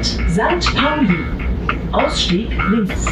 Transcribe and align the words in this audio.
Bahnsteigkreuzung 0.00 0.28
St. 0.30 0.74
Pauli. 0.76 1.18
Ausstieg 1.92 2.50
links. 2.70 3.06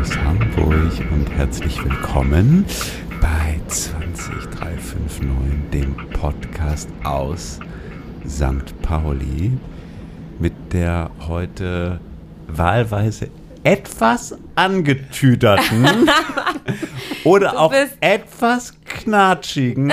aus 0.00 0.16
Hamburg 0.16 0.92
und 1.10 1.28
herzlich 1.36 1.84
willkommen 1.84 2.64
bei 3.20 3.60
20359, 3.68 5.20
dem 5.72 5.94
Podcast 6.14 6.88
aus 7.04 7.58
St. 8.26 8.80
Pauli 8.80 9.52
mit 10.38 10.54
der 10.72 11.10
heute 11.28 12.00
wahlweise 12.48 13.28
etwas 13.62 14.34
angetüterten 14.54 15.86
oder 17.24 17.58
auch 17.58 17.74
etwas 18.00 18.72
knatschigen 18.86 19.92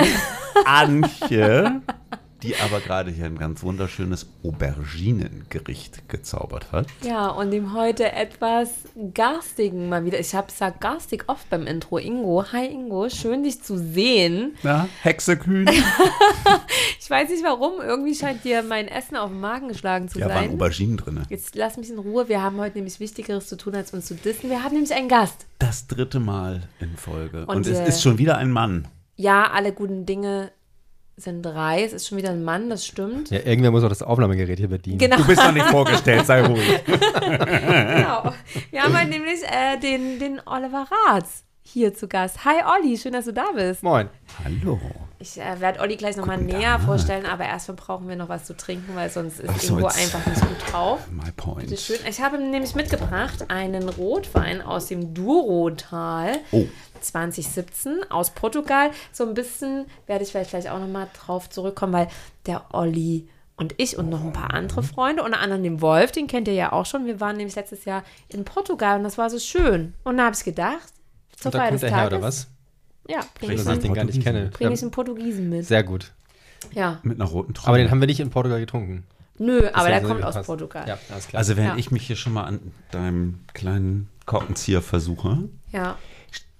Antje, 0.64 1.82
die 2.42 2.56
aber 2.56 2.80
gerade 2.80 3.10
hier 3.10 3.26
ein 3.26 3.38
ganz 3.38 3.62
wunderschönes 3.62 4.26
Auberginengericht 4.42 6.08
gezaubert 6.08 6.72
hat. 6.72 6.86
Ja, 7.02 7.28
und 7.28 7.50
dem 7.50 7.74
heute 7.74 8.12
etwas 8.12 8.70
garstigen 9.14 9.88
mal 9.88 10.04
wieder. 10.04 10.18
Ich 10.18 10.34
habe 10.34 10.48
gesagt 10.48 10.80
garstig 10.80 11.24
oft 11.28 11.48
beim 11.50 11.66
Intro. 11.66 11.98
Ingo, 11.98 12.44
hi 12.52 12.66
Ingo, 12.66 13.08
schön 13.08 13.42
dich 13.42 13.62
zu 13.62 13.78
sehen. 13.78 14.56
Na, 14.62 14.88
Hexekühn. 15.02 15.68
Ich 17.00 17.10
weiß 17.10 17.28
nicht 17.30 17.42
warum, 17.42 17.80
irgendwie 17.80 18.14
scheint 18.14 18.44
dir 18.44 18.62
mein 18.62 18.86
Essen 18.86 19.16
auf 19.16 19.30
den 19.30 19.40
Magen 19.40 19.66
geschlagen 19.66 20.08
zu 20.08 20.20
Ja, 20.20 20.28
waren 20.28 20.44
sein. 20.44 20.50
Auberginen 20.52 20.96
drin. 20.96 21.22
Jetzt 21.28 21.56
lass 21.56 21.76
mich 21.76 21.90
in 21.90 21.98
Ruhe. 21.98 22.28
Wir 22.28 22.40
haben 22.40 22.58
heute 22.60 22.76
nämlich 22.76 23.00
Wichtigeres 23.00 23.48
zu 23.48 23.56
tun, 23.56 23.74
als 23.74 23.92
uns 23.92 24.06
zu 24.06 24.14
dissen. 24.14 24.48
Wir 24.48 24.62
haben 24.62 24.74
nämlich 24.74 24.94
einen 24.94 25.08
Gast. 25.08 25.46
Das 25.58 25.88
dritte 25.88 26.20
Mal 26.20 26.68
in 26.78 26.96
Folge. 26.96 27.46
Und, 27.46 27.56
Und, 27.56 27.66
es 27.66 27.78
äh, 27.80 27.88
ist 27.88 28.00
schon 28.02 28.18
wieder 28.18 28.36
ein 28.36 28.52
Mann. 28.52 28.86
Ja, 29.16 29.50
alle 29.50 29.72
guten 29.72 30.06
Dinge 30.06 30.52
sind 31.20 31.42
drei. 31.42 31.84
Es 31.84 31.92
ist 31.92 32.08
schon 32.08 32.18
wieder 32.18 32.30
ein 32.30 32.42
Mann, 32.42 32.70
das 32.70 32.86
stimmt. 32.86 33.30
Ja, 33.30 33.40
irgendwer 33.44 33.70
muss 33.70 33.84
auch 33.84 33.88
das 33.88 34.02
Aufnahmegerät 34.02 34.58
hier 34.58 34.68
bedienen. 34.68 34.98
Genau. 34.98 35.16
Du 35.16 35.26
bist 35.26 35.42
noch 35.42 35.52
nicht 35.52 35.66
vorgestellt, 35.66 36.26
sei 36.26 36.46
ruhig. 36.46 36.84
genau. 36.86 38.32
Wir 38.70 38.82
haben 38.82 38.98
heute 38.98 39.08
nämlich 39.08 39.42
äh, 39.44 39.78
den, 39.78 40.18
den 40.18 40.40
Oliver 40.46 40.86
Ratz 41.08 41.44
hier 41.62 41.94
zu 41.94 42.08
Gast. 42.08 42.44
Hi 42.44 42.62
Olli, 42.64 42.96
schön, 42.96 43.12
dass 43.12 43.26
du 43.26 43.32
da 43.32 43.52
bist. 43.54 43.82
Moin. 43.82 44.08
Hallo. 44.44 44.80
Ich 45.22 45.38
äh, 45.38 45.60
werde 45.60 45.80
Olli 45.80 45.96
gleich 45.96 46.16
nochmal 46.16 46.38
näher 46.38 46.78
Tag. 46.78 46.82
vorstellen, 46.82 47.26
aber 47.26 47.44
erstmal 47.44 47.76
brauchen 47.76 48.08
wir 48.08 48.16
noch 48.16 48.30
was 48.30 48.46
zu 48.46 48.56
trinken, 48.56 48.96
weil 48.96 49.10
sonst 49.10 49.38
ist 49.38 49.50
Ach 49.50 49.60
so, 49.60 49.76
Ingo 49.76 49.86
einfach 49.88 50.26
nicht 50.26 50.40
gut 50.40 50.72
drauf. 50.72 51.00
My 51.10 51.24
Bitte 51.24 51.32
point. 51.36 51.78
schön. 51.78 51.98
Ich 52.08 52.22
habe 52.22 52.38
nämlich 52.38 52.74
mitgebracht 52.74 53.50
einen 53.50 53.90
Rotwein 53.90 54.62
aus 54.62 54.86
dem 54.86 55.12
Douro-Tal. 55.12 56.38
Oh. 56.52 56.64
2017 57.02 58.10
aus 58.10 58.30
Portugal. 58.30 58.90
So 59.12 59.26
ein 59.26 59.34
bisschen 59.34 59.86
werde 60.06 60.24
ich 60.24 60.30
vielleicht 60.30 60.50
gleich 60.50 60.70
auch 60.70 60.78
nochmal 60.78 61.08
drauf 61.12 61.50
zurückkommen, 61.50 61.92
weil 61.92 62.08
der 62.46 62.74
Olli 62.74 63.28
und 63.56 63.74
ich 63.76 63.98
und 63.98 64.08
noch 64.08 64.24
ein 64.24 64.32
paar 64.32 64.54
andere 64.54 64.82
Freunde, 64.82 65.22
unter 65.22 65.40
anderem 65.40 65.62
den 65.62 65.82
Wolf, 65.82 66.12
den 66.12 66.28
kennt 66.28 66.48
ihr 66.48 66.54
ja 66.54 66.72
auch 66.72 66.86
schon. 66.86 67.04
Wir 67.04 67.20
waren 67.20 67.36
nämlich 67.36 67.56
letztes 67.56 67.84
Jahr 67.84 68.04
in 68.28 68.46
Portugal 68.46 68.96
und 68.96 69.04
das 69.04 69.18
war 69.18 69.28
so 69.28 69.38
schön. 69.38 69.92
Und 70.02 70.16
da 70.16 70.24
habe 70.24 70.36
ich 70.36 70.44
gedacht, 70.44 70.94
zur 71.36 71.52
Feier 71.52 71.70
des 71.70 71.82
der 71.82 71.90
her, 71.90 71.98
Tages. 72.04 72.12
oder 72.18 72.22
was? 72.26 72.46
Ja, 73.08 73.20
bringe 73.38 73.54
ich, 73.54 73.64
Dass 73.64 73.76
ich 73.76 73.82
den 73.82 73.94
gar 73.94 74.04
nicht 74.04 74.22
kenne. 74.22 74.50
bring 74.52 74.70
ich 74.72 74.78
Ja, 74.80 74.82
einen 74.84 74.90
Portugiesen 74.90 75.48
mit. 75.48 75.66
sehr 75.66 75.82
gut. 75.82 76.12
Ja. 76.72 77.00
Mit 77.02 77.20
einer 77.20 77.28
roten 77.28 77.54
Trommel. 77.54 77.68
Aber 77.68 77.78
den 77.78 77.90
haben 77.90 78.00
wir 78.00 78.06
nicht 78.06 78.20
in 78.20 78.30
Portugal 78.30 78.60
getrunken. 78.60 79.04
Nö, 79.38 79.68
aber 79.72 79.88
der 79.88 80.02
kommt 80.02 80.22
aus. 80.22 80.44
Portugal. 80.46 80.86
Ja, 80.86 80.98
alles 81.10 81.28
klar. 81.28 81.38
also 81.38 81.56
während 81.56 81.72
Ja. 81.74 81.78
ich 81.78 81.90
mich 81.90 82.06
hier 82.06 82.16
schon 82.16 82.34
mal 82.34 82.44
an 82.44 82.60
deinem 82.90 83.40
kleinen 83.54 84.08
Korkenzieher 84.26 84.82
versuche. 84.82 85.48
ja. 85.72 85.96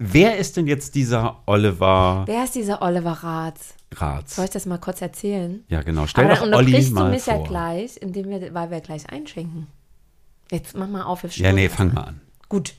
Wer 0.02 0.38
ist 0.38 0.56
denn 0.56 0.66
jetzt 0.66 0.94
dieser 0.94 1.42
Oliver 1.46 2.24
Wer 2.26 2.44
ist 2.44 2.54
dieser 2.54 2.80
Oliver 2.80 3.12
Ratz? 3.12 3.74
Ratz? 3.94 4.34
Soll 4.36 4.46
ich 4.46 4.50
das 4.50 4.64
mal 4.64 4.78
kurz 4.78 5.02
erzählen? 5.02 5.62
Ja, 5.68 5.82
genau. 5.82 6.06
Stell 6.06 6.24
Aber 6.24 6.34
doch 6.34 6.40
dann 6.40 6.54
Olli 6.54 6.64
unterbrichst 6.68 6.90
du 6.90 6.94
mal 6.94 7.10
mich 7.10 7.22
vor. 7.22 7.34
ja 7.34 7.42
gleich, 7.46 7.96
indem 7.98 8.30
wir, 8.30 8.54
weil 8.54 8.70
wir 8.70 8.80
gleich 8.80 9.10
einschenken. 9.10 9.66
Jetzt 10.50 10.74
mach 10.74 10.88
mal 10.88 11.02
auf, 11.02 11.22
wir 11.22 11.30
ja, 11.30 11.52
nee, 11.52 11.68
fang 11.68 11.92
mal 11.92 12.04
an. 12.04 12.20
Gut, 12.48 12.72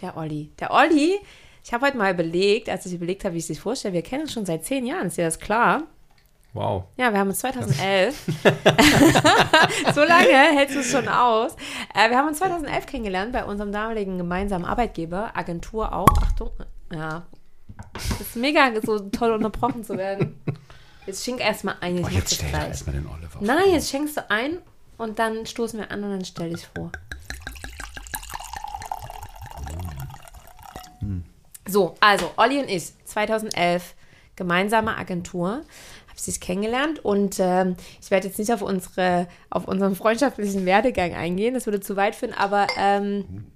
der 0.00 0.16
Olli. 0.16 0.50
Der 0.58 0.70
Olli, 0.72 1.18
ich 1.66 1.72
habe 1.72 1.84
heute 1.84 1.96
mal 1.96 2.14
überlegt, 2.14 2.68
als 2.68 2.86
ich 2.86 2.94
überlegt 2.94 3.24
habe, 3.24 3.34
wie 3.34 3.38
ich 3.38 3.46
sich 3.46 3.58
vorstelle, 3.58 3.92
wir 3.92 4.02
kennen 4.02 4.22
uns 4.22 4.32
schon 4.32 4.46
seit 4.46 4.64
zehn 4.64 4.86
Jahren, 4.86 5.08
ist 5.08 5.16
dir 5.18 5.24
das 5.24 5.40
klar? 5.40 5.82
Wow. 6.52 6.84
Ja, 6.96 7.10
wir 7.12 7.18
haben 7.18 7.26
uns 7.28 7.40
2011. 7.40 8.24
so 9.92 10.04
lange 10.04 10.28
hältst 10.28 10.76
du 10.76 10.78
es 10.80 10.88
schon 10.92 11.08
aus. 11.08 11.56
Äh, 11.92 12.08
wir 12.08 12.18
haben 12.18 12.28
uns 12.28 12.38
2011 12.38 12.86
kennengelernt 12.86 13.32
bei 13.32 13.44
unserem 13.44 13.72
damaligen 13.72 14.16
gemeinsamen 14.16 14.64
Arbeitgeber, 14.64 15.32
Agentur 15.34 15.92
auch. 15.92 16.06
Achtung, 16.22 16.52
ja. 16.92 17.26
Es 17.96 18.20
ist 18.20 18.36
mega 18.36 18.70
so 18.84 19.00
toll 19.00 19.32
unterbrochen 19.32 19.82
zu 19.82 19.98
werden. 19.98 20.40
Jetzt 21.04 21.24
schenk 21.24 21.40
erstmal 21.40 21.74
ein. 21.80 21.98
Ich 21.98 22.06
Oh, 22.06 22.08
jetzt 22.10 22.30
das 22.30 22.38
stell 22.38 22.48
gleich. 22.50 22.68
erstmal 22.68 22.94
den 22.94 23.06
Oliver 23.08 23.28
vor. 23.28 23.42
Nein, 23.42 23.72
jetzt 23.72 23.90
schenkst 23.90 24.16
du 24.16 24.30
ein 24.30 24.58
und 24.98 25.18
dann 25.18 25.44
stoßen 25.44 25.80
wir 25.80 25.90
an 25.90 26.04
und 26.04 26.10
dann 26.12 26.24
stell 26.24 26.50
dich 26.50 26.64
vor. 26.68 26.92
So, 31.66 31.94
also 32.00 32.30
Olli 32.36 32.58
und 32.60 32.70
ich, 32.70 32.92
2011, 33.04 33.94
gemeinsame 34.36 34.96
Agentur, 34.96 35.62
habe 36.08 36.20
sich 36.20 36.40
kennengelernt 36.40 37.04
und 37.04 37.36
ähm, 37.40 37.76
ich 38.00 38.10
werde 38.10 38.28
jetzt 38.28 38.38
nicht 38.38 38.52
auf 38.52 38.62
unsere, 38.62 39.26
auf 39.50 39.66
unseren 39.66 39.96
freundschaftlichen 39.96 40.64
Werdegang 40.64 41.14
eingehen, 41.14 41.54
das 41.54 41.66
würde 41.66 41.80
zu 41.80 41.96
weit 41.96 42.14
führen, 42.14 42.34
aber 42.34 42.66
ähm, 42.78 43.46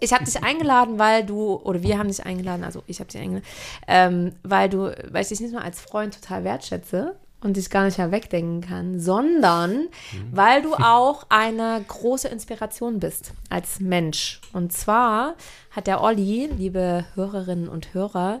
ich 0.00 0.12
habe 0.12 0.24
dich 0.24 0.42
eingeladen, 0.42 0.98
weil 0.98 1.24
du, 1.24 1.54
oder 1.54 1.82
wir 1.82 1.98
haben 1.98 2.08
dich 2.08 2.26
eingeladen, 2.26 2.64
also 2.64 2.82
ich 2.86 2.98
habe 2.98 3.10
dich 3.10 3.20
eingeladen, 3.20 3.46
ähm, 3.86 4.34
weil 4.42 4.68
du, 4.68 4.92
weil 5.10 5.22
ich 5.22 5.28
dich 5.28 5.40
nicht 5.40 5.52
nur 5.52 5.62
als 5.62 5.80
Freund 5.80 6.20
total 6.20 6.44
wertschätze 6.44 7.14
und 7.42 7.56
dich 7.56 7.70
gar 7.70 7.84
nicht 7.84 7.98
mehr 7.98 8.12
wegdenken 8.12 8.60
kann, 8.60 8.98
sondern 9.00 9.88
weil 10.30 10.62
du 10.62 10.74
auch 10.74 11.24
eine 11.28 11.84
große 11.86 12.28
Inspiration 12.28 13.00
bist 13.00 13.32
als 13.50 13.80
Mensch. 13.80 14.40
Und 14.52 14.72
zwar 14.72 15.34
hat 15.70 15.86
der 15.86 16.02
Olli, 16.02 16.50
liebe 16.56 17.04
Hörerinnen 17.14 17.68
und 17.68 17.94
Hörer, 17.94 18.40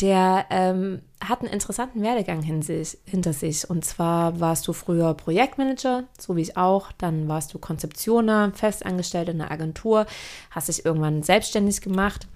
der 0.00 0.46
ähm, 0.50 1.02
hat 1.22 1.40
einen 1.40 1.52
interessanten 1.52 2.02
Werdegang 2.02 2.42
hinter 2.42 3.32
sich. 3.32 3.68
Und 3.68 3.84
zwar 3.84 4.40
warst 4.40 4.66
du 4.66 4.72
früher 4.72 5.12
Projektmanager, 5.14 6.04
so 6.18 6.36
wie 6.36 6.42
ich 6.42 6.56
auch. 6.56 6.90
Dann 6.92 7.28
warst 7.28 7.52
du 7.52 7.58
Konzeptioner, 7.58 8.52
festangestellt 8.54 9.28
in 9.28 9.40
einer 9.40 9.50
Agentur, 9.50 10.06
hast 10.50 10.68
dich 10.68 10.86
irgendwann 10.86 11.22
selbstständig 11.22 11.82
gemacht 11.82 12.26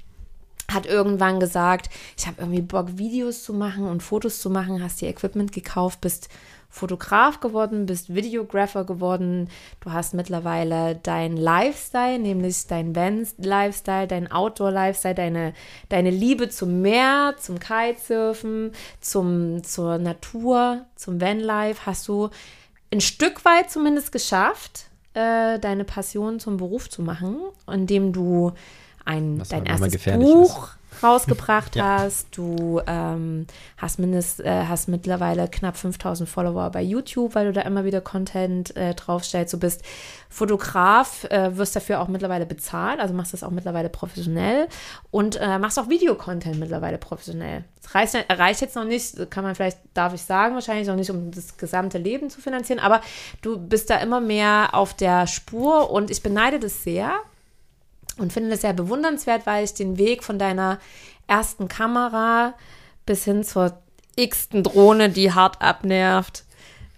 hat 0.72 0.86
irgendwann 0.86 1.40
gesagt, 1.40 1.90
ich 2.16 2.26
habe 2.26 2.40
irgendwie 2.40 2.62
Bock, 2.62 2.96
Videos 2.98 3.44
zu 3.44 3.52
machen 3.52 3.86
und 3.86 4.02
Fotos 4.02 4.40
zu 4.40 4.50
machen, 4.50 4.82
hast 4.82 5.00
dir 5.00 5.08
Equipment 5.08 5.52
gekauft, 5.52 6.00
bist 6.00 6.28
Fotograf 6.74 7.38
geworden, 7.38 7.86
bist 7.86 8.12
Videographer 8.12 8.82
geworden. 8.84 9.48
Du 9.78 9.92
hast 9.92 10.12
mittlerweile 10.12 10.98
dein 11.04 11.36
Lifestyle, 11.36 12.18
nämlich 12.18 12.66
dein 12.66 12.96
Van-Lifestyle, 12.96 14.08
dein 14.08 14.30
Outdoor-Lifestyle, 14.32 15.14
deine, 15.14 15.54
deine 15.88 16.10
Liebe 16.10 16.48
zum 16.48 16.80
Meer, 16.80 17.36
zum 17.38 17.60
Kitesurfen, 17.60 18.72
zum, 19.00 19.62
zur 19.62 19.98
Natur, 19.98 20.84
zum 20.96 21.20
Vanlife, 21.20 21.86
hast 21.86 22.08
du 22.08 22.30
ein 22.92 23.00
Stück 23.00 23.44
weit 23.44 23.70
zumindest 23.70 24.10
geschafft, 24.10 24.86
äh, 25.14 25.60
deine 25.60 25.84
Passion 25.84 26.40
zum 26.40 26.56
Beruf 26.56 26.90
zu 26.90 27.02
machen, 27.02 27.36
indem 27.70 28.12
du 28.12 28.52
ein, 29.04 29.40
Was 29.40 29.48
dein 29.48 29.66
erstes 29.66 29.92
gefährlich 29.92 30.28
Buch 30.28 30.70
rausgebracht 31.02 31.76
Ja. 31.76 31.98
hast. 31.98 32.28
Du 32.36 32.80
ähm, 32.86 33.46
hast, 33.76 33.98
mindest, 33.98 34.40
äh, 34.40 34.64
hast 34.66 34.88
mittlerweile 34.88 35.48
knapp 35.48 35.76
5000 35.76 36.28
Follower 36.28 36.70
bei 36.70 36.82
YouTube, 36.82 37.34
weil 37.34 37.46
du 37.46 37.52
da 37.52 37.62
immer 37.62 37.84
wieder 37.84 38.00
Content 38.00 38.76
äh, 38.76 38.94
draufstellst. 38.94 39.52
Du 39.52 39.58
bist 39.58 39.82
Fotograf, 40.28 41.24
äh, 41.24 41.56
wirst 41.56 41.76
dafür 41.76 42.00
auch 42.00 42.08
mittlerweile 42.08 42.46
bezahlt, 42.46 43.00
also 43.00 43.14
machst 43.14 43.32
das 43.32 43.42
auch 43.42 43.50
mittlerweile 43.50 43.88
professionell 43.88 44.68
und 45.10 45.36
äh, 45.40 45.58
machst 45.58 45.78
auch 45.78 45.88
Videocontent 45.88 46.58
mittlerweile 46.58 46.98
professionell. 46.98 47.64
Das 47.82 47.94
reicht, 47.94 48.14
reicht 48.30 48.60
jetzt 48.60 48.76
noch 48.76 48.84
nicht, 48.84 49.30
kann 49.30 49.44
man 49.44 49.54
vielleicht, 49.54 49.78
darf 49.94 50.14
ich 50.14 50.22
sagen, 50.22 50.54
wahrscheinlich 50.54 50.88
noch 50.88 50.96
nicht, 50.96 51.10
um 51.10 51.30
das 51.30 51.56
gesamte 51.56 51.98
Leben 51.98 52.30
zu 52.30 52.40
finanzieren, 52.40 52.80
aber 52.80 53.00
du 53.42 53.58
bist 53.58 53.90
da 53.90 53.98
immer 53.98 54.20
mehr 54.20 54.70
auf 54.72 54.94
der 54.94 55.26
Spur 55.26 55.90
und 55.90 56.10
ich 56.10 56.22
beneide 56.22 56.58
das 56.58 56.82
sehr, 56.82 57.12
und 58.18 58.32
finde 58.32 58.50
das 58.50 58.60
sehr 58.60 58.72
bewundernswert, 58.72 59.46
weil 59.46 59.64
ich 59.64 59.74
den 59.74 59.98
Weg 59.98 60.22
von 60.24 60.38
deiner 60.38 60.78
ersten 61.26 61.68
Kamera 61.68 62.54
bis 63.06 63.24
hin 63.24 63.44
zur 63.44 63.78
x-ten 64.16 64.62
Drohne, 64.62 65.10
die 65.10 65.32
hart 65.32 65.60
abnervt, 65.60 66.44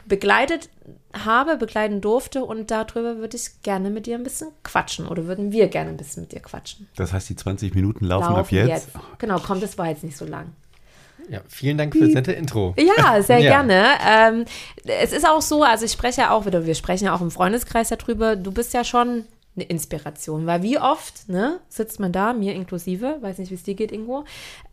begleitet 0.07 0.69
habe, 1.15 1.57
begleiten 1.57 2.01
durfte 2.01 2.45
und 2.45 2.71
darüber 2.71 3.17
würde 3.17 3.37
ich 3.37 3.63
gerne 3.63 3.91
mit 3.91 4.07
dir 4.07 4.17
ein 4.17 4.23
bisschen 4.23 4.49
quatschen 4.63 5.07
oder 5.07 5.27
würden 5.27 5.51
wir 5.51 5.69
gerne 5.69 5.91
ein 5.91 5.97
bisschen 5.97 6.23
mit 6.25 6.33
dir 6.33 6.41
quatschen. 6.41 6.89
Das 6.97 7.13
heißt, 7.13 7.29
die 7.31 7.37
20 7.37 7.75
Minuten 7.75 8.05
laufen, 8.05 8.35
ab 8.35 8.53
jetzt. 8.53 8.91
Genau, 9.19 9.39
kommt, 9.39 9.63
das 9.63 9.79
war 9.79 9.89
jetzt 9.89 10.05
nicht 10.05 10.17
so 10.17 10.27
lang. 10.27 10.53
Ja, 11.29 11.41
vielen 11.49 11.77
Dank 11.77 11.93
für 11.95 12.05
das 12.05 12.15
nette 12.15 12.33
Intro. 12.33 12.75
Ja, 12.79 13.21
sehr 13.21 13.39
Ja. 13.41 13.63
gerne. 13.63 13.85
Ähm, 14.07 14.45
es 14.85 15.13
ist 15.13 15.27
auch 15.27 15.43
so, 15.43 15.63
also 15.65 15.85
ich 15.85 15.93
spreche 15.93 16.21
ja 16.21 16.31
auch 16.31 16.47
wieder, 16.47 16.67
wir 16.67 16.75
sprechen 16.75 17.07
ja 17.07 17.15
auch 17.15 17.21
im 17.21 17.31
Freundeskreis 17.33 17.89
darüber, 17.89 18.37
du 18.37 18.53
bist 18.53 18.75
ja 18.75 18.85
schon 18.85 19.25
eine 19.57 19.65
Inspiration, 19.65 20.47
weil 20.47 20.63
wie 20.63 20.79
oft 20.79 21.29
ne, 21.29 21.61
sitzt 21.69 21.99
man 21.99 22.13
da, 22.13 22.33
mir 22.33 22.55
inklusive, 22.55 23.19
weiß 23.21 23.39
nicht, 23.39 23.51
wie 23.51 23.55
es 23.55 23.63
dir 23.63 23.75
geht, 23.75 23.91
Ingo, 23.91 24.25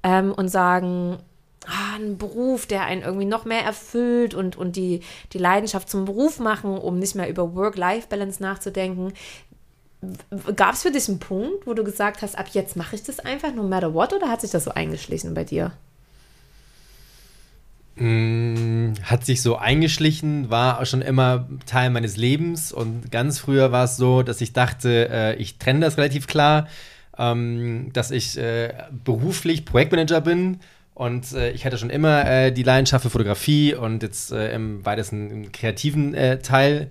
ähm, 0.03 0.33
und 0.33 0.49
sagen, 0.49 1.17
ah, 1.65 1.95
einen 1.95 2.17
Beruf, 2.17 2.65
der 2.65 2.83
einen 2.83 3.01
irgendwie 3.01 3.25
noch 3.25 3.45
mehr 3.45 3.63
erfüllt 3.63 4.33
und, 4.33 4.57
und 4.57 4.75
die, 4.75 5.01
die 5.31 5.37
Leidenschaft 5.37 5.89
zum 5.89 6.05
Beruf 6.05 6.39
machen, 6.39 6.77
um 6.77 6.99
nicht 6.99 7.15
mehr 7.15 7.29
über 7.29 7.55
Work-Life-Balance 7.55 8.41
nachzudenken. 8.41 9.13
Gab 10.57 10.73
es 10.73 10.81
für 10.83 10.91
dich 10.91 11.07
einen 11.07 11.19
Punkt, 11.19 11.65
wo 11.65 11.73
du 11.73 11.85
gesagt 11.85 12.21
hast, 12.21 12.37
ab 12.37 12.47
jetzt 12.51 12.75
mache 12.75 12.95
ich 12.95 13.03
das 13.03 13.19
einfach, 13.19 13.53
no 13.53 13.63
matter 13.63 13.93
what, 13.93 14.11
oder 14.11 14.29
hat 14.29 14.41
sich 14.41 14.51
das 14.51 14.65
so 14.65 14.71
eingeschlichen 14.71 15.33
bei 15.33 15.45
dir? 15.45 15.71
Mm, 17.95 18.93
hat 19.03 19.23
sich 19.23 19.43
so 19.43 19.57
eingeschlichen, 19.57 20.49
war 20.49 20.83
schon 20.85 21.03
immer 21.03 21.47
Teil 21.67 21.91
meines 21.91 22.17
Lebens 22.17 22.71
und 22.71 23.11
ganz 23.11 23.37
früher 23.37 23.71
war 23.71 23.83
es 23.83 23.97
so, 23.97 24.23
dass 24.23 24.41
ich 24.41 24.51
dachte, 24.51 25.09
äh, 25.11 25.35
ich 25.35 25.59
trenne 25.59 25.81
das 25.81 25.97
relativ 25.97 26.25
klar, 26.25 26.67
ähm, 27.19 27.91
dass 27.93 28.09
ich 28.09 28.35
äh, 28.37 28.73
beruflich 29.05 29.65
Projektmanager 29.65 30.21
bin 30.21 30.59
und 30.95 31.33
äh, 31.33 31.51
ich 31.51 31.67
hatte 31.67 31.77
schon 31.77 31.91
immer 31.91 32.25
äh, 32.25 32.51
die 32.51 32.63
Leidenschaft 32.63 33.03
für 33.03 33.11
Fotografie 33.11 33.75
und 33.75 34.01
jetzt 34.01 34.31
äh, 34.31 34.55
im 34.55 34.83
weitesten 34.83 35.29
im 35.29 35.51
kreativen 35.51 36.15
äh, 36.15 36.39
Teil 36.39 36.89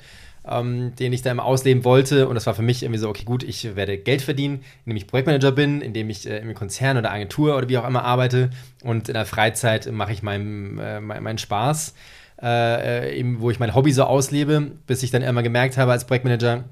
ähm, 0.49 0.95
den 0.97 1.13
ich 1.13 1.23
da 1.23 1.31
immer 1.31 1.45
ausleben 1.45 1.85
wollte. 1.85 2.29
Und 2.29 2.35
das 2.35 2.47
war 2.47 2.55
für 2.55 2.63
mich 2.63 2.83
irgendwie 2.83 2.99
so, 2.99 3.09
okay, 3.09 3.25
gut, 3.25 3.43
ich 3.43 3.77
werde 3.77 3.99
Geld 3.99 4.23
verdienen, 4.23 4.63
indem 4.85 4.97
ich 4.97 5.07
Projektmanager 5.07 5.53
bin, 5.53 5.81
indem 5.81 6.11
ich 6.11 6.29
äh, 6.29 6.39
im 6.39 6.55
Konzern 6.55 6.97
oder 6.97 7.13
Agentur 7.13 7.57
oder 7.57 7.69
wie 7.69 7.79
auch 7.79 7.87
immer 7.87 8.05
arbeite. 8.05 8.51
Und 8.83 9.09
in 9.09 9.15
der 9.15 9.27
Freizeit 9.27 9.91
mache 9.91 10.13
ich 10.13 10.23
meinen, 10.23 10.79
äh, 10.79 11.01
meinen 11.01 11.39
Spaß, 11.39 11.95
äh, 12.43 13.09
äh, 13.09 13.19
eben, 13.19 13.41
wo 13.41 13.51
ich 13.51 13.61
mein 13.61 13.75
Hobby 13.75 13.93
so 13.93 14.05
auslebe, 14.05 14.73
bis 14.87 15.03
ich 15.03 15.11
dann 15.11 15.23
immer 15.23 15.43
gemerkt 15.43 15.77
habe 15.77 15.93
als 15.93 16.07
Projektmanager, 16.07 16.65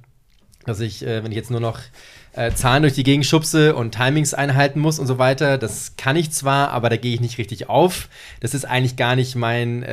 dass 0.66 0.80
ich, 0.80 1.06
äh, 1.06 1.22
wenn 1.22 1.30
ich 1.30 1.36
jetzt 1.36 1.50
nur 1.50 1.60
noch 1.60 1.78
äh, 2.32 2.52
Zahlen 2.52 2.82
durch 2.82 2.94
die 2.94 3.02
Gegend 3.02 3.26
schubse 3.26 3.74
und 3.74 3.94
Timings 3.94 4.34
einhalten 4.34 4.80
muss 4.80 4.98
und 4.98 5.06
so 5.06 5.18
weiter. 5.18 5.58
Das 5.58 5.96
kann 5.96 6.16
ich 6.16 6.30
zwar, 6.32 6.70
aber 6.70 6.88
da 6.88 6.96
gehe 6.96 7.14
ich 7.14 7.20
nicht 7.20 7.38
richtig 7.38 7.68
auf. 7.68 8.08
Das 8.40 8.54
ist 8.54 8.64
eigentlich 8.64 8.96
gar 8.96 9.16
nicht 9.16 9.36
mein, 9.36 9.84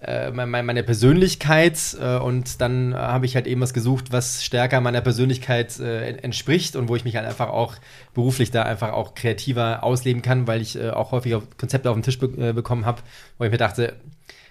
meine 0.00 0.84
Persönlichkeit 0.84 1.96
äh, 2.00 2.18
und 2.18 2.60
dann 2.60 2.94
habe 2.94 3.26
ich 3.26 3.34
halt 3.34 3.48
eben 3.48 3.60
was 3.60 3.74
gesucht, 3.74 4.12
was 4.12 4.44
stärker 4.44 4.80
meiner 4.80 5.00
Persönlichkeit 5.00 5.80
äh, 5.80 6.10
entspricht 6.18 6.76
und 6.76 6.88
wo 6.88 6.94
ich 6.94 7.04
mich 7.04 7.16
halt 7.16 7.26
einfach 7.26 7.48
auch 7.48 7.74
beruflich 8.14 8.52
da 8.52 8.62
einfach 8.62 8.92
auch 8.92 9.14
kreativer 9.14 9.82
ausleben 9.82 10.22
kann, 10.22 10.46
weil 10.46 10.62
ich 10.62 10.78
äh, 10.78 10.90
auch 10.90 11.10
häufig 11.10 11.34
Konzepte 11.56 11.90
auf 11.90 11.96
den 11.96 12.04
Tisch 12.04 12.20
be 12.20 12.26
äh, 12.38 12.52
bekommen 12.52 12.86
habe, 12.86 13.02
wo 13.38 13.44
ich 13.44 13.50
mir 13.50 13.58
dachte, 13.58 13.96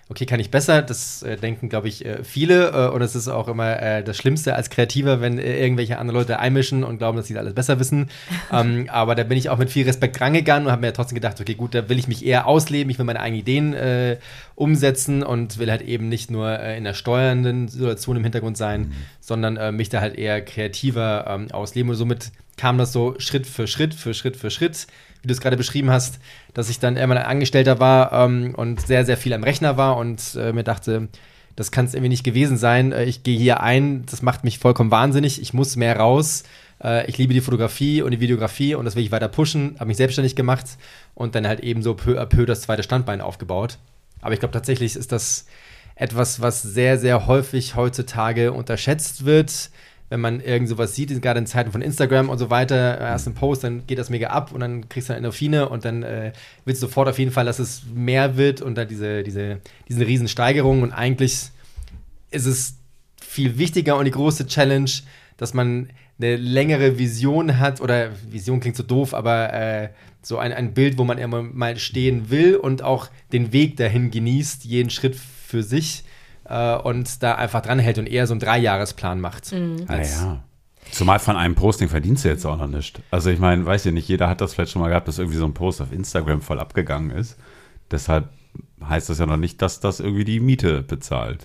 okay, 0.10 0.26
kann 0.26 0.40
ich 0.40 0.52
besser. 0.52 0.82
Das 0.82 1.24
äh, 1.24 1.38
denken, 1.38 1.70
glaube 1.70 1.88
ich, 1.88 2.06
äh, 2.06 2.24
viele. 2.24 2.72
Äh, 2.72 2.90
und 2.90 3.02
es 3.02 3.16
ist 3.16 3.28
auch 3.28 3.48
immer 3.48 3.82
äh, 3.82 4.04
das 4.04 4.18
Schlimmste 4.18 4.56
als 4.56 4.70
Kreativer, 4.70 5.22
wenn 5.22 5.38
äh, 5.38 5.62
irgendwelche 5.62 5.98
andere 5.98 6.18
Leute 6.18 6.40
einmischen 6.40 6.84
und 6.84 6.98
glauben, 6.98 7.18
dass 7.18 7.28
sie 7.28 7.38
alles 7.38 7.54
besser 7.54 7.80
wissen. 7.80 8.10
ähm, 8.52 8.88
aber 8.90 9.16
da 9.16 9.24
bin 9.24 9.38
ich 9.38 9.50
auch 9.50 9.58
mit 9.58 9.70
viel 9.70 9.86
Respekt 9.86 10.20
rangegangen 10.22 10.68
und 10.68 10.72
habe 10.72 10.82
mir 10.82 10.94
trotzdem 10.94 11.16
gedacht, 11.16 11.40
okay, 11.42 11.56
gut, 11.56 11.76
da 11.76 11.90
will 11.90 12.00
ich 12.00 12.08
mich 12.08 12.26
eher 12.26 12.48
ausleben. 12.48 12.90
Ich 12.90 12.98
will 12.98 13.06
meine 13.06 13.20
eigenen 13.20 13.42
Ideen 13.42 13.74
äh, 13.74 14.18
umsetzen 14.56 15.24
und 15.24 15.58
will 15.58 15.70
halt 15.70 15.82
eben 15.82 16.10
nicht 16.10 16.32
nur 16.32 16.60
in 16.60 16.84
der 16.84 16.94
steuernden 16.94 17.68
Situation 17.68 18.18
im 18.18 18.24
Hintergrund 18.24 18.58
sein, 18.58 18.82
mhm. 18.82 18.94
sondern 19.20 19.76
mich 19.76 19.90
da 19.90 20.02
halt 20.02 20.18
eher 20.18 20.42
kreativer 20.42 21.26
ähm, 21.28 21.52
ausleben. 21.52 21.90
Und 21.90 21.96
somit 21.96 22.32
kam 22.56 22.78
das 22.78 22.92
so 22.92 23.16
Schritt 23.20 23.46
für 23.46 23.68
Schritt 23.68 23.94
für 23.94 24.14
Schritt 24.14 24.36
für 24.36 24.50
Schritt 24.50 24.88
wie 25.22 25.28
du 25.28 25.34
es 25.34 25.42
gerade 25.42 25.58
beschrieben 25.58 25.90
hast, 25.90 26.20
dass 26.54 26.70
ich 26.70 26.80
dann 26.80 26.96
irgendwann 26.96 27.20
ein 27.20 27.26
Angestellter 27.26 27.80
war 27.80 28.12
ähm, 28.14 28.54
und 28.56 28.82
sehr, 28.82 29.06
sehr 29.06 29.18
viel 29.18 29.34
am 29.34 29.44
Rechner 29.44 29.78
war 29.78 29.98
und 29.98 30.36
äh, 30.36 30.54
mir 30.54 30.64
dachte, 30.64 31.10
das 31.58 31.72
kann 31.72 31.86
es 31.86 31.94
irgendwie 31.94 32.10
nicht 32.10 32.24
gewesen 32.24 32.56
sein. 32.56 32.94
Äh, 32.94 33.06
ich 33.06 33.24
gehe 33.24 33.38
hier 33.38 33.62
ein, 33.62 34.06
das 34.06 34.22
macht 34.22 34.44
mich 34.44 34.60
vollkommen 34.60 34.92
wahnsinnig. 34.92 35.42
Ich 35.42 35.54
muss 35.54 35.76
mehr 35.76 35.98
raus. 35.98 36.44
Äh, 36.82 37.10
ich 37.10 37.18
liebe 37.18 37.34
die 37.34 37.42
Fotografie 37.42 38.02
und 38.02 38.12
die 38.12 38.20
Videografie 38.20 38.76
und 38.76 38.86
das 38.86 38.96
will 38.96 39.04
ich 39.04 39.12
weiter 39.12 39.28
pushen. 39.28 39.76
Habe 39.80 39.88
mich 39.88 39.98
selbstständig 39.98 40.36
gemacht 40.36 40.78
und 41.16 41.36
dann 41.36 41.48
halt 41.48 41.60
eben 41.62 41.82
so 41.82 41.96
peu 41.96 42.22
à 42.22 42.26
peu 42.26 42.46
das 42.46 42.62
zweite 42.62 42.84
Standbein 42.84 43.22
aufgebaut. 43.22 43.80
Aber 44.22 44.34
ich 44.34 44.40
glaube 44.40 44.54
tatsächlich 44.54 44.96
ist 44.96 45.12
das 45.12 45.46
etwas, 45.96 46.42
was 46.42 46.62
sehr, 46.62 47.00
sehr 47.00 47.26
häufig 47.28 47.76
heutzutage 47.76 48.54
unterschätzt 48.54 49.26
wird 49.26 49.72
wenn 50.10 50.22
man 50.22 50.40
irgend 50.40 50.70
sowas 50.70 50.96
sieht, 50.96 51.22
gerade 51.22 51.40
in 51.40 51.46
Zeiten 51.46 51.72
von 51.72 51.82
Instagram 51.82 52.30
und 52.30 52.38
so 52.38 52.50
weiter, 52.50 53.02
äh, 53.02 53.04
hast 53.06 53.28
einen 53.28 53.36
Post, 53.36 53.64
dann 53.64 53.86
geht 53.88 54.00
das 54.00 54.10
mega 54.10 54.30
ab 54.30 54.52
und 54.54 54.62
dann 54.62 54.88
kriegst 54.88 55.10
du 55.10 55.14
eine 55.14 55.18
Endorphine 55.18 55.70
und 55.70 55.84
dann 55.86 56.04
äh, 56.04 56.32
willst 56.66 56.82
du 56.82 56.88
sofort 56.88 57.10
auf 57.10 57.20
jeden 57.20 57.32
Fall, 57.32 57.46
dass 57.46 57.60
es 57.60 57.84
mehr 57.94 58.38
wird 58.38 58.62
und 58.62 58.76
da 58.76 58.86
diese, 58.86 59.24
diese, 59.24 59.60
diese 59.90 60.08
riesen 60.08 60.28
Steigerungen 60.28 60.84
und 60.84 60.92
eigentlich 60.94 61.50
ist 62.32 62.46
es 62.46 62.76
viel 63.22 63.58
wichtiger 63.58 63.98
und 63.98 64.06
die 64.06 64.12
große 64.12 64.48
Challenge, 64.48 64.90
dass 65.36 65.54
man 65.54 65.90
eine 66.20 66.36
längere 66.36 66.98
Vision 66.98 67.60
hat 67.60 67.82
oder 67.82 68.12
Vision 68.30 68.60
klingt 68.60 68.76
so 68.76 68.84
doof, 68.84 69.14
aber 69.14 69.54
äh, 69.54 69.90
so 70.22 70.38
ein, 70.38 70.52
ein 70.52 70.74
Bild, 70.74 70.98
wo 70.98 71.04
man 71.04 71.18
immer 71.18 71.44
mal 71.44 71.78
stehen 71.78 72.30
will 72.30 72.56
und 72.56 72.82
auch 72.82 73.10
den 73.32 73.54
Weg 73.54 73.78
dahin 73.78 74.10
genießt, 74.10 74.66
jeden 74.66 74.90
Schritt 74.90 75.16
für 75.16 75.64
sich 75.64 76.04
äh, 76.48 76.76
und 76.78 77.24
da 77.24 77.36
einfach 77.36 77.62
dranhält 77.62 77.98
und 77.98 78.08
eher 78.08 78.28
so 78.28 78.34
einen 78.34 78.40
Dreijahresplan 78.40 79.20
macht. 79.20 79.52
Mhm. 79.52 79.86
Ah, 79.88 80.02
ja. 80.02 80.44
Zumal 80.92 81.20
von 81.20 81.36
einem 81.36 81.56
Posting 81.56 81.90
verdienst 81.90 82.24
du 82.24 82.30
jetzt 82.30 82.46
auch 82.46 82.58
noch 82.58 82.68
nicht. 82.68 83.02
Also 83.12 83.30
ich 83.30 83.40
meine, 83.40 83.66
weiß 83.66 83.84
ja 83.86 83.92
nicht, 83.92 84.08
jeder 84.08 84.30
hat 84.30 84.42
das 84.42 84.54
vielleicht 84.54 84.72
schon 84.72 84.82
mal 84.82 84.90
gehabt, 84.90 85.08
dass 85.08 85.20
irgendwie 85.20 85.38
so 85.38 85.46
ein 85.46 85.54
Post 85.54 85.82
auf 85.82 85.92
Instagram 85.92 86.42
voll 86.42 86.60
abgegangen 86.60 87.12
ist. 87.12 87.38
Deshalb 87.92 88.30
heißt 88.88 89.10
das 89.10 89.20
ja 89.20 89.26
noch 89.26 89.38
nicht, 89.38 89.62
dass 89.62 89.80
das 89.80 90.00
irgendwie 90.00 90.24
die 90.24 90.40
Miete 90.40 90.84
bezahlt. 90.84 91.44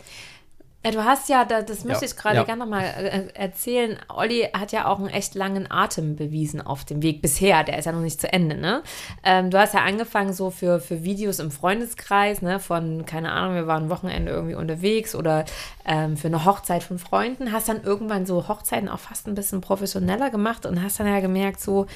Ja, 0.85 0.91
du 0.91 1.05
hast 1.05 1.29
ja, 1.29 1.45
das 1.45 1.85
möchte 1.85 2.05
ja, 2.05 2.11
ich 2.11 2.17
gerade 2.17 2.37
ja. 2.37 2.43
gerne 2.43 2.65
nochmal 2.65 2.83
äh, 2.83 3.29
erzählen. 3.35 3.97
Olli 4.09 4.49
hat 4.53 4.73
ja 4.73 4.87
auch 4.87 4.99
einen 4.99 5.11
echt 5.11 5.37
langen 5.37 5.71
Atem 5.71 6.17
bewiesen 6.17 6.61
auf 6.61 6.85
dem 6.85 7.03
Weg 7.03 7.23
bisher. 7.23 7.63
Der 7.63 7.79
ist 7.79 7.85
ja 7.85 7.93
noch 7.93 8.01
nicht 8.01 8.21
zu 8.21 8.33
Ende, 8.33 8.57
ne? 8.57 8.83
Ähm, 9.23 9.51
du 9.51 9.61
hast 9.61 9.75
ja 9.75 9.85
angefangen 9.85 10.33
so 10.33 10.51
für, 10.51 10.81
für 10.81 11.05
Videos 11.05 11.39
im 11.39 11.53
Freundeskreis, 11.53 12.43
ne? 12.43 12.59
Von, 12.59 13.07
keine 13.07 13.31
Ahnung, 13.31 13.55
wir 13.55 13.69
waren 13.69 13.91
Wochenende 13.91 14.33
irgendwie 14.33 14.57
unterwegs 14.57 15.15
oder 15.15 15.45
ähm, 15.85 16.17
für 16.17 16.27
eine 16.27 16.45
Hochzeit 16.45 16.83
von 16.83 16.99
Freunden. 16.99 17.53
Hast 17.53 17.69
dann 17.69 17.85
irgendwann 17.85 18.27
so 18.27 18.49
Hochzeiten 18.49 18.89
auch 18.89 18.99
fast 18.99 19.29
ein 19.29 19.37
bisschen 19.37 19.61
professioneller 19.61 20.31
gemacht 20.31 20.67
und 20.67 20.83
hast 20.83 20.99
dann 20.99 21.07
ja 21.07 21.21
gemerkt, 21.21 21.61
so, 21.61 21.87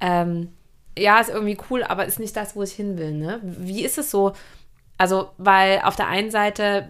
ähm, 0.00 0.48
ja, 0.98 1.20
ist 1.20 1.28
irgendwie 1.28 1.58
cool, 1.68 1.84
aber 1.84 2.06
ist 2.06 2.18
nicht 2.18 2.36
das, 2.36 2.56
wo 2.56 2.62
ich 2.62 2.72
hin 2.72 2.96
will, 2.96 3.12
ne? 3.12 3.38
Wie 3.42 3.84
ist 3.84 3.98
es 3.98 4.10
so? 4.10 4.32
Also, 4.96 5.30
weil 5.36 5.82
auf 5.84 5.96
der 5.96 6.08
einen 6.08 6.30
Seite 6.30 6.88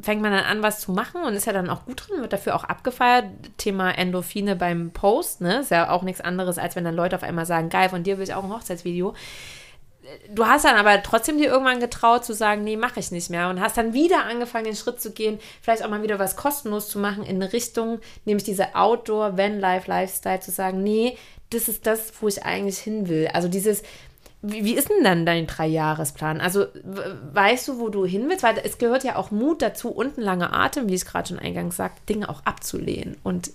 fängt 0.00 0.22
man 0.22 0.32
dann 0.32 0.44
an, 0.44 0.62
was 0.62 0.80
zu 0.80 0.92
machen 0.92 1.22
und 1.24 1.34
ist 1.34 1.46
ja 1.46 1.52
dann 1.52 1.70
auch 1.70 1.84
gut 1.84 2.08
drin, 2.08 2.20
wird 2.20 2.32
dafür 2.32 2.54
auch 2.54 2.64
abgefeiert. 2.64 3.26
Thema 3.56 3.90
Endorphine 3.90 4.56
beim 4.56 4.90
Post, 4.90 5.40
ne? 5.40 5.60
Ist 5.60 5.70
ja 5.70 5.90
auch 5.90 6.02
nichts 6.02 6.20
anderes, 6.20 6.58
als 6.58 6.76
wenn 6.76 6.84
dann 6.84 6.94
Leute 6.94 7.16
auf 7.16 7.22
einmal 7.22 7.46
sagen, 7.46 7.68
geil, 7.68 7.88
von 7.88 8.02
dir 8.02 8.18
will 8.18 8.24
ich 8.24 8.34
auch 8.34 8.44
ein 8.44 8.52
Hochzeitsvideo. 8.52 9.14
Du 10.34 10.46
hast 10.46 10.64
dann 10.64 10.76
aber 10.76 11.02
trotzdem 11.02 11.38
dir 11.38 11.48
irgendwann 11.48 11.78
getraut 11.78 12.24
zu 12.24 12.34
sagen, 12.34 12.64
nee, 12.64 12.76
mache 12.76 12.98
ich 12.98 13.12
nicht 13.12 13.30
mehr 13.30 13.48
und 13.48 13.60
hast 13.60 13.76
dann 13.76 13.94
wieder 13.94 14.24
angefangen, 14.24 14.64
den 14.64 14.76
Schritt 14.76 15.00
zu 15.00 15.12
gehen, 15.12 15.38
vielleicht 15.60 15.84
auch 15.84 15.88
mal 15.88 16.02
wieder 16.02 16.18
was 16.18 16.36
kostenlos 16.36 16.88
zu 16.88 16.98
machen 16.98 17.22
in 17.22 17.36
eine 17.36 17.52
Richtung, 17.52 18.00
nämlich 18.24 18.44
diese 18.44 18.74
Outdoor, 18.74 19.38
Van-Life, 19.38 19.88
Lifestyle, 19.88 20.40
zu 20.40 20.50
sagen, 20.50 20.82
nee, 20.82 21.16
das 21.50 21.68
ist 21.68 21.86
das, 21.86 22.12
wo 22.20 22.28
ich 22.28 22.44
eigentlich 22.44 22.78
hin 22.78 23.08
will. 23.08 23.28
Also 23.32 23.48
dieses, 23.48 23.82
wie, 24.42 24.64
wie 24.64 24.74
ist 24.74 24.90
denn 24.90 25.04
dann 25.04 25.24
dein 25.24 25.46
Dreijahresplan? 25.46 26.40
Also 26.40 26.66
weißt 27.32 27.68
du, 27.68 27.78
wo 27.78 27.88
du 27.88 28.04
hin 28.04 28.26
willst? 28.28 28.42
Weil 28.42 28.56
es 28.62 28.78
gehört 28.78 29.04
ja 29.04 29.16
auch 29.16 29.30
Mut 29.30 29.62
dazu 29.62 29.88
und 29.90 30.18
ein 30.18 30.22
langer 30.22 30.52
Atem, 30.52 30.88
wie 30.88 30.94
ich 30.94 31.02
es 31.02 31.06
gerade 31.06 31.28
schon 31.28 31.38
eingangs 31.38 31.76
sagt, 31.76 32.08
Dinge 32.08 32.28
auch 32.28 32.44
abzulehnen 32.44 33.16
und 33.22 33.50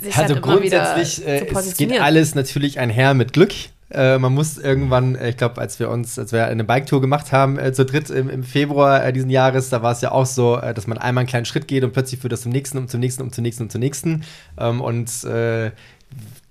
sich 0.00 0.16
also 0.16 0.36
grundsätzlich, 0.36 1.24
äh, 1.26 1.46
es 1.46 1.76
geht 1.76 2.00
alles 2.00 2.34
natürlich 2.34 2.80
einher 2.80 3.14
mit 3.14 3.32
Glück. 3.32 3.52
Äh, 3.90 4.18
man 4.18 4.34
muss 4.34 4.58
irgendwann, 4.58 5.14
äh, 5.14 5.30
ich 5.30 5.36
glaube, 5.36 5.60
als 5.60 5.78
wir 5.78 5.90
uns, 5.90 6.18
als 6.18 6.32
wir 6.32 6.46
eine 6.46 6.64
Bike-Tour 6.64 7.00
gemacht 7.00 7.30
haben, 7.32 7.58
äh, 7.58 7.72
zu 7.72 7.84
dritt 7.84 8.10
im, 8.10 8.28
im 8.28 8.42
Februar 8.42 9.04
äh, 9.04 9.12
diesen 9.12 9.30
Jahres, 9.30 9.68
da 9.68 9.82
war 9.82 9.92
es 9.92 10.00
ja 10.00 10.10
auch 10.10 10.26
so, 10.26 10.58
äh, 10.58 10.74
dass 10.74 10.86
man 10.86 10.98
einmal 10.98 11.22
einen 11.22 11.28
kleinen 11.28 11.44
Schritt 11.44 11.68
geht 11.68 11.84
und 11.84 11.92
plötzlich 11.92 12.20
führt 12.20 12.32
das 12.32 12.42
zum 12.42 12.50
nächsten 12.50 12.78
und 12.78 12.90
zum 12.90 12.98
nächsten 13.00 13.22
und 13.22 13.34
zum 13.34 13.42
nächsten 13.42 13.64
und 13.64 13.70
zum 13.70 13.80
nächsten. 13.80 14.24
Ähm, 14.58 14.80
und 14.80 15.10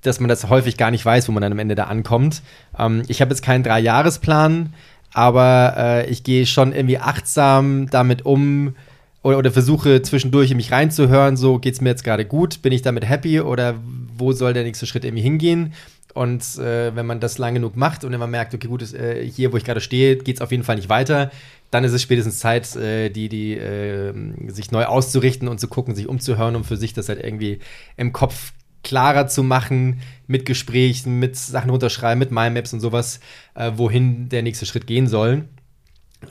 dass 0.04 0.20
man 0.20 0.30
das 0.30 0.50
häufig 0.50 0.78
gar 0.78 0.92
nicht 0.92 1.06
weiß, 1.06 1.28
wo 1.28 1.32
man 1.32 1.42
dann 1.42 1.52
am 1.52 1.60
Ende 1.60 1.76
da 1.76 1.86
ankommt. 1.86 2.42
Ähm, 2.78 3.04
ich 3.08 3.22
habe 3.22 3.32
jetzt 3.32 3.42
keinen 3.42 3.64
Dreijahresplan, 3.64 4.74
aber 5.14 5.74
äh, 5.78 6.10
ich 6.10 6.24
gehe 6.24 6.46
schon 6.46 6.74
irgendwie 6.74 7.00
achtsam 7.00 7.90
damit 7.90 8.26
um 8.26 8.76
oder, 9.24 9.38
oder 9.38 9.52
versuche 9.52 10.02
zwischendurch 10.02 10.52
in 10.52 10.58
mich 10.58 10.72
reinzuhören, 10.72 11.38
so 11.38 11.58
geht 11.58 11.76
es 11.76 11.82
mir 11.82 11.90
jetzt 11.90 12.04
gerade 12.04 12.26
gut, 12.26 12.62
bin 12.62 12.74
ich 12.74 12.82
damit 12.82 13.08
happy 13.08 13.40
oder 13.40 13.76
wo 14.18 14.34
soll 14.34 14.54
der 14.54 14.64
nächste 14.64 14.86
Schritt 14.86 15.06
irgendwie 15.06 15.24
hingehen? 15.24 15.74
Und 16.14 16.60
äh, 16.60 16.96
wenn 16.96 17.08
man 17.08 17.20
das 17.20 17.40
lang 17.40 17.56
genug 17.56 17.76
macht 17.76 18.04
und 18.04 18.12
wenn 18.12 18.20
man 18.20 18.30
merkt, 18.30 18.54
okay, 18.54 18.68
gut, 18.68 18.84
ist, 18.84 18.94
äh, 18.94 19.26
hier, 19.28 19.52
wo 19.52 19.58
ich 19.58 19.64
gerade 19.64 19.82
stehe, 19.82 20.18
geht 20.18 20.36
es 20.36 20.42
auf 20.42 20.52
jeden 20.52 20.64
Fall 20.64 20.76
nicht 20.76 20.90
weiter, 20.90 21.32
dann 21.72 21.84
ist 21.84 21.94
es 21.94 22.04
spätestens 22.04 22.38
Zeit, 22.38 22.76
äh, 22.76 23.10
die, 23.10 23.30
die, 23.30 23.58
äh, 23.58 24.14
sich 24.48 24.72
neu 24.72 24.86
auszurichten 24.86 25.48
und 25.48 25.60
zu 25.60 25.68
gucken, 25.68 25.96
sich 25.96 26.08
umzuhören, 26.08 26.56
um 26.56 26.64
für 26.64 26.78
sich 26.78 26.94
das 26.94 27.10
halt 27.10 27.24
irgendwie 27.24 27.60
im 27.98 28.14
Kopf 28.14 28.54
klarer 28.84 29.28
zu 29.28 29.44
machen 29.44 30.02
mit 30.28 30.46
Gesprächen, 30.46 31.20
mit 31.20 31.36
Sachen 31.36 31.70
runterschreiben, 31.70 32.20
mit 32.20 32.32
Mindmaps 32.32 32.74
und 32.74 32.80
sowas, 32.80 33.20
äh, 33.56 33.72
wohin 33.76 34.30
der 34.30 34.44
nächste 34.44 34.66
Schritt 34.66 34.88
gehen 34.88 35.08
soll. 35.08 35.46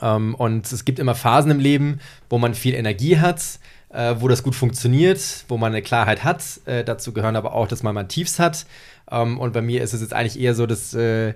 Ähm, 0.01 0.35
und 0.35 0.71
es 0.71 0.85
gibt 0.85 0.99
immer 0.99 1.15
Phasen 1.15 1.51
im 1.51 1.59
Leben, 1.59 1.99
wo 2.29 2.37
man 2.37 2.53
viel 2.53 2.73
Energie 2.73 3.17
hat, 3.17 3.59
äh, 3.89 4.15
wo 4.19 4.27
das 4.27 4.43
gut 4.43 4.55
funktioniert, 4.55 5.45
wo 5.47 5.57
man 5.57 5.71
eine 5.71 5.81
Klarheit 5.81 6.23
hat. 6.23 6.43
Äh, 6.65 6.83
dazu 6.83 7.13
gehören 7.13 7.35
aber 7.35 7.53
auch, 7.53 7.67
dass 7.67 7.83
man 7.83 7.93
mal 7.93 8.05
Tiefs 8.05 8.39
hat. 8.39 8.65
Ähm, 9.11 9.39
und 9.39 9.53
bei 9.53 9.61
mir 9.61 9.83
ist 9.83 9.93
es 9.93 10.01
jetzt 10.01 10.13
eigentlich 10.13 10.39
eher 10.39 10.55
so, 10.55 10.65
dass 10.65 10.93
äh, 10.93 11.33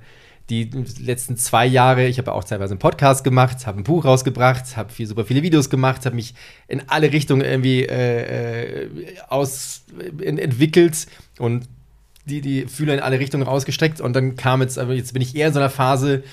die 0.50 0.70
letzten 1.00 1.36
zwei 1.36 1.66
Jahre, 1.66 2.08
ich 2.08 2.18
habe 2.20 2.34
auch 2.34 2.44
teilweise 2.44 2.72
einen 2.72 2.80
Podcast 2.80 3.24
gemacht, 3.24 3.68
habe 3.68 3.82
ein 3.82 3.84
Buch 3.84 4.06
rausgebracht, 4.06 4.78
habe 4.78 4.92
viel, 4.92 5.06
super 5.06 5.26
viele 5.26 5.44
Videos 5.44 5.70
gemacht, 5.70 6.06
habe 6.06 6.16
mich 6.16 6.34
in 6.68 6.84
alle 6.88 7.12
Richtungen 7.12 7.42
irgendwie 7.42 7.84
äh, 7.84 8.84
äh 8.84 8.90
aus, 9.28 9.84
in, 10.22 10.38
entwickelt 10.38 11.08
und 11.38 11.68
die, 12.26 12.42
die 12.42 12.68
Fühler 12.68 12.94
in 12.94 13.00
alle 13.00 13.20
Richtungen 13.20 13.48
ausgestreckt. 13.48 14.00
Und 14.00 14.16
dann 14.16 14.36
kam 14.36 14.62
jetzt, 14.62 14.80
aber 14.80 14.94
jetzt 14.94 15.14
bin 15.14 15.22
ich 15.22 15.36
eher 15.36 15.48
in 15.48 15.54
so 15.54 15.60
einer 15.60 15.70
Phase, 15.70 16.24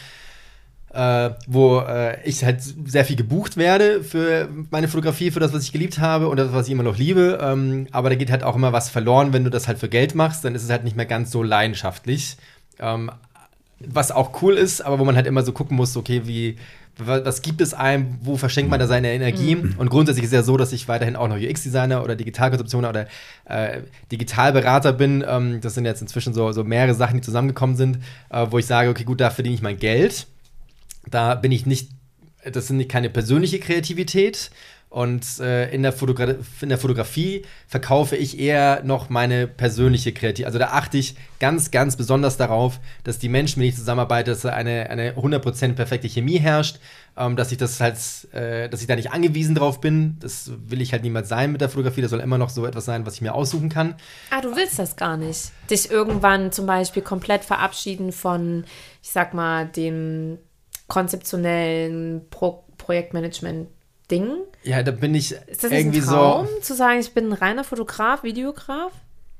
äh, 0.92 1.30
wo 1.46 1.80
äh, 1.80 2.22
ich 2.24 2.44
halt 2.44 2.62
sehr 2.62 3.04
viel 3.04 3.16
gebucht 3.16 3.56
werde 3.56 4.04
für 4.04 4.48
meine 4.70 4.86
Fotografie, 4.86 5.32
für 5.32 5.40
das, 5.40 5.52
was 5.52 5.64
ich 5.64 5.72
geliebt 5.72 5.98
habe 5.98 6.28
und 6.28 6.36
das, 6.36 6.52
was 6.52 6.66
ich 6.66 6.72
immer 6.72 6.82
noch 6.84 6.98
liebe. 6.98 7.38
Ähm, 7.42 7.88
aber 7.90 8.10
da 8.10 8.14
geht 8.14 8.30
halt 8.30 8.44
auch 8.44 8.54
immer 8.54 8.72
was 8.72 8.90
verloren, 8.90 9.32
wenn 9.32 9.44
du 9.44 9.50
das 9.50 9.66
halt 9.66 9.78
für 9.78 9.88
Geld 9.88 10.14
machst, 10.14 10.44
dann 10.44 10.54
ist 10.54 10.62
es 10.62 10.70
halt 10.70 10.84
nicht 10.84 10.96
mehr 10.96 11.06
ganz 11.06 11.30
so 11.30 11.42
leidenschaftlich. 11.42 12.36
Ähm, 12.78 13.10
was 13.88 14.10
auch 14.10 14.42
cool 14.42 14.54
ist, 14.54 14.80
aber 14.80 14.98
wo 14.98 15.04
man 15.04 15.16
halt 15.16 15.26
immer 15.26 15.42
so 15.42 15.52
gucken 15.52 15.76
muss, 15.76 15.96
okay, 15.96 16.22
wie, 16.24 16.56
was 16.96 17.42
gibt 17.42 17.60
es 17.60 17.74
einem, 17.74 18.18
wo 18.20 18.36
verschenkt 18.36 18.70
man 18.70 18.78
da 18.78 18.86
seine 18.86 19.12
Energie? 19.12 19.56
Mhm. 19.56 19.74
Und 19.78 19.90
grundsätzlich 19.90 20.24
ist 20.24 20.30
es 20.30 20.34
ja 20.34 20.42
so, 20.42 20.56
dass 20.56 20.72
ich 20.72 20.86
weiterhin 20.86 21.16
auch 21.16 21.28
noch 21.28 21.36
UX-Designer 21.36 22.04
oder 22.04 22.14
Digitalkonzeptioner 22.14 22.88
oder 22.88 23.06
äh, 23.46 23.80
Digitalberater 24.12 24.92
bin. 24.92 25.24
Ähm, 25.26 25.60
das 25.60 25.74
sind 25.74 25.86
jetzt 25.86 26.02
inzwischen 26.02 26.34
so, 26.34 26.52
so 26.52 26.62
mehrere 26.62 26.94
Sachen, 26.94 27.16
die 27.16 27.22
zusammengekommen 27.22 27.76
sind, 27.76 27.98
äh, 28.30 28.46
wo 28.50 28.58
ich 28.58 28.66
sage, 28.66 28.90
okay, 28.90 29.04
gut, 29.04 29.20
da 29.20 29.30
verdiene 29.30 29.54
ich 29.54 29.62
mein 29.62 29.78
Geld. 29.78 30.26
Da 31.10 31.34
bin 31.34 31.52
ich 31.52 31.66
nicht, 31.66 31.90
das 32.50 32.68
sind 32.68 32.88
keine 32.88 33.10
persönliche 33.10 33.58
Kreativität, 33.58 34.50
und 34.94 35.40
äh, 35.40 35.74
in, 35.74 35.82
der 35.82 35.92
in, 36.60 36.68
der 36.68 36.78
Fotografie 36.78 37.44
verkaufe 37.66 38.14
ich 38.14 38.38
eher 38.38 38.84
noch 38.84 39.08
meine 39.08 39.48
persönliche 39.48 40.12
Kreativität. 40.12 40.46
Also 40.46 40.60
da 40.60 40.66
achte 40.68 40.98
ich 40.98 41.16
ganz, 41.40 41.72
ganz 41.72 41.96
besonders 41.96 42.36
darauf, 42.36 42.78
dass 43.02 43.18
die 43.18 43.28
Menschen, 43.28 43.58
mit 43.58 43.64
denen 43.64 43.72
ich 43.72 43.76
zusammenarbeite, 43.76 44.30
dass 44.30 44.46
eine, 44.46 44.88
eine 44.90 45.14
100% 45.14 45.72
perfekte 45.72 46.08
Chemie 46.08 46.38
herrscht, 46.38 46.78
ähm, 47.16 47.34
dass 47.34 47.50
ich 47.50 47.58
das 47.58 47.80
halt, 47.80 47.96
äh, 48.34 48.68
dass 48.68 48.82
ich 48.82 48.86
da 48.86 48.94
nicht 48.94 49.10
angewiesen 49.10 49.56
drauf 49.56 49.80
bin. 49.80 50.16
Das 50.20 50.52
will 50.68 50.80
ich 50.80 50.92
halt 50.92 51.02
niemals 51.02 51.28
sein 51.28 51.50
mit 51.50 51.60
der 51.60 51.70
Fotografie. 51.70 52.02
Das 52.02 52.12
soll 52.12 52.20
immer 52.20 52.38
noch 52.38 52.50
so 52.50 52.64
etwas 52.64 52.84
sein, 52.84 53.04
was 53.04 53.14
ich 53.14 53.20
mir 53.20 53.34
aussuchen 53.34 53.70
kann. 53.70 53.96
Ah, 54.30 54.42
du 54.42 54.54
willst 54.54 54.78
das 54.78 54.94
gar 54.94 55.16
nicht. 55.16 55.50
Dich 55.68 55.90
irgendwann 55.90 56.52
zum 56.52 56.66
Beispiel 56.66 57.02
komplett 57.02 57.44
verabschieden 57.44 58.12
von, 58.12 58.64
ich 59.02 59.10
sag 59.10 59.34
mal, 59.34 59.66
dem 59.66 60.38
konzeptionellen 60.86 62.22
Pro 62.30 62.60
Projektmanagement 62.78 63.68
Ding. 64.10 64.36
Ja, 64.62 64.82
da 64.82 64.90
bin 64.90 65.14
ich 65.14 65.32
ist 65.32 65.64
das 65.64 65.70
irgendwie 65.70 65.98
ein 65.98 66.04
Traum, 66.04 66.46
so. 66.46 66.60
zu 66.60 66.74
sagen, 66.74 67.00
ich 67.00 67.12
bin 67.14 67.28
ein 67.28 67.32
reiner 67.32 67.64
Fotograf, 67.64 68.22
Videograf? 68.22 68.92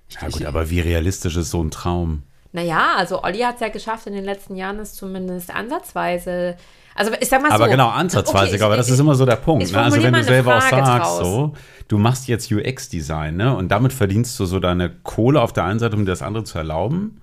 Ja, 0.09 0.29
gut, 0.29 0.45
aber 0.45 0.71
wie 0.71 0.81
realistisch 0.81 1.37
ist 1.37 1.51
so 1.51 1.63
ein 1.63 1.71
Traum? 1.71 2.23
Naja, 2.53 2.95
also 2.97 3.23
Olli 3.23 3.41
hat 3.41 3.57
es 3.57 3.61
ja 3.61 3.69
geschafft, 3.69 4.07
in 4.07 4.13
den 4.13 4.25
letzten 4.25 4.55
Jahren 4.55 4.79
es 4.79 4.95
zumindest 4.95 5.55
ansatzweise. 5.55 6.57
Also 6.95 7.11
ich 7.21 7.29
sag 7.29 7.43
mal 7.43 7.49
so. 7.49 7.55
Aber 7.55 7.69
genau, 7.69 7.89
ansatzweise, 7.89 8.47
okay, 8.47 8.57
ich, 8.57 8.63
aber 8.63 8.77
das 8.77 8.89
ist 8.89 9.01
immer 9.01 9.17
so 9.17 9.27
der 9.27 9.37
Punkt. 9.37 9.73
Ne? 9.73 9.83
Also 9.83 10.01
wenn 10.03 10.15
du 10.15 10.23
selber 10.23 10.59
auch 10.59 10.63
sagst, 10.63 11.17
so, 11.17 11.55
du 11.89 11.99
machst 11.99 12.29
jetzt 12.29 12.53
UX-Design, 12.53 13.37
ne? 13.37 13.57
Und 13.57 13.71
damit 13.71 13.93
verdienst 13.93 14.39
du 14.39 14.47
so 14.47 14.61
deine 14.61 14.91
Kohle 14.91 15.41
auf 15.41 15.53
der 15.53 15.65
einen 15.65 15.81
Seite, 15.81 15.97
um 15.97 16.05
dir 16.05 16.13
das 16.13 16.23
andere 16.23 16.45
zu 16.45 16.57
erlauben 16.57 17.21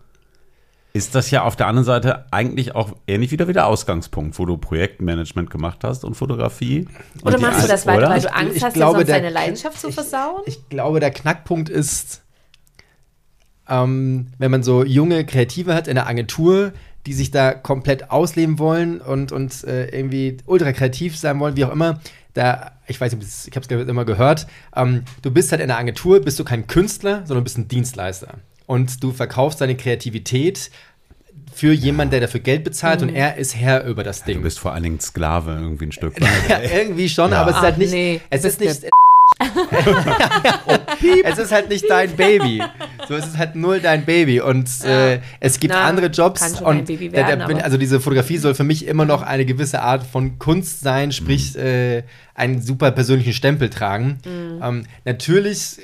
ist 0.93 1.15
das 1.15 1.31
ja 1.31 1.43
auf 1.43 1.55
der 1.55 1.67
anderen 1.67 1.85
Seite 1.85 2.25
eigentlich 2.31 2.75
auch 2.75 2.93
ähnlich 3.07 3.31
wieder 3.31 3.47
wie 3.47 3.53
der 3.53 3.67
Ausgangspunkt, 3.67 4.37
wo 4.37 4.45
du 4.45 4.57
Projektmanagement 4.57 5.49
gemacht 5.49 5.83
hast 5.83 6.03
und 6.03 6.15
Fotografie. 6.15 6.87
Oder 7.23 7.35
und 7.35 7.41
machst 7.41 7.63
du 7.63 7.67
das 7.67 7.85
weiter, 7.85 8.09
weil 8.09 8.21
du 8.21 8.33
Angst 8.33 8.57
ich 8.57 8.63
hast, 8.63 8.73
glaube, 8.73 8.97
sonst 8.97 9.07
der, 9.07 9.15
deine 9.17 9.29
Leidenschaft 9.29 9.79
zu 9.79 9.91
versauen? 9.91 10.41
Ich, 10.45 10.57
ich 10.57 10.69
glaube, 10.69 10.99
der 10.99 11.11
Knackpunkt 11.11 11.69
ist, 11.69 12.23
ähm, 13.69 14.27
wenn 14.37 14.51
man 14.51 14.63
so 14.63 14.83
junge 14.83 15.25
Kreative 15.25 15.73
hat 15.73 15.87
in 15.87 15.95
der 15.95 16.07
Agentur, 16.07 16.73
die 17.05 17.13
sich 17.13 17.31
da 17.31 17.53
komplett 17.53 18.11
ausleben 18.11 18.59
wollen 18.59 18.99
und, 18.99 19.31
und 19.31 19.63
äh, 19.63 19.87
irgendwie 19.87 20.37
ultra 20.45 20.73
kreativ 20.73 21.17
sein 21.17 21.39
wollen, 21.39 21.55
wie 21.55 21.65
auch 21.65 21.71
immer, 21.71 22.01
da, 22.33 22.73
ich 22.87 22.99
weiß 22.99 23.13
nicht, 23.13 23.27
ich 23.47 23.55
habe 23.55 23.81
es 23.81 23.87
immer 23.87 24.05
gehört, 24.05 24.45
ähm, 24.75 25.03
du 25.21 25.31
bist 25.31 25.51
halt 25.51 25.61
in 25.61 25.69
der 25.69 25.77
Agentur, 25.77 26.19
bist 26.19 26.37
du 26.37 26.43
kein 26.43 26.67
Künstler, 26.67 27.25
sondern 27.25 27.43
bist 27.43 27.57
ein 27.57 27.69
Dienstleister 27.69 28.35
und 28.71 29.03
du 29.03 29.11
verkaufst 29.11 29.59
deine 29.59 29.75
Kreativität 29.75 30.71
für 31.53 31.73
jemanden, 31.73 32.11
der 32.11 32.21
dafür 32.21 32.39
Geld 32.39 32.63
bezahlt 32.63 33.01
mhm. 33.01 33.09
und 33.09 33.15
er 33.15 33.35
ist 33.35 33.53
Herr 33.53 33.83
über 33.83 34.01
das 34.01 34.23
Ding. 34.23 34.37
du 34.37 34.43
bist 34.43 34.59
vor 34.59 34.71
allen 34.71 34.83
Dingen 34.83 35.01
Sklave 35.01 35.51
irgendwie 35.61 35.87
ein 35.87 35.91
Stück 35.91 36.21
weit. 36.21 36.29
ja, 36.47 36.61
irgendwie 36.61 37.09
schon, 37.09 37.31
ja. 37.31 37.41
aber 37.41 37.51
es 37.51 37.57
ist 37.57 37.63
halt 37.63 37.77
nicht, 37.77 37.91
nee, 37.91 38.21
es 38.29 38.45
ist 38.45 38.61
nicht 38.61 38.85
es 41.23 41.37
ist 41.37 41.51
halt 41.51 41.69
nicht 41.69 41.85
dein 41.89 42.15
Baby. 42.15 42.61
So, 43.07 43.15
es 43.15 43.27
ist 43.27 43.37
halt 43.37 43.55
null 43.55 43.79
dein 43.79 44.05
Baby. 44.05 44.39
Und 44.41 44.69
äh, 44.83 45.19
es 45.39 45.59
gibt 45.59 45.73
Na, 45.73 45.85
andere 45.85 46.07
Jobs. 46.07 46.61
und 46.61 46.87
werden, 46.87 47.11
der, 47.11 47.47
der, 47.47 47.63
also 47.63 47.77
diese 47.77 47.99
Fotografie 47.99 48.37
soll 48.37 48.55
für 48.55 48.63
mich 48.63 48.87
immer 48.87 49.05
noch 49.05 49.21
eine 49.21 49.45
gewisse 49.45 49.81
Art 49.81 50.03
von 50.05 50.37
Kunst 50.37 50.81
sein, 50.81 51.11
sprich 51.11 51.55
mhm. 51.55 51.61
äh, 51.61 52.03
einen 52.35 52.61
super 52.61 52.91
persönlichen 52.91 53.33
Stempel 53.33 53.69
tragen. 53.69 54.19
Mhm. 54.25 54.61
Ähm, 54.61 54.83
natürlich 55.05 55.79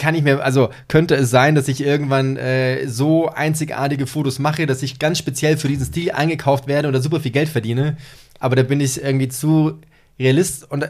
kann 0.00 0.14
ich 0.14 0.22
mir, 0.22 0.42
also 0.42 0.70
könnte 0.88 1.14
es 1.14 1.30
sein, 1.30 1.54
dass 1.54 1.68
ich 1.68 1.82
irgendwann 1.82 2.36
äh, 2.36 2.88
so 2.88 3.28
einzigartige 3.28 4.06
Fotos 4.06 4.38
mache, 4.38 4.66
dass 4.66 4.82
ich 4.82 4.98
ganz 4.98 5.18
speziell 5.18 5.58
für 5.58 5.68
diesen 5.68 5.84
Stil 5.84 6.10
eingekauft 6.12 6.66
werde 6.66 6.88
oder 6.88 7.00
super 7.00 7.20
viel 7.20 7.30
Geld 7.30 7.50
verdiene. 7.50 7.98
Aber 8.40 8.56
da 8.56 8.62
bin 8.62 8.80
ich 8.80 9.00
irgendwie 9.00 9.28
zu 9.28 9.78
Realist. 10.18 10.70
Und 10.70 10.88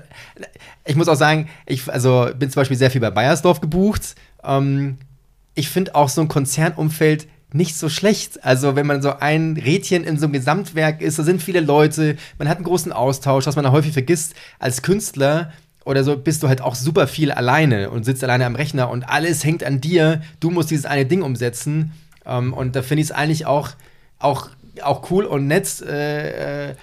ich 0.87 0.95
muss 0.95 1.09
auch 1.09 1.17
sagen, 1.17 1.49
ich 1.67 1.93
also 1.93 2.31
bin 2.39 2.51
zum 2.51 2.61
Beispiel 2.61 2.77
sehr 2.77 2.91
viel 2.91 3.01
bei 3.01 3.11
Bayersdorf 3.11 3.61
gebucht. 3.61 4.15
Ähm, 4.45 4.99
ich 5.55 5.69
finde 5.69 5.97
auch 5.97 6.09
so 6.09 6.21
ein 6.21 6.29
Konzernumfeld 6.29 7.27
nicht 7.53 7.77
so 7.77 7.89
schlecht. 7.89 8.45
Also, 8.45 8.77
wenn 8.77 8.87
man 8.87 9.03
so 9.03 9.17
ein 9.19 9.57
Rädchen 9.57 10.05
in 10.05 10.19
so 10.19 10.27
einem 10.27 10.35
Gesamtwerk 10.35 11.03
ist, 11.03 11.19
da 11.19 11.25
sind 11.25 11.43
viele 11.43 11.61
Leute, 11.61 12.17
man 12.39 12.49
hat 12.49 12.59
einen 12.59 12.65
großen 12.65 12.93
Austausch, 12.93 13.47
was 13.47 13.57
man 13.57 13.65
da 13.65 13.73
häufig 13.73 13.93
vergisst. 13.93 14.35
Als 14.61 14.83
Künstler 14.83 15.53
oder 15.85 16.05
so 16.05 16.17
bist 16.17 16.43
du 16.43 16.49
halt 16.49 16.61
auch 16.61 16.75
super 16.75 17.07
viel 17.07 17.33
alleine 17.33 17.91
und 17.91 18.05
sitzt 18.05 18.23
alleine 18.23 18.47
am 18.47 18.55
Rechner 18.55 18.91
und 18.91 19.05
alles 19.09 19.45
hängt 19.45 19.65
an 19.65 19.81
dir. 19.81 20.23
Du 20.39 20.51
musst 20.51 20.71
dieses 20.71 20.85
eine 20.85 21.07
Ding 21.07 21.23
umsetzen. 21.23 21.93
Ähm, 22.27 22.53
und 22.53 22.77
da 22.77 22.83
finde 22.83 23.03
ich 23.03 23.09
es 23.09 23.13
eigentlich 23.13 23.47
auch, 23.47 23.71
auch, 24.19 24.51
auch 24.83 25.11
cool 25.11 25.25
und 25.25 25.47
nett. 25.47 25.81
Äh, 25.83 26.69
äh, 26.69 26.75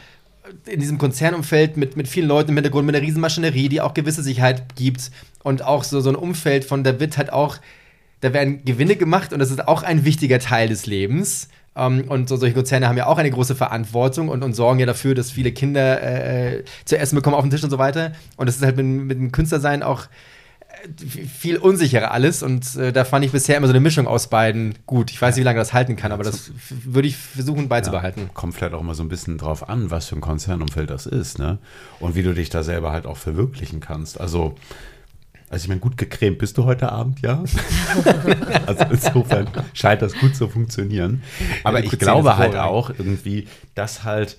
in 0.65 0.79
diesem 0.79 0.97
Konzernumfeld 0.97 1.77
mit, 1.77 1.97
mit 1.97 2.07
vielen 2.07 2.27
Leuten 2.27 2.51
im 2.51 2.55
Hintergrund, 2.55 2.85
mit 2.85 2.95
einer 2.95 3.05
riesen 3.05 3.21
Maschinerie, 3.21 3.69
die 3.69 3.81
auch 3.81 3.93
gewisse 3.93 4.23
Sicherheit 4.23 4.75
gibt 4.75 5.11
und 5.43 5.61
auch 5.61 5.83
so, 5.83 6.01
so 6.01 6.09
ein 6.09 6.15
Umfeld 6.15 6.65
von, 6.65 6.83
da 6.83 6.99
wird 6.99 7.17
halt 7.17 7.33
auch, 7.33 7.57
da 8.21 8.33
werden 8.33 8.63
Gewinne 8.65 8.95
gemacht 8.95 9.33
und 9.33 9.39
das 9.39 9.51
ist 9.51 9.67
auch 9.67 9.83
ein 9.83 10.05
wichtiger 10.05 10.39
Teil 10.39 10.69
des 10.69 10.85
Lebens. 10.85 11.49
Ähm, 11.77 12.05
und 12.07 12.27
so, 12.27 12.35
solche 12.35 12.55
Konzerne 12.55 12.87
haben 12.87 12.97
ja 12.97 13.05
auch 13.05 13.17
eine 13.17 13.29
große 13.29 13.55
Verantwortung 13.55 14.29
und, 14.29 14.43
und 14.43 14.53
sorgen 14.53 14.79
ja 14.79 14.85
dafür, 14.85 15.15
dass 15.15 15.31
viele 15.31 15.51
Kinder 15.51 16.01
äh, 16.01 16.63
zu 16.85 16.97
essen 16.97 17.15
bekommen 17.15 17.35
auf 17.35 17.43
dem 17.43 17.51
Tisch 17.51 17.63
und 17.63 17.69
so 17.69 17.77
weiter. 17.77 18.13
Und 18.35 18.47
das 18.47 18.55
ist 18.57 18.63
halt 18.63 18.77
mit, 18.77 18.85
mit 18.85 19.17
dem 19.17 19.31
Künstlersein 19.31 19.83
auch 19.83 20.03
äh, 20.03 21.05
viel 21.05 21.57
unsicherer 21.57 22.11
alles 22.11 22.41
und 22.41 22.75
äh, 22.75 22.91
da 22.91 23.05
fand 23.05 23.25
ich 23.25 23.31
bisher 23.31 23.57
immer 23.57 23.67
so 23.67 23.73
eine 23.73 23.79
Mischung 23.79 24.07
aus 24.07 24.27
beiden 24.27 24.75
gut. 24.87 25.11
Ich 25.11 25.21
weiß 25.21 25.35
nicht, 25.35 25.43
wie 25.43 25.45
lange 25.45 25.59
das 25.59 25.73
halten 25.73 25.95
kann, 25.95 26.11
aber 26.11 26.23
das 26.23 26.51
würde 26.69 27.07
ich 27.07 27.15
versuchen 27.15 27.69
beizubehalten. 27.69 28.23
Ja, 28.23 28.29
kommt 28.33 28.55
vielleicht 28.55 28.73
auch 28.73 28.81
mal 28.81 28.95
so 28.95 29.03
ein 29.03 29.09
bisschen 29.09 29.37
drauf 29.37 29.69
an, 29.69 29.91
was 29.91 30.07
für 30.07 30.15
ein 30.15 30.21
Konzernumfeld 30.21 30.89
das 30.89 31.05
ist, 31.05 31.37
ne? 31.37 31.59
Und 31.99 32.15
wie 32.15 32.23
du 32.23 32.33
dich 32.33 32.49
da 32.49 32.63
selber 32.63 32.91
halt 32.91 33.05
auch 33.05 33.17
verwirklichen 33.17 33.79
kannst. 33.79 34.19
Also 34.19 34.55
also 35.49 35.63
ich 35.63 35.69
meine, 35.69 35.79
gut 35.79 35.97
gecremt 35.97 36.39
bist 36.39 36.57
du 36.57 36.65
heute 36.65 36.91
Abend, 36.91 37.21
ja. 37.21 37.43
also 38.65 38.85
insofern 38.89 39.49
scheint 39.73 40.01
das 40.01 40.13
gut 40.13 40.35
zu 40.35 40.49
funktionieren. 40.49 41.23
Aber 41.63 41.83
ich 41.83 41.97
glaube 41.97 42.37
halt 42.37 42.55
auch 42.55 42.89
irgendwie, 42.89 43.47
dass 43.73 44.03
halt, 44.03 44.37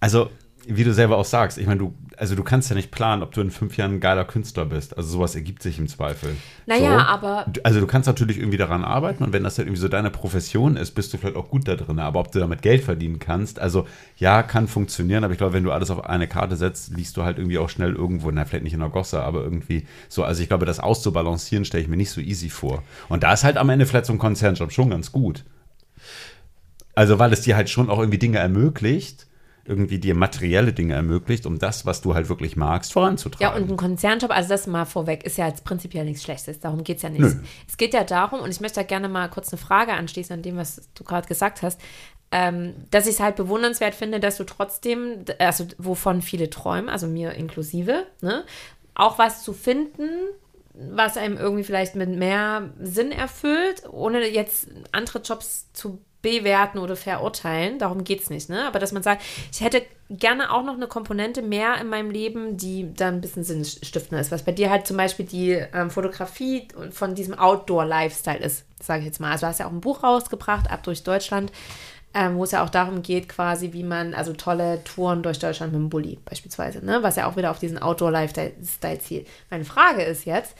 also 0.00 0.30
wie 0.68 0.84
du 0.84 0.92
selber 0.92 1.16
auch 1.16 1.24
sagst, 1.24 1.58
ich 1.58 1.66
meine, 1.66 1.80
du 1.80 1.94
also 2.18 2.34
du 2.34 2.42
kannst 2.42 2.68
ja 2.68 2.74
nicht 2.74 2.90
planen, 2.90 3.22
ob 3.22 3.32
du 3.32 3.40
in 3.40 3.50
fünf 3.50 3.76
Jahren 3.76 3.94
ein 3.94 4.00
geiler 4.00 4.24
Künstler 4.24 4.64
bist. 4.64 4.96
Also 4.96 5.08
sowas 5.10 5.34
ergibt 5.36 5.62
sich 5.62 5.78
im 5.78 5.86
Zweifel. 5.86 6.34
Naja, 6.66 6.98
so. 6.98 7.06
aber. 7.06 7.46
Also 7.62 7.80
du 7.80 7.86
kannst 7.86 8.08
natürlich 8.08 8.38
irgendwie 8.38 8.56
daran 8.56 8.84
arbeiten 8.84 9.22
und 9.22 9.32
wenn 9.32 9.44
das 9.44 9.56
halt 9.56 9.68
irgendwie 9.68 9.80
so 9.80 9.88
deine 9.88 10.10
Profession 10.10 10.76
ist, 10.76 10.92
bist 10.92 11.12
du 11.12 11.18
vielleicht 11.18 11.36
auch 11.36 11.48
gut 11.48 11.68
da 11.68 11.76
drin. 11.76 11.98
Aber 12.00 12.20
ob 12.20 12.32
du 12.32 12.40
damit 12.40 12.62
Geld 12.62 12.82
verdienen 12.82 13.20
kannst, 13.20 13.60
also 13.60 13.86
ja, 14.16 14.42
kann 14.42 14.66
funktionieren, 14.66 15.22
aber 15.22 15.32
ich 15.32 15.38
glaube, 15.38 15.52
wenn 15.52 15.62
du 15.62 15.70
alles 15.70 15.90
auf 15.90 16.04
eine 16.04 16.26
Karte 16.26 16.56
setzt, 16.56 16.94
liegst 16.96 17.16
du 17.16 17.22
halt 17.22 17.38
irgendwie 17.38 17.58
auch 17.58 17.68
schnell 17.68 17.94
irgendwo, 17.94 18.30
na, 18.30 18.44
vielleicht 18.44 18.64
nicht 18.64 18.74
in 18.74 18.80
der 18.80 18.88
Gosse, 18.88 19.22
aber 19.22 19.42
irgendwie 19.44 19.86
so. 20.08 20.24
Also 20.24 20.42
ich 20.42 20.48
glaube, 20.48 20.66
das 20.66 20.80
auszubalancieren 20.80 21.64
stelle 21.64 21.84
ich 21.84 21.88
mir 21.88 21.96
nicht 21.96 22.10
so 22.10 22.20
easy 22.20 22.50
vor. 22.50 22.82
Und 23.08 23.22
da 23.22 23.32
ist 23.32 23.44
halt 23.44 23.58
am 23.58 23.68
Ende 23.68 23.86
vielleicht 23.86 24.06
so 24.06 24.12
ein 24.12 24.18
Konzernjob 24.18 24.72
schon 24.72 24.90
ganz 24.90 25.12
gut. 25.12 25.44
Also 26.96 27.20
weil 27.20 27.32
es 27.32 27.42
dir 27.42 27.54
halt 27.54 27.70
schon 27.70 27.90
auch 27.90 28.00
irgendwie 28.00 28.18
Dinge 28.18 28.38
ermöglicht 28.38 29.27
irgendwie 29.68 29.98
dir 29.98 30.14
materielle 30.14 30.72
Dinge 30.72 30.94
ermöglicht, 30.94 31.44
um 31.44 31.58
das, 31.58 31.84
was 31.84 32.00
du 32.00 32.14
halt 32.14 32.28
wirklich 32.28 32.56
magst, 32.56 32.92
voranzutragen. 32.92 33.42
Ja, 33.42 33.54
und 33.54 33.70
ein 33.70 33.76
Konzernjob, 33.76 34.30
also 34.30 34.48
das 34.48 34.66
mal 34.66 34.86
vorweg, 34.86 35.24
ist 35.24 35.36
ja 35.36 35.46
jetzt 35.46 35.64
prinzipiell 35.64 36.04
nichts 36.04 36.22
Schlechtes. 36.22 36.58
Darum 36.58 36.82
geht 36.82 36.96
es 36.96 37.02
ja 37.02 37.10
nicht. 37.10 37.20
Nö. 37.20 37.34
Es 37.68 37.76
geht 37.76 37.92
ja 37.92 38.02
darum, 38.04 38.40
und 38.40 38.50
ich 38.50 38.60
möchte 38.60 38.80
da 38.80 38.86
gerne 38.86 39.08
mal 39.08 39.28
kurz 39.28 39.52
eine 39.52 39.58
Frage 39.58 39.92
anschließen 39.92 40.34
an 40.34 40.42
dem, 40.42 40.56
was 40.56 40.88
du 40.94 41.04
gerade 41.04 41.28
gesagt 41.28 41.62
hast, 41.62 41.80
ähm, 42.30 42.74
dass 42.90 43.06
ich 43.06 43.14
es 43.14 43.20
halt 43.20 43.36
bewundernswert 43.36 43.94
finde, 43.94 44.20
dass 44.20 44.38
du 44.38 44.44
trotzdem, 44.44 45.24
also 45.38 45.66
wovon 45.78 46.22
viele 46.22 46.50
träumen, 46.50 46.88
also 46.88 47.06
mir 47.06 47.32
inklusive, 47.32 48.06
ne, 48.22 48.44
auch 48.94 49.18
was 49.18 49.42
zu 49.42 49.52
finden, 49.52 50.08
was 50.74 51.16
einem 51.16 51.36
irgendwie 51.36 51.64
vielleicht 51.64 51.94
mit 51.94 52.10
mehr 52.10 52.70
Sinn 52.80 53.12
erfüllt, 53.12 53.82
ohne 53.90 54.26
jetzt 54.28 54.68
andere 54.92 55.20
Jobs 55.20 55.72
zu 55.72 56.00
bewerten 56.22 56.78
oder 56.78 56.96
verurteilen, 56.96 57.78
darum 57.78 58.02
geht 58.02 58.22
es 58.22 58.30
nicht, 58.30 58.48
ne? 58.48 58.66
Aber 58.66 58.78
dass 58.78 58.92
man 58.92 59.02
sagt, 59.02 59.22
ich 59.52 59.60
hätte 59.60 59.82
gerne 60.10 60.52
auch 60.52 60.64
noch 60.64 60.74
eine 60.74 60.88
Komponente 60.88 61.42
mehr 61.42 61.80
in 61.80 61.88
meinem 61.88 62.10
Leben, 62.10 62.56
die 62.56 62.92
dann 62.94 63.14
ein 63.14 63.20
bisschen 63.20 63.44
sinnstiftender 63.44 64.20
ist. 64.20 64.32
Was 64.32 64.42
bei 64.42 64.52
dir 64.52 64.70
halt 64.70 64.86
zum 64.86 64.96
Beispiel 64.96 65.26
die 65.26 65.52
ähm, 65.52 65.90
Fotografie 65.90 66.66
von 66.90 67.14
diesem 67.14 67.38
Outdoor-Lifestyle 67.38 68.38
ist, 68.38 68.64
sage 68.80 69.00
ich 69.00 69.06
jetzt 69.06 69.20
mal. 69.20 69.30
Also 69.30 69.42
du 69.42 69.48
hast 69.48 69.60
ja 69.60 69.66
auch 69.66 69.72
ein 69.72 69.80
Buch 69.80 70.02
rausgebracht, 70.02 70.70
ab 70.70 70.82
durch 70.82 71.04
Deutschland, 71.04 71.52
ähm, 72.14 72.36
wo 72.36 72.44
es 72.44 72.52
ja 72.52 72.64
auch 72.64 72.70
darum 72.70 73.02
geht, 73.02 73.28
quasi, 73.28 73.72
wie 73.72 73.84
man, 73.84 74.14
also 74.14 74.32
tolle 74.32 74.82
Touren 74.82 75.22
durch 75.22 75.38
Deutschland 75.38 75.72
mit 75.72 75.80
dem 75.80 75.90
Bulli 75.90 76.18
beispielsweise, 76.24 76.84
ne? 76.84 77.02
Was 77.02 77.16
ja 77.16 77.28
auch 77.28 77.36
wieder 77.36 77.50
auf 77.50 77.58
diesen 77.58 77.78
Outdoor-Lifestyle 77.78 78.98
zielt. 78.98 79.28
Meine 79.50 79.66
Frage 79.66 80.02
ist 80.02 80.24
jetzt, 80.24 80.56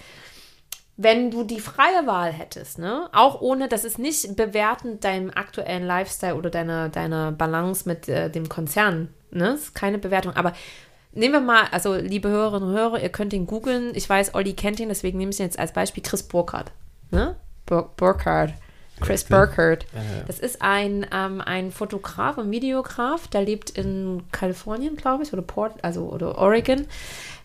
wenn 1.00 1.30
du 1.30 1.44
die 1.44 1.60
freie 1.60 2.06
Wahl 2.06 2.32
hättest, 2.32 2.80
ne, 2.80 3.08
auch 3.12 3.40
ohne, 3.40 3.68
das 3.68 3.84
ist 3.84 4.00
nicht 4.00 4.36
bewertend 4.36 5.04
deinem 5.04 5.30
aktuellen 5.30 5.86
Lifestyle 5.86 6.34
oder 6.34 6.50
deiner, 6.50 6.88
deiner 6.88 7.30
Balance 7.30 7.88
mit 7.88 8.08
äh, 8.08 8.28
dem 8.28 8.48
Konzern, 8.48 9.08
ne, 9.30 9.52
das 9.52 9.60
ist 9.60 9.74
keine 9.76 9.98
Bewertung, 9.98 10.34
aber 10.34 10.52
nehmen 11.12 11.34
wir 11.34 11.40
mal, 11.40 11.66
also 11.70 11.94
liebe 11.94 12.28
Hörerinnen 12.28 12.70
und 12.70 12.74
Hörer, 12.74 13.00
ihr 13.00 13.10
könnt 13.10 13.32
ihn 13.32 13.46
googeln, 13.46 13.92
ich 13.94 14.08
weiß, 14.10 14.34
Olli 14.34 14.54
kennt 14.54 14.80
ihn, 14.80 14.88
deswegen 14.88 15.18
nehme 15.18 15.30
ich 15.30 15.38
ihn 15.38 15.46
jetzt 15.46 15.58
als 15.60 15.72
Beispiel, 15.72 16.02
Chris 16.02 16.24
Burkhardt, 16.24 16.72
ne, 17.12 17.36
Bur 17.64 17.92
Burkhardt, 17.96 18.54
Chris 19.00 19.22
Burkhardt. 19.22 19.86
Das 20.26 20.40
ist 20.40 20.60
ein, 20.60 21.06
ähm, 21.14 21.40
ein 21.40 21.70
Fotograf 21.70 22.36
und 22.38 22.50
Videograf, 22.50 23.28
der 23.28 23.42
lebt 23.42 23.70
in 23.70 24.24
Kalifornien, 24.32 24.96
glaube 24.96 25.22
ich, 25.22 25.32
oder 25.32 25.42
Port, 25.42 25.74
also 25.82 26.08
oder 26.08 26.36
Oregon, 26.38 26.88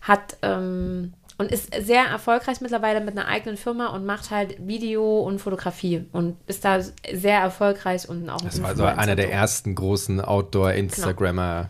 hat 0.00 0.36
ähm, 0.42 1.12
und 1.38 1.50
ist 1.50 1.72
sehr 1.84 2.04
erfolgreich 2.04 2.60
mittlerweile 2.60 3.00
mit 3.00 3.16
einer 3.16 3.28
eigenen 3.28 3.56
Firma 3.56 3.88
und 3.88 4.06
macht 4.06 4.30
halt 4.30 4.56
Video 4.66 5.20
und 5.20 5.40
Fotografie 5.40 6.06
und 6.12 6.36
ist 6.46 6.64
da 6.64 6.80
sehr 6.80 7.40
erfolgreich 7.40 8.08
und 8.08 8.28
auch 8.30 8.40
Das 8.40 8.62
war 8.62 8.76
so 8.76 8.84
einer 8.84 9.16
der 9.16 9.32
ersten 9.32 9.74
großen 9.74 10.20
Outdoor-Instagrammer. 10.20 11.54
Genau 11.54 11.68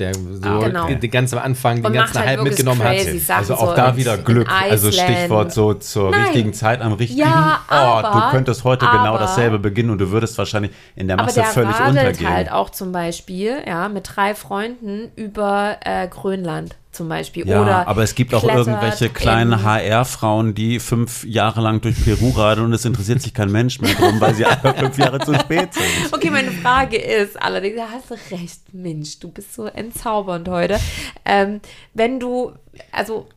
der 0.00 0.14
so 0.14 0.48
ah, 0.48 0.58
genau. 0.66 0.86
den 0.86 1.10
ganzen 1.10 1.38
Anfang, 1.38 1.82
den 1.82 1.92
ganzen 1.92 2.18
halt 2.18 2.28
Hype 2.28 2.42
mitgenommen 2.42 2.82
hat. 2.82 2.96
Also 3.28 3.54
auch 3.54 3.70
so 3.70 3.76
da 3.76 3.96
wieder 3.96 4.18
Glück. 4.18 4.48
Also 4.50 4.90
Stichwort 4.90 5.52
so 5.52 5.74
zur 5.74 6.10
Nein. 6.10 6.22
richtigen 6.22 6.52
Zeit 6.52 6.80
am 6.80 6.94
richtigen 6.94 7.20
ja, 7.20 7.60
Ort. 7.70 8.14
Du 8.14 8.30
könntest 8.30 8.64
heute 8.64 8.86
genau 8.86 8.98
aber, 8.98 9.02
genau 9.02 9.18
dasselbe 9.18 9.58
beginnen 9.58 9.90
und 9.90 9.98
du 9.98 10.10
würdest 10.10 10.36
wahrscheinlich 10.38 10.72
in 10.96 11.06
der 11.06 11.16
Masse 11.16 11.44
aber 11.44 11.52
der 11.52 11.74
völlig 11.74 11.88
untergehen. 11.88 12.28
halt 12.28 12.50
auch 12.50 12.70
zum 12.70 12.92
Beispiel 12.92 13.58
ja, 13.66 13.88
mit 13.88 14.10
drei 14.16 14.34
Freunden 14.34 15.12
über 15.16 15.76
äh, 15.84 16.08
Grönland 16.08 16.76
zum 16.92 17.08
Beispiel. 17.08 17.46
Ja, 17.48 17.62
Oder 17.62 17.88
aber 17.88 18.02
es 18.02 18.14
gibt 18.14 18.34
auch 18.34 18.44
irgendwelche 18.44 19.08
kleinen 19.10 19.62
HR-Frauen, 19.62 20.54
die 20.54 20.80
fünf 20.80 21.24
Jahre 21.24 21.60
lang 21.60 21.80
durch 21.80 22.02
Peru 22.04 22.30
radeln 22.30 22.66
und 22.66 22.72
es 22.72 22.84
interessiert 22.84 23.22
sich 23.22 23.32
kein 23.32 23.50
Mensch 23.50 23.80
mehr 23.80 23.94
drum, 23.94 24.20
weil 24.20 24.34
sie 24.34 24.44
einfach 24.44 24.76
fünf 24.78 24.98
Jahre 24.98 25.20
zu 25.20 25.34
spät 25.34 25.74
sind. 25.74 26.12
Okay, 26.12 26.30
meine 26.30 26.50
Frage 26.50 26.96
ist 26.96 27.40
allerdings, 27.40 27.76
da 27.76 27.88
hast 27.90 28.10
du 28.10 28.14
recht, 28.34 28.60
Mensch, 28.72 29.18
du 29.20 29.30
bist 29.30 29.54
so 29.54 29.66
entzaubernd 29.66 30.48
heute. 30.48 30.78
Ähm, 31.24 31.60
wenn 31.94 32.18
du, 32.18 32.52
also 32.92 33.28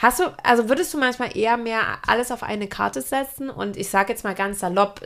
Hast 0.00 0.18
du, 0.18 0.24
also 0.42 0.70
würdest 0.70 0.94
du 0.94 0.98
manchmal 0.98 1.36
eher 1.36 1.58
mehr 1.58 1.82
alles 2.06 2.32
auf 2.32 2.42
eine 2.42 2.68
Karte 2.68 3.02
setzen? 3.02 3.50
Und 3.50 3.76
ich 3.76 3.90
sage 3.90 4.10
jetzt 4.10 4.24
mal 4.24 4.34
ganz 4.34 4.60
salopp, 4.60 5.02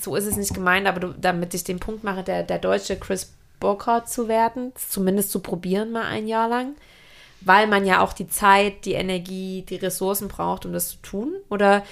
so 0.00 0.16
ist 0.16 0.26
es 0.26 0.36
nicht 0.36 0.52
gemeint, 0.52 0.88
aber 0.88 0.98
du, 0.98 1.14
damit 1.16 1.54
ich 1.54 1.62
den 1.62 1.78
Punkt 1.78 2.02
mache, 2.02 2.24
der, 2.24 2.42
der 2.42 2.58
deutsche 2.58 2.98
Chris 2.98 3.32
Burkhardt 3.60 4.08
zu 4.08 4.26
werden, 4.26 4.72
zumindest 4.74 5.30
zu 5.30 5.40
probieren 5.40 5.92
mal 5.92 6.06
ein 6.06 6.26
Jahr 6.26 6.48
lang, 6.48 6.74
weil 7.42 7.66
man 7.66 7.84
ja 7.86 8.00
auch 8.00 8.12
die 8.12 8.28
Zeit, 8.28 8.84
die 8.84 8.94
Energie, 8.94 9.64
die 9.68 9.76
Ressourcen 9.76 10.28
braucht, 10.28 10.66
um 10.66 10.72
das 10.72 10.88
zu 10.90 10.96
tun? 11.02 11.34
Oder 11.48 11.84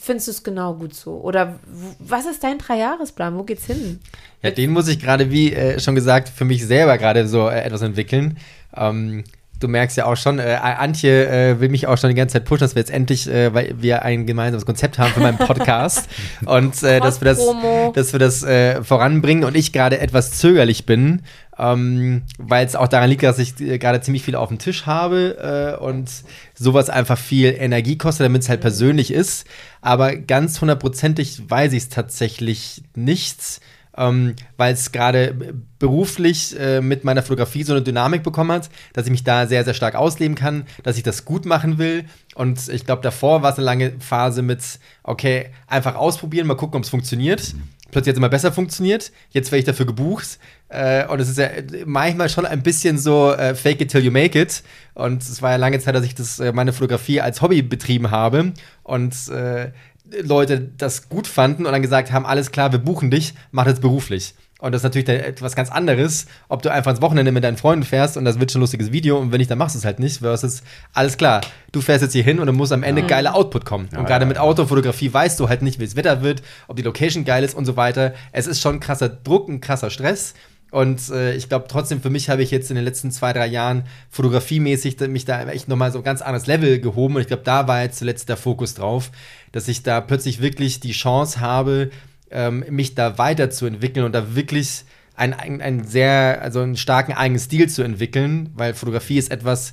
findest 0.00 0.28
du 0.28 0.30
es 0.32 0.42
genau 0.42 0.74
gut 0.74 0.94
so? 0.94 1.12
Oder 1.12 1.60
was 1.98 2.26
ist 2.26 2.42
dein 2.42 2.58
Dreijahresplan? 2.58 3.36
Wo 3.36 3.42
geht's 3.42 3.66
hin? 3.66 4.00
Ja, 4.42 4.50
den 4.50 4.70
muss 4.70 4.88
ich 4.88 4.98
gerade, 4.98 5.30
wie 5.30 5.52
äh, 5.52 5.78
schon 5.78 5.94
gesagt, 5.94 6.28
für 6.28 6.44
mich 6.44 6.66
selber 6.66 6.96
gerade 6.96 7.28
so 7.28 7.48
äh, 7.48 7.60
etwas 7.60 7.82
entwickeln. 7.82 8.38
Ähm, 8.74 9.24
du 9.60 9.68
merkst 9.68 9.96
ja 9.96 10.06
auch 10.06 10.16
schon, 10.16 10.38
äh, 10.38 10.58
Antje 10.60 11.28
äh, 11.28 11.60
will 11.60 11.68
mich 11.68 11.86
auch 11.86 11.98
schon 11.98 12.08
die 12.08 12.16
ganze 12.16 12.34
Zeit 12.34 12.46
pushen, 12.46 12.60
dass 12.60 12.74
wir 12.74 12.80
jetzt 12.80 12.90
endlich, 12.90 13.28
äh, 13.28 13.54
weil 13.54 13.74
wir 13.78 14.02
ein 14.02 14.26
gemeinsames 14.26 14.66
Konzept 14.66 14.98
haben 14.98 15.12
für 15.12 15.20
meinen 15.20 15.38
Podcast 15.38 16.08
und 16.46 16.82
äh, 16.82 17.00
dass 17.00 17.20
wir 17.20 17.26
das, 17.26 17.40
dass 17.94 18.12
wir 18.12 18.18
das 18.18 18.42
äh, 18.42 18.82
voranbringen 18.82 19.44
und 19.44 19.56
ich 19.56 19.72
gerade 19.72 20.00
etwas 20.00 20.32
zögerlich 20.32 20.86
bin, 20.86 21.22
ähm, 21.58 22.22
weil 22.38 22.66
es 22.66 22.74
auch 22.74 22.88
daran 22.88 23.10
liegt, 23.10 23.22
dass 23.22 23.38
ich 23.38 23.60
äh, 23.60 23.78
gerade 23.78 24.00
ziemlich 24.00 24.24
viel 24.24 24.34
auf 24.34 24.48
dem 24.48 24.58
Tisch 24.58 24.86
habe 24.86 25.76
äh, 25.78 25.82
und 25.82 26.10
sowas 26.54 26.88
einfach 26.88 27.18
viel 27.18 27.54
Energie 27.58 27.98
kostet, 27.98 28.24
damit 28.24 28.42
es 28.42 28.48
halt 28.48 28.62
persönlich 28.62 29.12
ist. 29.12 29.46
Aber 29.82 30.16
ganz 30.16 30.60
hundertprozentig 30.60 31.50
weiß 31.50 31.74
ich 31.74 31.84
es 31.84 31.88
tatsächlich 31.90 32.82
nicht 32.94 33.60
ähm, 34.00 34.34
weil 34.56 34.72
es 34.72 34.92
gerade 34.92 35.54
beruflich 35.78 36.58
äh, 36.58 36.80
mit 36.80 37.04
meiner 37.04 37.22
Fotografie 37.22 37.62
so 37.62 37.74
eine 37.74 37.82
Dynamik 37.82 38.22
bekommen 38.22 38.50
hat, 38.50 38.70
dass 38.94 39.04
ich 39.04 39.10
mich 39.10 39.24
da 39.24 39.46
sehr, 39.46 39.62
sehr 39.62 39.74
stark 39.74 39.94
ausleben 39.94 40.34
kann, 40.34 40.64
dass 40.82 40.96
ich 40.96 41.02
das 41.02 41.26
gut 41.26 41.44
machen 41.44 41.76
will. 41.76 42.04
Und 42.34 42.68
ich 42.68 42.86
glaube, 42.86 43.02
davor 43.02 43.42
war 43.42 43.52
es 43.52 43.58
eine 43.58 43.66
lange 43.66 43.92
Phase 44.00 44.40
mit, 44.40 44.62
okay, 45.02 45.50
einfach 45.66 45.96
ausprobieren, 45.96 46.46
mal 46.46 46.54
gucken, 46.54 46.78
ob 46.78 46.84
es 46.84 46.90
funktioniert. 46.90 47.54
Plötzlich 47.90 48.12
hat 48.12 48.14
es 48.14 48.18
immer 48.18 48.28
besser 48.28 48.52
funktioniert. 48.52 49.12
Jetzt 49.30 49.50
werde 49.50 49.60
ich 49.60 49.64
dafür 49.64 49.86
gebucht. 49.86 50.38
Äh, 50.68 51.06
und 51.08 51.20
es 51.20 51.28
ist 51.28 51.38
ja 51.38 51.48
manchmal 51.84 52.28
schon 52.28 52.46
ein 52.46 52.62
bisschen 52.62 52.98
so 52.98 53.32
äh, 53.32 53.54
fake 53.54 53.80
it 53.80 53.90
till 53.90 54.04
you 54.04 54.12
make 54.12 54.40
it. 54.40 54.62
Und 54.94 55.22
es 55.22 55.42
war 55.42 55.50
ja 55.50 55.56
lange 55.56 55.78
Zeit, 55.80 55.94
dass 55.94 56.04
ich 56.04 56.14
das, 56.14 56.38
äh, 56.38 56.52
meine 56.52 56.72
Fotografie 56.72 57.20
als 57.20 57.42
Hobby 57.42 57.62
betrieben 57.62 58.10
habe. 58.10 58.52
Und 58.84 59.28
äh, 59.28 59.72
Leute 60.22 60.60
das 60.60 61.08
gut 61.08 61.26
fanden 61.26 61.66
und 61.66 61.72
dann 61.72 61.82
gesagt 61.82 62.12
haben, 62.12 62.26
alles 62.26 62.50
klar, 62.52 62.72
wir 62.72 62.78
buchen 62.78 63.10
dich, 63.10 63.34
mach 63.50 63.64
das 63.64 63.80
beruflich. 63.80 64.34
Und 64.60 64.72
das 64.72 64.80
ist 64.80 64.84
natürlich 64.84 65.08
etwas 65.08 65.56
ganz 65.56 65.70
anderes, 65.70 66.26
ob 66.48 66.62
du 66.62 66.70
einfach 66.70 66.90
ins 66.90 67.00
Wochenende 67.00 67.32
mit 67.32 67.44
deinen 67.44 67.56
Freunden 67.56 67.84
fährst 67.84 68.18
und 68.18 68.26
das 68.26 68.38
wird 68.38 68.52
schon 68.52 68.58
ein 68.58 68.62
lustiges 68.62 68.92
Video 68.92 69.18
und 69.18 69.32
wenn 69.32 69.38
nicht, 69.38 69.50
dann 69.50 69.56
machst 69.56 69.74
du 69.74 69.78
es 69.78 69.86
halt 69.86 69.98
nicht, 69.98 70.18
versus 70.18 70.62
alles 70.92 71.16
klar, 71.16 71.40
du 71.72 71.80
fährst 71.80 72.02
jetzt 72.02 72.12
hier 72.12 72.22
hin 72.22 72.38
und 72.38 72.46
dann 72.46 72.56
muss 72.56 72.70
am 72.70 72.82
Ende 72.82 73.02
mhm. 73.02 73.06
geiler 73.06 73.34
Output 73.34 73.64
kommen. 73.64 73.88
Ja, 73.90 74.00
und 74.00 74.06
gerade 74.06 74.24
ja, 74.24 74.28
mit 74.28 74.38
Autofotografie 74.38 75.12
weißt 75.12 75.40
du 75.40 75.48
halt 75.48 75.62
nicht, 75.62 75.80
wie 75.80 75.86
das 75.86 75.96
Wetter 75.96 76.22
wird, 76.22 76.42
ob 76.68 76.76
die 76.76 76.82
Location 76.82 77.24
geil 77.24 77.42
ist 77.42 77.54
und 77.54 77.64
so 77.64 77.76
weiter. 77.76 78.12
Es 78.32 78.46
ist 78.46 78.60
schon 78.60 78.80
krasser 78.80 79.08
Druck, 79.08 79.48
ein 79.48 79.62
krasser 79.62 79.88
Stress. 79.88 80.34
Und 80.70 81.08
äh, 81.10 81.34
ich 81.34 81.48
glaube 81.48 81.66
trotzdem, 81.68 82.00
für 82.00 82.10
mich 82.10 82.30
habe 82.30 82.42
ich 82.42 82.50
jetzt 82.50 82.70
in 82.70 82.76
den 82.76 82.84
letzten 82.84 83.10
zwei, 83.10 83.32
drei 83.32 83.46
Jahren 83.46 83.84
fotografiemäßig 84.10 85.00
mich 85.08 85.24
da 85.24 85.42
echt 85.48 85.68
nochmal 85.68 85.90
so 85.90 85.98
ein 85.98 86.04
ganz 86.04 86.22
anderes 86.22 86.46
Level 86.46 86.80
gehoben. 86.80 87.16
Und 87.16 87.22
ich 87.22 87.26
glaube, 87.26 87.42
da 87.42 87.66
war 87.66 87.82
jetzt 87.82 87.98
zuletzt 87.98 88.28
der 88.28 88.36
Fokus 88.36 88.74
drauf, 88.74 89.10
dass 89.52 89.68
ich 89.68 89.82
da 89.82 90.00
plötzlich 90.00 90.40
wirklich 90.40 90.80
die 90.80 90.92
Chance 90.92 91.40
habe, 91.40 91.90
ähm, 92.30 92.64
mich 92.70 92.94
da 92.94 93.18
weiterzuentwickeln 93.18 94.06
und 94.06 94.12
da 94.12 94.34
wirklich 94.34 94.84
einen, 95.16 95.60
einen 95.60 95.84
sehr, 95.84 96.40
also 96.42 96.60
einen 96.60 96.76
starken 96.76 97.12
eigenen 97.12 97.40
Stil 97.40 97.68
zu 97.68 97.82
entwickeln, 97.82 98.50
weil 98.54 98.74
Fotografie 98.74 99.18
ist 99.18 99.30
etwas, 99.30 99.72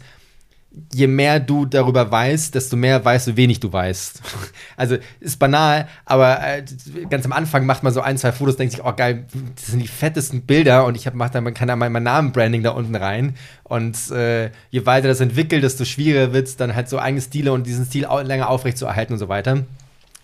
je 0.94 1.08
mehr 1.08 1.40
du 1.40 1.66
darüber 1.66 2.12
weißt, 2.12 2.54
desto 2.54 2.76
mehr 2.76 3.04
weißt 3.04 3.28
du, 3.28 3.38
wenig 3.38 3.60
du 3.60 3.72
weißt. 3.72 4.22
Also 4.78 4.98
ist 5.20 5.40
banal, 5.40 5.88
aber 6.06 6.40
äh, 6.42 6.64
ganz 7.10 7.26
am 7.26 7.32
Anfang 7.32 7.66
macht 7.66 7.82
man 7.82 7.92
so 7.92 8.02
ein, 8.02 8.18
zwei 8.18 8.32
Fotos, 8.32 8.58
denkt 8.58 8.74
sich, 8.74 8.84
oh 8.84 8.94
geil, 8.96 9.26
das 9.56 9.68
sind 9.68 9.80
die 9.80 9.88
fettesten 9.88 10.44
Bilder 10.44 10.86
und 10.86 10.96
ich 10.96 11.12
mache 11.14 11.32
dann, 11.32 11.44
man 11.44 11.54
kann 11.54 11.68
da 11.68 11.76
mein, 11.76 11.92
mein 11.92 12.04
Namen-Branding 12.04 12.62
da 12.62 12.72
unten 12.72 12.96
rein. 12.96 13.36
Und 13.64 14.12
äh, 14.12 14.52
je 14.70 14.86
weiter 14.86 15.08
das 15.08 15.20
entwickelt, 15.20 15.64
desto 15.64 15.84
schwieriger 15.84 16.32
wird 16.32 16.48
es 16.48 16.58
dann 16.58 16.76
halt 16.76 16.90
so 16.90 17.00
eigene 17.00 17.22
Stile 17.22 17.54
und 17.54 17.66
diesen 17.66 17.86
Stil 17.86 18.08
länger 18.24 18.50
aufrecht 18.50 18.78
zu 18.78 18.86
erhalten 18.86 19.14
und 19.14 19.20
so 19.20 19.30
weiter. 19.30 19.64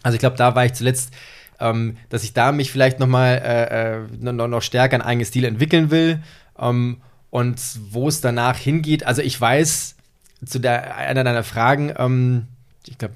Also 0.03 0.15
ich 0.15 0.19
glaube, 0.19 0.37
da 0.37 0.53
war 0.55 0.65
ich 0.65 0.73
zuletzt, 0.73 1.13
ähm, 1.59 1.97
dass 2.09 2.23
ich 2.23 2.33
da 2.33 2.51
mich 2.51 2.71
vielleicht 2.71 2.99
noch 2.99 3.07
mal 3.07 3.41
äh, 3.43 3.95
äh 3.95 4.31
noch, 4.31 4.47
noch 4.47 4.61
stärker 4.61 4.95
ein 4.95 5.01
eigenes 5.01 5.29
Stil 5.29 5.45
entwickeln 5.45 5.89
will. 5.89 6.19
Ähm, 6.59 6.97
und 7.31 7.59
wo 7.89 8.07
es 8.07 8.21
danach 8.21 8.57
hingeht, 8.57 9.07
also 9.07 9.23
ich 9.23 9.39
weiß, 9.41 9.95
zu 10.45 10.59
der, 10.59 10.95
einer 10.95 11.23
deiner 11.23 11.43
Fragen, 11.43 11.93
ähm, 11.97 12.47
ich 12.87 12.97
glaube, 12.97 13.13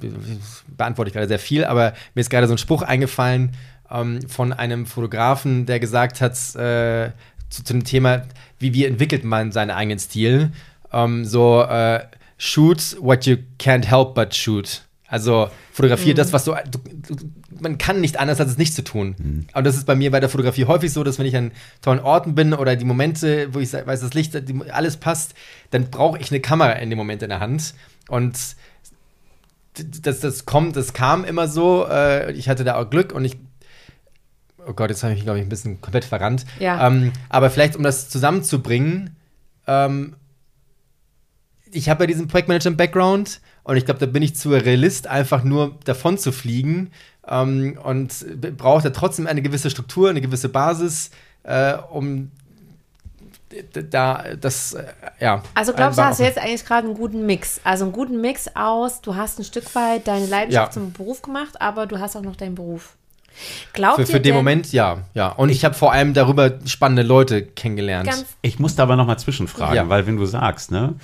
beantworte 0.76 1.10
ich 1.10 1.14
gerade 1.14 1.28
sehr 1.28 1.40
viel, 1.40 1.66
aber 1.66 1.94
mir 2.14 2.22
ist 2.22 2.30
gerade 2.30 2.48
so 2.48 2.54
ein 2.54 2.58
Spruch 2.58 2.82
eingefallen 2.82 3.52
ähm, 3.92 4.22
von 4.28 4.54
einem 4.54 4.86
Fotografen, 4.86 5.66
der 5.66 5.80
gesagt 5.80 6.22
hat, 6.22 6.34
äh, 6.56 7.12
zu, 7.50 7.64
zu, 7.64 7.74
dem 7.74 7.84
Thema, 7.84 8.24
wie, 8.60 8.74
wie 8.74 8.86
entwickelt 8.86 9.24
man 9.24 9.52
seinen 9.52 9.72
eigenen 9.72 10.00
Stil? 10.00 10.52
Ähm, 10.92 11.26
so, 11.26 11.64
äh, 11.64 12.06
shoot 12.38 12.98
what 13.02 13.26
you 13.26 13.38
can't 13.60 13.86
help 13.86 14.16
but 14.16 14.34
shoot. 14.36 14.84
Also 15.08 15.50
fotografiere 15.72 16.14
mhm. 16.14 16.18
das, 16.18 16.34
was 16.34 16.46
du, 16.46 16.54
du, 16.70 17.16
Man 17.60 17.78
kann 17.78 18.02
nicht 18.02 18.20
anders, 18.20 18.40
als 18.40 18.52
es 18.52 18.58
nicht 18.58 18.74
zu 18.74 18.84
tun. 18.84 19.16
Mhm. 19.18 19.48
Und 19.54 19.64
das 19.64 19.76
ist 19.76 19.86
bei 19.86 19.96
mir 19.96 20.12
bei 20.12 20.20
der 20.20 20.30
Fotografie 20.30 20.66
häufig 20.66 20.92
so, 20.92 21.04
dass 21.04 21.20
wenn 21.20 21.26
ich 21.26 21.36
an 21.36 21.52
tollen 21.82 22.00
Orten 22.00 22.36
bin 22.36 22.54
oder 22.54 22.76
die 22.76 22.86
Momente, 22.86 23.54
wo 23.54 23.60
ich 23.60 23.74
weiß, 23.74 24.02
das 24.02 24.14
Licht, 24.14 24.36
alles 24.72 24.98
passt, 24.98 25.34
dann 25.72 25.90
brauche 25.90 26.18
ich 26.20 26.32
eine 26.32 26.40
Kamera 26.40 26.74
in 26.74 26.90
dem 26.90 26.98
Moment 26.98 27.24
in 27.24 27.30
der 27.30 27.40
Hand. 27.40 27.74
Und 28.10 28.38
das, 30.02 30.20
das 30.20 30.46
kommt, 30.46 30.76
das 30.76 30.94
kam 30.94 31.24
immer 31.24 31.48
so. 31.48 31.88
Äh, 31.90 32.32
ich 32.34 32.50
hatte 32.50 32.64
da 32.64 32.76
auch 32.76 32.90
Glück 32.90 33.14
und 33.14 33.26
ich. 33.26 33.38
Oh 34.68 34.74
Gott, 34.74 34.90
jetzt 34.90 35.04
habe 35.04 35.14
ich 35.14 35.20
mich, 35.20 35.26
glaube 35.26 35.40
ich, 35.40 35.46
ein 35.46 35.50
bisschen 35.50 35.80
komplett 35.80 36.04
verrannt. 36.04 36.46
Ja. 36.60 36.88
Ähm, 36.88 37.14
aber 37.30 37.50
vielleicht, 37.50 37.76
um 37.76 37.84
das 37.84 38.10
zusammenzubringen, 38.10 39.16
ähm, 39.66 40.16
ich 41.72 41.90
habe 41.90 42.04
ja 42.04 42.08
diesen 42.08 42.28
Projektmanager-Background 42.28 43.40
Und 43.68 43.76
ich 43.76 43.84
glaube, 43.84 44.00
da 44.00 44.06
bin 44.06 44.24
ich 44.24 44.34
zu 44.34 44.52
Realist, 44.52 45.08
einfach 45.08 45.44
nur 45.44 45.76
davon 45.84 46.18
zu 46.18 46.32
fliegen 46.32 46.90
ähm, 47.28 47.78
und 47.84 48.26
braucht 48.56 48.86
da 48.86 48.92
trotzdem 48.92 49.28
eine 49.28 49.42
gewisse 49.42 49.70
Struktur, 49.70 50.10
eine 50.10 50.22
gewisse 50.22 50.48
Basis, 50.48 51.12
äh, 51.44 51.74
um 51.92 52.32
da 53.92 54.24
das, 54.40 54.72
äh, 54.74 54.86
ja. 55.20 55.44
Also 55.54 55.74
glaubst 55.74 56.00
du, 56.00 56.04
hast 56.04 56.22
du 56.22 56.24
jetzt 56.24 56.38
eigentlich 56.38 56.64
gerade 56.64 56.88
einen 56.88 56.96
guten 56.96 57.26
Mix? 57.26 57.60
Also 57.66 57.84
einen 57.84 57.92
guten 57.92 58.22
Mix 58.22 58.50
aus, 58.56 59.02
du 59.02 59.18
hast 59.18 59.38
ein 59.38 59.44
Stück 59.44 59.76
weit 59.76 60.08
deine 60.08 60.28
Leidenschaft 60.28 60.70
Ja. 60.70 60.72
zum 60.72 60.94
Beruf 60.94 61.22
gemacht, 61.22 61.60
aber 61.60 61.88
du 61.88 62.00
hast 62.00 62.16
auch 62.16 62.22
noch 62.22 62.38
deinen 62.38 62.56
Beruf. 62.56 62.96
Glaubt 63.74 63.96
Für, 63.96 64.02
ihr 64.02 64.08
für 64.08 64.20
den 64.20 64.34
Moment, 64.36 64.72
ja, 64.72 65.00
ja. 65.14 65.30
Und 65.30 65.50
ich 65.50 65.64
habe 65.66 65.76
vor 65.76 65.92
allem 65.92 66.14
darüber 66.14 66.60
spannende 66.66 67.04
Leute 67.04 67.44
kennengelernt. 67.46 68.10
ganz 68.10 68.26
Ich 68.42 68.60
muss 68.60 68.76
da 68.76 68.84
aber 68.84 68.96
noch 68.96 69.06
mal 69.08 69.18
zwischenfragen, 69.18 69.76
Ja. 69.76 69.90
weil 69.90 70.08
wenn 70.08 70.18
du 70.18 70.26
sagst, 70.26 70.72
ne, 70.72 70.96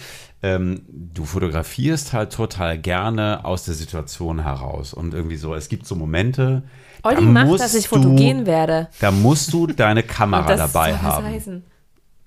ähm, 0.41 0.81
du 0.89 1.25
fotografierst 1.25 2.11
halt 2.13 2.33
total 2.33 2.77
gerne 2.77 3.45
aus 3.45 3.63
der 3.65 3.75
Situation 3.75 4.43
heraus 4.43 4.93
und 4.93 5.13
irgendwie 5.13 5.37
so, 5.37 5.53
es 5.55 5.69
gibt 5.69 5.85
so 5.87 5.95
Momente, 5.95 6.63
Olli 7.03 7.15
da 7.15 7.21
macht, 7.21 7.47
musst 7.47 7.63
dass 7.63 7.75
ich 7.75 7.83
du- 7.87 7.95
fotogen 7.97 8.45
werde. 8.45 8.89
Da 8.99 9.11
musst 9.11 9.53
du 9.53 9.67
deine 9.67 10.03
Kamera 10.03 10.55
dabei 10.55 10.95
haben. 10.97 11.25
heißen. 11.25 11.63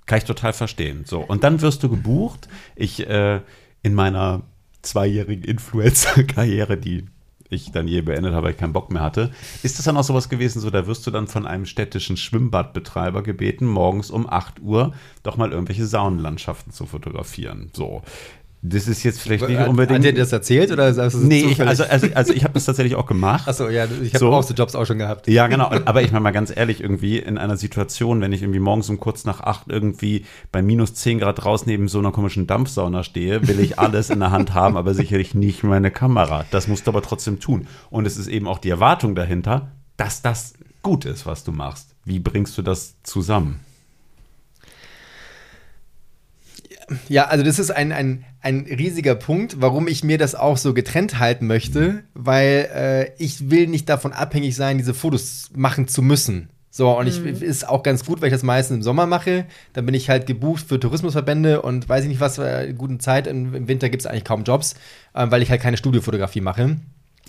Kann 0.05 0.17
ich 0.19 0.23
total 0.23 0.53
verstehen. 0.53 1.03
So, 1.05 1.19
und 1.19 1.43
dann 1.43 1.61
wirst 1.61 1.83
du 1.83 1.89
gebucht. 1.89 2.47
Ich 2.75 3.07
äh, 3.09 3.41
in 3.83 3.93
meiner 3.93 4.41
zweijährigen 4.81 5.43
Influencer-Karriere, 5.43 6.77
die 6.77 7.05
ich 7.49 7.71
dann 7.71 7.87
je 7.87 8.01
beendet 8.01 8.33
habe, 8.33 8.45
weil 8.45 8.51
ich 8.51 8.57
keinen 8.57 8.73
Bock 8.73 8.91
mehr 8.91 9.01
hatte, 9.01 9.31
ist 9.63 9.77
das 9.77 9.85
dann 9.85 9.97
auch 9.97 10.03
sowas 10.03 10.29
gewesen, 10.29 10.59
so 10.59 10.69
da 10.69 10.87
wirst 10.87 11.05
du 11.07 11.11
dann 11.11 11.27
von 11.27 11.45
einem 11.45 11.65
städtischen 11.65 12.17
Schwimmbadbetreiber 12.17 13.23
gebeten, 13.23 13.65
morgens 13.65 14.11
um 14.11 14.29
8 14.29 14.59
Uhr 14.61 14.93
doch 15.23 15.37
mal 15.37 15.51
irgendwelche 15.51 15.85
Saunenlandschaften 15.85 16.71
zu 16.71 16.85
fotografieren. 16.85 17.69
So. 17.73 18.01
Das 18.69 18.87
ist 18.87 19.03
jetzt 19.03 19.19
vielleicht 19.19 19.47
nicht 19.47 19.59
unbedingt. 19.67 19.99
hat 19.99 20.03
dir 20.05 20.13
das 20.13 20.31
erzählt 20.31 20.71
oder 20.71 20.91
du 20.91 21.01
es 21.01 21.13
nee, 21.15 21.41
ich, 21.41 21.61
also, 21.61 21.83
also, 21.83 22.07
also 22.13 22.33
ich 22.33 22.43
habe 22.43 22.53
das 22.53 22.65
tatsächlich 22.65 22.95
auch 22.95 23.05
gemacht. 23.05 23.47
Achso, 23.47 23.69
ja, 23.69 23.85
ich 23.85 24.13
habe 24.13 24.19
So. 24.19 24.31
auch 24.31 24.43
so 24.43 24.53
Jobs 24.53 24.75
auch 24.75 24.85
schon 24.85 24.97
gehabt. 24.97 25.27
Ja, 25.27 25.47
genau. 25.47 25.69
Aber 25.85 26.01
ich 26.01 26.11
meine 26.11 26.21
mal 26.23 26.31
ganz 26.31 26.55
ehrlich, 26.55 26.81
irgendwie 26.81 27.19
in 27.19 27.37
einer 27.37 27.57
Situation, 27.57 28.21
wenn 28.21 28.33
ich 28.33 28.41
irgendwie 28.41 28.59
morgens 28.59 28.89
um 28.89 28.99
kurz 28.99 29.25
nach 29.25 29.41
acht 29.41 29.67
irgendwie 29.67 30.25
bei 30.51 30.61
minus 30.61 30.93
10 30.95 31.19
Grad 31.19 31.43
draußen 31.43 31.67
neben 31.67 31.87
so 31.87 31.99
einer 31.99 32.11
komischen 32.11 32.47
Dampfsauna 32.47 33.03
stehe, 33.03 33.47
will 33.47 33.59
ich 33.59 33.79
alles 33.79 34.09
in 34.09 34.19
der 34.19 34.31
Hand 34.31 34.53
haben, 34.53 34.75
aber 34.77 34.93
sicherlich 34.93 35.33
nicht 35.33 35.63
meine 35.63 35.91
Kamera. 35.91 36.45
Das 36.51 36.67
musst 36.67 36.87
du 36.87 36.91
aber 36.91 37.01
trotzdem 37.01 37.39
tun. 37.39 37.67
Und 37.89 38.05
es 38.07 38.17
ist 38.17 38.27
eben 38.27 38.47
auch 38.47 38.59
die 38.59 38.69
Erwartung 38.69 39.15
dahinter, 39.15 39.71
dass 39.97 40.21
das 40.21 40.53
gut 40.81 41.05
ist, 41.05 41.25
was 41.25 41.43
du 41.43 41.51
machst. 41.51 41.95
Wie 42.05 42.19
bringst 42.19 42.57
du 42.57 42.61
das 42.61 42.95
zusammen? 43.03 43.59
Ja, 47.09 47.25
also 47.25 47.43
das 47.43 47.59
ist 47.59 47.71
ein, 47.71 47.91
ein, 47.91 48.23
ein 48.41 48.65
riesiger 48.69 49.15
Punkt, 49.15 49.59
warum 49.61 49.87
ich 49.87 50.03
mir 50.03 50.17
das 50.17 50.35
auch 50.35 50.57
so 50.57 50.73
getrennt 50.73 51.19
halten 51.19 51.47
möchte, 51.47 52.03
weil 52.13 52.69
äh, 52.73 53.11
ich 53.23 53.49
will 53.49 53.67
nicht 53.67 53.89
davon 53.89 54.13
abhängig 54.13 54.55
sein, 54.55 54.77
diese 54.77 54.93
Fotos 54.93 55.49
machen 55.55 55.87
zu 55.87 56.01
müssen. 56.01 56.49
So, 56.69 56.95
und 56.95 57.07
ich 57.07 57.25
ist 57.25 57.67
auch 57.67 57.81
ganz 57.81 58.05
gut, 58.05 58.21
weil 58.21 58.27
ich 58.27 58.33
das 58.33 58.43
meistens 58.43 58.75
im 58.77 58.83
Sommer 58.83 59.07
mache. 59.07 59.45
Dann 59.73 59.87
bin 59.87 59.95
ich 59.95 60.09
halt 60.09 60.27
gebucht 60.27 60.65
für 60.67 60.79
Tourismusverbände 60.79 61.63
und 61.63 61.89
weiß 61.89 62.03
ich 62.03 62.09
nicht 62.09 62.19
was, 62.19 62.37
äh, 62.37 62.71
guten 62.77 62.99
Zeit. 62.99 63.25
Im, 63.25 63.55
im 63.55 63.67
Winter 63.67 63.89
gibt 63.89 64.01
es 64.03 64.05
eigentlich 64.05 64.25
kaum 64.25 64.43
Jobs, 64.43 64.75
äh, 65.15 65.25
weil 65.29 65.41
ich 65.41 65.49
halt 65.49 65.61
keine 65.61 65.77
Studiofotografie 65.77 66.41
mache. 66.41 66.75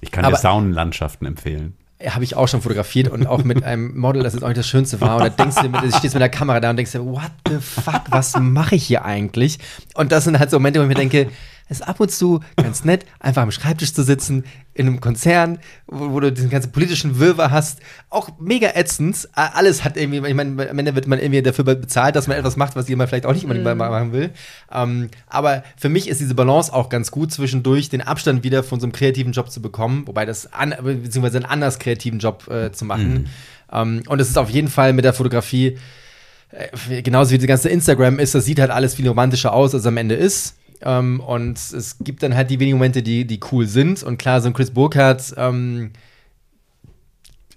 Ich 0.02 0.10
kann 0.10 0.24
Aber- 0.26 0.36
dir 0.36 0.42
Saunenlandschaften 0.42 1.26
empfehlen. 1.26 1.74
Habe 2.06 2.22
ich 2.22 2.36
auch 2.36 2.46
schon 2.46 2.62
fotografiert 2.62 3.08
und 3.08 3.26
auch 3.26 3.42
mit 3.42 3.64
einem 3.64 3.98
Model, 3.98 4.22
das 4.22 4.34
jetzt 4.34 4.42
auch 4.42 4.48
nicht 4.48 4.58
das 4.58 4.68
Schönste 4.68 5.00
war. 5.00 5.16
Und 5.16 5.22
da 5.22 5.28
denkst 5.30 5.56
du, 5.56 5.68
du 5.68 5.96
stehst 5.96 6.14
mit 6.14 6.20
der 6.20 6.28
Kamera 6.28 6.60
da 6.60 6.70
und 6.70 6.76
denkst 6.76 6.92
dir, 6.92 7.04
what 7.04 7.32
the 7.48 7.56
fuck, 7.60 8.02
was 8.10 8.38
mache 8.38 8.76
ich 8.76 8.86
hier 8.86 9.04
eigentlich? 9.04 9.58
Und 9.94 10.12
das 10.12 10.24
sind 10.24 10.38
halt 10.38 10.50
so 10.50 10.58
Momente, 10.58 10.78
wo 10.78 10.84
ich 10.84 10.88
mir 10.88 10.94
denke, 10.94 11.28
ist 11.68 11.86
ab 11.86 12.00
und 12.00 12.10
zu 12.10 12.40
ganz 12.56 12.84
nett, 12.84 13.04
einfach 13.20 13.42
am 13.42 13.50
Schreibtisch 13.50 13.92
zu 13.92 14.02
sitzen, 14.02 14.44
in 14.74 14.86
einem 14.86 15.00
Konzern, 15.00 15.58
wo, 15.86 16.12
wo 16.12 16.20
du 16.20 16.32
diesen 16.32 16.50
ganzen 16.50 16.72
politischen 16.72 17.18
Wirrwarr 17.18 17.50
hast. 17.50 17.80
Auch 18.10 18.30
mega 18.38 18.70
ätzend. 18.74 19.28
Alles 19.32 19.84
hat 19.84 19.96
irgendwie, 19.96 20.26
ich 20.26 20.34
meine, 20.34 20.70
am 20.70 20.78
Ende 20.78 20.94
wird 20.94 21.06
man 21.06 21.18
irgendwie 21.18 21.42
dafür 21.42 21.64
bezahlt, 21.64 22.16
dass 22.16 22.28
man 22.28 22.36
etwas 22.36 22.56
macht, 22.56 22.76
was 22.76 22.88
jemand 22.88 23.10
vielleicht 23.10 23.26
auch 23.26 23.32
nicht 23.32 23.44
unbedingt 23.44 23.64
mal 23.64 23.74
machen 23.74 24.12
will. 24.12 24.30
Ähm, 24.72 25.08
aber 25.26 25.64
für 25.76 25.88
mich 25.88 26.08
ist 26.08 26.20
diese 26.20 26.34
Balance 26.34 26.72
auch 26.72 26.88
ganz 26.88 27.10
gut, 27.10 27.32
zwischendurch 27.32 27.88
den 27.88 28.00
Abstand 28.00 28.44
wieder 28.44 28.62
von 28.62 28.78
so 28.80 28.86
einem 28.86 28.92
kreativen 28.92 29.32
Job 29.32 29.50
zu 29.50 29.60
bekommen, 29.60 30.06
wobei 30.06 30.24
das, 30.24 30.52
an, 30.52 30.74
beziehungsweise 30.82 31.38
einen 31.38 31.46
anders 31.46 31.78
kreativen 31.78 32.20
Job 32.20 32.48
äh, 32.48 32.70
zu 32.72 32.84
machen. 32.84 33.28
Ähm, 33.72 34.02
und 34.06 34.20
es 34.20 34.28
ist 34.28 34.38
auf 34.38 34.50
jeden 34.50 34.68
Fall 34.68 34.92
mit 34.92 35.04
der 35.04 35.12
Fotografie, 35.12 35.78
äh, 36.50 37.02
genauso 37.02 37.32
wie 37.32 37.38
das 37.38 37.46
ganze 37.46 37.68
Instagram 37.68 38.18
ist, 38.18 38.34
das 38.34 38.44
sieht 38.44 38.60
halt 38.60 38.70
alles 38.70 38.94
viel 38.94 39.08
romantischer 39.08 39.52
aus, 39.52 39.74
als 39.74 39.82
es 39.82 39.86
am 39.86 39.96
Ende 39.96 40.14
ist. 40.14 40.57
Ähm, 40.82 41.20
und 41.20 41.58
es 41.58 41.96
gibt 42.00 42.22
dann 42.22 42.34
halt 42.34 42.50
die 42.50 42.60
wenigen 42.60 42.78
Momente, 42.78 43.02
die, 43.02 43.26
die 43.26 43.40
cool 43.52 43.66
sind. 43.66 44.02
Und 44.02 44.18
klar, 44.18 44.40
so 44.40 44.48
ein 44.48 44.54
Chris 44.54 44.70
Burkhardt, 44.70 45.34
ähm, 45.36 45.90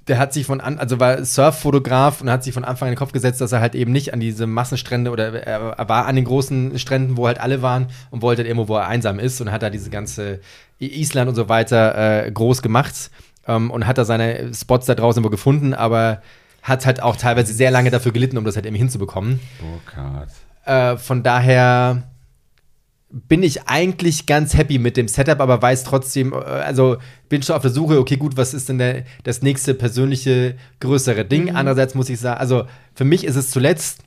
der 0.07 0.17
hat 0.17 0.33
sich 0.33 0.45
von 0.45 0.61
an, 0.61 0.79
also 0.79 0.99
war 0.99 1.23
Surffotograf 1.23 2.21
und 2.21 2.29
hat 2.29 2.43
sich 2.43 2.53
von 2.53 2.65
Anfang 2.65 2.87
an 2.87 2.91
in 2.91 2.95
den 2.95 2.99
Kopf 2.99 3.11
gesetzt, 3.11 3.39
dass 3.39 3.51
er 3.51 3.61
halt 3.61 3.75
eben 3.75 3.91
nicht 3.91 4.13
an 4.13 4.19
diese 4.19 4.47
Massenstrände 4.47 5.11
oder 5.11 5.31
er, 5.45 5.87
war 5.87 6.07
an 6.07 6.15
den 6.15 6.25
großen 6.25 6.77
Stränden, 6.79 7.17
wo 7.17 7.27
halt 7.27 7.39
alle 7.39 7.61
waren 7.61 7.87
und 8.09 8.21
wollte 8.21 8.39
halt 8.39 8.47
irgendwo, 8.47 8.67
wo 8.67 8.77
er 8.77 8.87
einsam 8.87 9.19
ist 9.19 9.39
und 9.41 9.51
hat 9.51 9.61
da 9.61 9.69
diese 9.69 9.89
ganze 9.89 10.39
Island 10.79 11.29
und 11.29 11.35
so 11.35 11.49
weiter 11.49 12.25
äh, 12.25 12.31
groß 12.31 12.63
gemacht 12.63 13.11
ähm, 13.47 13.69
und 13.69 13.85
hat 13.85 13.99
da 13.99 14.05
seine 14.05 14.53
Spots 14.53 14.87
da 14.87 14.95
draußen 14.95 15.23
wo 15.23 15.29
gefunden, 15.29 15.73
aber 15.73 16.21
hat 16.63 16.85
halt 16.85 17.01
auch 17.01 17.15
teilweise 17.15 17.53
sehr 17.53 17.71
lange 17.71 17.91
dafür 17.91 18.11
gelitten, 18.11 18.37
um 18.37 18.43
das 18.43 18.55
halt 18.55 18.65
eben 18.65 18.75
hinzubekommen. 18.75 19.39
Burkhard. 19.59 20.29
Äh, 20.65 20.97
von 20.97 21.23
daher 21.23 22.03
bin 23.11 23.43
ich 23.43 23.67
eigentlich 23.67 24.25
ganz 24.25 24.55
happy 24.55 24.79
mit 24.79 24.95
dem 24.97 25.07
Setup, 25.07 25.39
aber 25.39 25.61
weiß 25.61 25.83
trotzdem, 25.83 26.33
äh, 26.33 26.37
also 26.37 26.97
bin 27.29 27.43
schon 27.43 27.55
auf 27.55 27.61
der 27.61 27.71
Suche, 27.71 27.99
okay, 27.99 28.17
gut, 28.17 28.37
was 28.37 28.53
ist 28.53 28.69
denn 28.69 28.77
der, 28.77 29.03
das 29.23 29.41
nächste 29.41 29.73
persönliche, 29.73 30.55
größere 30.79 31.25
Ding? 31.25 31.55
Andererseits 31.55 31.95
muss 31.95 32.09
ich 32.09 32.19
sagen, 32.19 32.39
also 32.39 32.65
für 32.93 33.05
mich 33.05 33.25
ist 33.25 33.35
es 33.35 33.51
zuletzt 33.51 34.03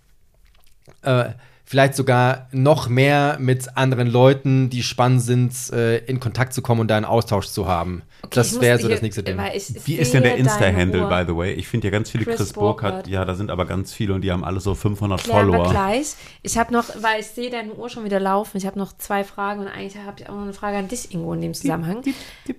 äh, 1.03 1.31
vielleicht 1.65 1.95
sogar 1.95 2.49
noch 2.53 2.89
mehr 2.89 3.39
mit 3.41 3.77
anderen 3.77 4.09
Leuten, 4.09 4.71
die 4.71 4.83
spannend 4.83 5.23
sind, 5.23 5.55
äh, 5.73 5.99
in 5.99 6.21
Kontakt 6.21 6.53
zu 6.53 6.63
kommen 6.63 6.83
und 6.83 6.89
da 6.89 6.97
einen 6.97 7.07
Austausch 7.07 7.47
zu 7.47 7.67
haben. 7.67 8.03
Okay, 8.23 8.35
das 8.35 8.61
wäre 8.61 8.79
so 8.79 8.89
das 8.89 9.03
nächste 9.03 9.23
Ding. 9.23 9.39
Wie 9.85 9.97
ist 9.97 10.15
denn 10.15 10.23
der 10.23 10.37
Insta-Handle, 10.37 11.07
by 11.07 11.25
the 11.27 11.37
way? 11.37 11.53
Ich 11.55 11.69
finde 11.69 11.89
ja 11.89 11.91
ganz 11.91 12.11
viele 12.11 12.25
Chris 12.25 12.37
Chris, 12.37 12.53
Burkhardt. 12.53 12.95
Burkhardt. 12.95 13.09
Ja, 13.09 13.25
da 13.25 13.35
sind 13.35 13.51
aber 13.51 13.67
ganz 13.67 13.93
viele 13.93 14.15
und 14.15 14.21
die 14.23 14.31
haben 14.31 14.45
alle 14.45 14.61
so 14.61 14.75
500 14.75 15.23
Klären 15.23 15.49
wir 15.49 15.55
Follower. 15.55 15.71
gleich. 15.71 16.15
Ich 16.43 16.59
habe 16.59 16.73
noch, 16.73 16.85
weil 17.01 17.21
ich 17.21 17.27
sehe 17.27 17.51
deine 17.51 17.73
Uhr 17.75 17.89
schon 17.89 18.05
wieder 18.05 18.21
laufen, 18.21 18.57
ich 18.57 18.67
habe 18.67 18.79
noch 18.79 18.97
zwei 18.97 19.25
Fragen 19.25 19.61
und 19.61 19.69
eigentlich 19.69 19.97
habe 19.97 20.21
ich 20.21 20.29
auch 20.29 20.35
noch 20.35 20.43
eine 20.43 20.53
Frage 20.53 20.77
an 20.77 20.89
dich, 20.89 21.13
Ingo, 21.13 21.33
in 21.33 21.41
dem 21.41 21.55
Zusammenhang. 21.55 22.03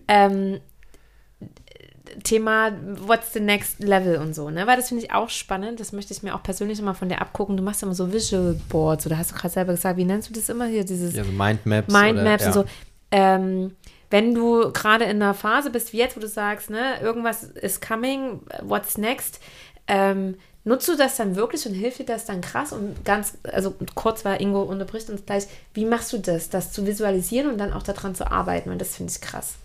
Ähm, 0.08 0.60
Thema 2.24 2.72
What's 3.06 3.34
the 3.34 3.40
next 3.40 3.80
level 3.80 4.18
und 4.18 4.34
so, 4.34 4.50
ne? 4.50 4.68
Weil 4.68 4.78
das 4.78 4.90
finde 4.90 5.04
ich 5.04 5.12
auch 5.12 5.30
spannend. 5.30 5.80
Das 5.80 5.92
möchte 5.92 6.14
ich 6.14 6.24
mir 6.24 6.36
auch 6.36 6.44
persönlich 6.44 6.80
immer 6.80 6.96
von 6.96 7.10
dir 7.10 7.22
abgucken. 7.22 7.58
Du 7.58 7.64
machst 7.64 7.84
immer 7.84 7.96
so 7.96 8.12
Visual 8.12 8.60
Boards 8.70 9.06
oder 9.06 9.18
hast 9.18 9.32
du 9.32 9.36
gerade 9.36 9.54
selber 9.54 9.74
gesagt, 9.74 9.98
wie 9.98 10.06
nennst 10.06 10.30
du 10.30 10.34
das 10.34 10.50
immer 10.50 10.66
hier? 10.66 10.84
Dieses 10.84 11.16
ja, 11.16 11.24
so 11.24 11.32
Mindmaps. 11.32 11.92
Mindmaps 11.92 12.44
oder, 12.44 12.48
und 12.48 12.54
so. 12.54 12.66
Ähm, 13.12 13.76
wenn 14.10 14.34
du 14.34 14.72
gerade 14.72 15.06
in 15.06 15.22
einer 15.22 15.34
Phase 15.34 15.70
bist 15.70 15.94
wie 15.94 15.98
jetzt, 15.98 16.16
wo 16.16 16.22
du 16.22 16.28
sagst, 16.28 16.70
ne, 16.70 17.00
irgendwas 17.02 17.44
ist 17.44 17.86
coming, 17.86 18.42
what's 18.62 18.98
next, 18.98 19.40
ähm, 19.88 20.36
nutzt 20.64 20.88
du 20.88 20.96
das 20.96 21.16
dann 21.16 21.36
wirklich 21.36 21.66
und 21.66 21.74
hilft 21.74 22.00
dir 22.00 22.06
das 22.06 22.26
dann 22.26 22.42
krass 22.42 22.74
und 22.74 23.06
ganz, 23.06 23.38
also 23.44 23.76
kurz, 23.94 24.26
weil 24.26 24.42
Ingo 24.42 24.64
unterbricht 24.64 25.10
uns 25.10 25.26
gleich, 25.26 25.48
wie 25.74 25.86
machst 25.86 26.12
du 26.12 26.18
das, 26.18 26.50
das 26.50 26.72
zu 26.72 26.86
visualisieren 26.86 27.50
und 27.50 27.58
dann 27.58 27.74
auch 27.74 27.84
daran 27.84 28.16
zu 28.16 28.30
arbeiten? 28.30 28.70
Und 28.70 28.80
das 28.80 28.96
finde 28.96 29.12
ich 29.12 29.22
krass. 29.22 29.56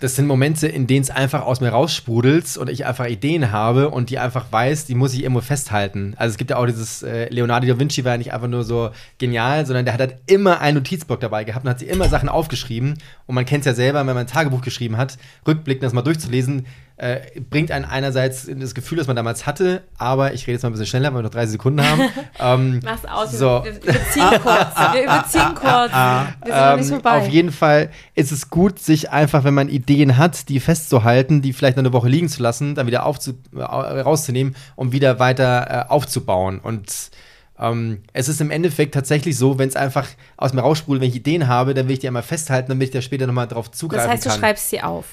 Das 0.00 0.16
sind 0.16 0.26
Momente, 0.26 0.66
in 0.66 0.86
denen 0.86 1.02
es 1.02 1.10
einfach 1.10 1.42
aus 1.42 1.60
mir 1.60 1.70
raussprudelt 1.70 2.56
und 2.56 2.68
ich 2.68 2.86
einfach 2.86 3.06
Ideen 3.06 3.50
habe 3.50 3.90
und 3.90 4.10
die 4.10 4.18
einfach 4.18 4.46
weiß, 4.50 4.86
die 4.86 4.94
muss 4.94 5.14
ich 5.14 5.22
irgendwo 5.22 5.40
festhalten. 5.40 6.14
Also 6.16 6.32
es 6.32 6.36
gibt 6.36 6.50
ja 6.50 6.56
auch 6.56 6.66
dieses, 6.66 7.02
äh, 7.02 7.28
Leonardo 7.30 7.66
da 7.66 7.78
Vinci 7.78 8.04
war 8.04 8.12
ja 8.12 8.18
nicht 8.18 8.32
einfach 8.32 8.48
nur 8.48 8.64
so 8.64 8.90
genial, 9.18 9.64
sondern 9.66 9.84
der 9.84 9.94
hat 9.94 10.00
halt 10.00 10.16
immer 10.26 10.60
einen 10.60 10.78
Notizblock 10.78 11.20
dabei 11.20 11.44
gehabt 11.44 11.64
und 11.64 11.70
hat 11.70 11.78
sich 11.78 11.88
immer 11.88 12.08
Sachen 12.08 12.28
aufgeschrieben. 12.28 12.94
Und 13.26 13.34
man 13.34 13.46
kennt 13.46 13.60
es 13.60 13.66
ja 13.66 13.74
selber, 13.74 14.00
wenn 14.00 14.06
man 14.06 14.18
ein 14.18 14.26
Tagebuch 14.26 14.60
geschrieben 14.60 14.96
hat, 14.96 15.16
rückblickend 15.46 15.84
das 15.84 15.92
mal 15.92 16.02
durchzulesen, 16.02 16.66
äh, 17.00 17.40
bringt 17.48 17.70
einen 17.70 17.86
einerseits 17.86 18.46
das 18.46 18.74
Gefühl, 18.74 18.98
das 18.98 19.06
man 19.06 19.16
damals 19.16 19.46
hatte, 19.46 19.84
aber 19.96 20.34
ich 20.34 20.42
rede 20.42 20.52
jetzt 20.52 20.62
mal 20.64 20.68
ein 20.68 20.72
bisschen 20.72 20.86
schneller, 20.86 21.08
weil 21.14 21.20
wir 21.20 21.22
noch 21.22 21.30
30 21.30 21.52
Sekunden 21.52 21.82
haben. 21.82 22.02
ähm, 22.38 22.80
Mach's 22.84 23.06
aus, 23.06 23.32
So. 23.32 23.64
wir, 23.64 23.74
wir 23.74 23.80
überziehen 23.82 24.40
kurz. 24.42 24.76
Wir 24.92 25.04
überziehen 25.04 25.54
kurz. 25.54 25.92
Wir 25.92 26.52
sind 26.52 26.56
noch 26.56 26.76
nicht 26.76 26.84
ähm, 26.86 26.94
vorbei. 27.00 27.10
auf 27.12 27.28
jeden 27.28 27.52
Fall 27.52 27.90
ist 28.14 28.32
es 28.32 28.50
gut, 28.50 28.78
sich 28.78 29.10
einfach, 29.10 29.44
wenn 29.44 29.54
man 29.54 29.70
Ideen 29.70 30.18
hat, 30.18 30.50
die 30.50 30.60
festzuhalten, 30.60 31.40
die 31.40 31.54
vielleicht 31.54 31.78
noch 31.78 31.84
eine 31.84 31.94
Woche 31.94 32.08
liegen 32.08 32.28
zu 32.28 32.42
lassen, 32.42 32.74
dann 32.74 32.86
wieder 32.86 33.06
aufzu 33.06 33.32
äh, 33.56 33.62
rauszunehmen, 33.62 34.54
um 34.76 34.92
wieder 34.92 35.18
weiter 35.18 35.86
äh, 35.86 35.90
aufzubauen. 35.90 36.58
Und 36.58 37.10
ähm, 37.58 38.02
es 38.12 38.28
ist 38.28 38.42
im 38.42 38.50
Endeffekt 38.50 38.92
tatsächlich 38.92 39.38
so, 39.38 39.58
wenn 39.58 39.70
es 39.70 39.76
einfach 39.76 40.06
aus 40.36 40.52
mir 40.52 40.60
raussprudelt, 40.60 41.00
wenn 41.00 41.08
ich 41.08 41.16
Ideen 41.16 41.48
habe, 41.48 41.72
dann 41.72 41.88
will 41.88 41.94
ich 41.94 42.00
die 42.00 42.08
einmal 42.08 42.22
festhalten, 42.22 42.68
damit 42.68 42.88
ich 42.88 42.92
da 42.92 43.00
später 43.00 43.26
nochmal 43.26 43.48
drauf 43.48 43.70
das 43.70 43.78
zugreifen 43.78 44.10
heißt, 44.10 44.26
du 44.26 44.28
kann. 44.28 44.38
schreibst 44.38 44.68
sie 44.68 44.82
auf. 44.82 45.06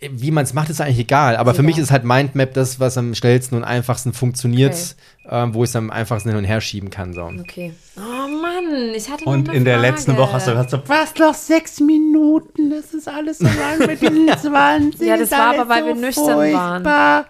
Wie 0.00 0.30
man 0.30 0.44
es 0.44 0.54
macht, 0.54 0.70
ist 0.70 0.80
eigentlich 0.80 0.98
egal. 1.00 1.36
Aber 1.36 1.52
für 1.52 1.58
egal. 1.60 1.66
mich 1.66 1.78
ist 1.78 1.90
halt 1.90 2.02
Mindmap 2.02 2.54
das, 2.54 2.80
was 2.80 2.96
am 2.96 3.14
schnellsten 3.14 3.54
und 3.54 3.64
einfachsten 3.64 4.14
funktioniert, 4.14 4.96
ähm, 5.28 5.52
wo 5.52 5.62
ich 5.62 5.68
es 5.68 5.76
am 5.76 5.90
einfachsten 5.90 6.30
hin 6.30 6.38
und 6.38 6.44
her 6.44 6.62
schieben 6.62 6.88
kann. 6.88 7.12
So. 7.12 7.24
Okay. 7.24 7.74
Oh 7.98 8.00
Mann, 8.00 8.94
ich 8.94 9.10
hatte 9.10 9.24
noch 9.24 9.32
Und 9.32 9.50
eine 9.50 9.58
in 9.58 9.64
der 9.66 9.76
letzten 9.78 10.16
Woche 10.16 10.32
hast 10.32 10.46
du 10.46 10.52
gesagt, 10.52 10.70
so, 10.70 10.80
was, 10.86 11.14
noch 11.16 11.34
sechs 11.34 11.80
Minuten, 11.80 12.70
das 12.70 12.94
ist 12.94 13.08
alles 13.08 13.38
so 13.38 13.44
lang 13.44 13.86
mit 13.86 14.00
den 14.00 14.28
20. 14.40 15.00
Ja, 15.06 15.18
das 15.18 15.30
war 15.32 15.58
aber, 15.58 15.68
weil 15.68 15.82
so 15.82 15.86
wir 15.88 15.94
nüchtern 15.96 16.52
waren. 16.54 16.84
furchtbar. 16.84 17.26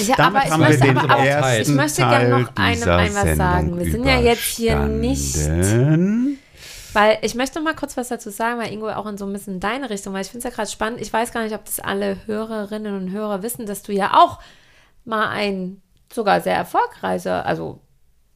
Ich, 0.00 0.14
aber 0.14 0.22
Damit 0.22 0.44
ich 0.44 0.50
haben 0.50 0.60
wir 0.60 0.68
möchte, 0.68 0.84
den 0.86 0.98
aber 0.98 1.14
auch, 1.16 1.24
ersten 1.24 1.62
ich 1.62 1.68
möchte 1.76 1.96
gerne 2.02 2.28
noch 2.28 2.56
einem 2.56 2.82
ein 2.88 3.14
was 3.14 3.36
sagen. 3.36 3.78
Wir 3.78 3.90
sind 3.90 4.06
ja 4.06 4.20
jetzt 4.20 4.40
hier 4.56 4.78
nicht. 4.86 5.36
Weil 6.94 7.18
ich 7.22 7.34
möchte 7.34 7.58
noch 7.58 7.64
mal 7.64 7.74
kurz 7.74 7.96
was 7.96 8.08
dazu 8.08 8.30
sagen, 8.30 8.58
weil 8.60 8.72
Ingo 8.72 8.88
auch 8.90 9.06
in 9.06 9.18
so 9.18 9.26
ein 9.26 9.32
bisschen 9.32 9.60
deine 9.60 9.90
Richtung, 9.90 10.14
weil 10.14 10.22
ich 10.22 10.28
finde 10.28 10.46
es 10.46 10.52
ja 10.52 10.56
gerade 10.56 10.70
spannend. 10.70 11.00
Ich 11.00 11.12
weiß 11.12 11.32
gar 11.32 11.42
nicht, 11.42 11.54
ob 11.54 11.64
das 11.64 11.80
alle 11.80 12.16
Hörerinnen 12.26 12.96
und 12.96 13.10
Hörer 13.10 13.42
wissen, 13.42 13.66
dass 13.66 13.82
du 13.82 13.92
ja 13.92 14.14
auch 14.14 14.38
mal 15.04 15.28
ein 15.28 15.82
sogar 16.12 16.40
sehr 16.40 16.54
erfolgreicher, 16.56 17.44
also 17.44 17.80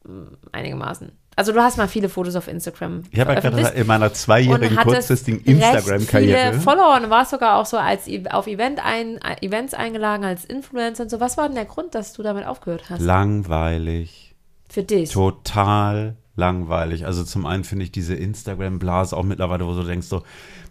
mh, 0.03 0.27
einigermaßen. 0.51 1.11
Also 1.35 1.53
du 1.53 1.63
hast 1.63 1.77
mal 1.77 1.87
viele 1.87 2.09
Fotos 2.09 2.35
auf 2.35 2.49
Instagram 2.49 3.03
Ich 3.11 3.19
habe 3.21 3.33
ja 3.33 3.39
gerade 3.39 3.69
in 3.69 3.87
meiner 3.87 4.11
zweijährigen 4.11 4.75
kurzfristigen 4.75 5.37
recht 5.39 5.47
viele 5.47 5.65
Instagram-Karriere. 5.77 6.59
Follower 6.59 6.97
und 7.01 7.09
warst 7.09 7.31
sogar 7.31 7.55
auch 7.57 7.65
so 7.65 7.77
als 7.77 8.09
E- 8.09 8.27
auf 8.29 8.45
Event 8.45 8.83
ein, 8.85 9.19
Events 9.41 9.73
eingeladen 9.73 10.25
als 10.25 10.43
Influencer 10.43 11.03
und 11.03 11.09
so. 11.09 11.21
Was 11.21 11.37
war 11.37 11.45
denn 11.47 11.55
der 11.55 11.63
Grund, 11.63 11.95
dass 11.95 12.11
du 12.11 12.23
damit 12.23 12.45
aufgehört 12.45 12.89
hast? 12.89 12.99
Langweilig. 13.01 14.35
Für 14.69 14.83
dich? 14.83 15.11
total 15.11 16.17
langweilig. 16.39 17.05
Also 17.05 17.23
zum 17.23 17.45
einen 17.45 17.63
finde 17.63 17.85
ich 17.85 17.91
diese 17.91 18.15
Instagram-Blase 18.15 19.15
auch 19.15 19.23
mittlerweile, 19.23 19.67
wo 19.67 19.73
du 19.73 19.83
denkst, 19.83 20.07
so, 20.07 20.23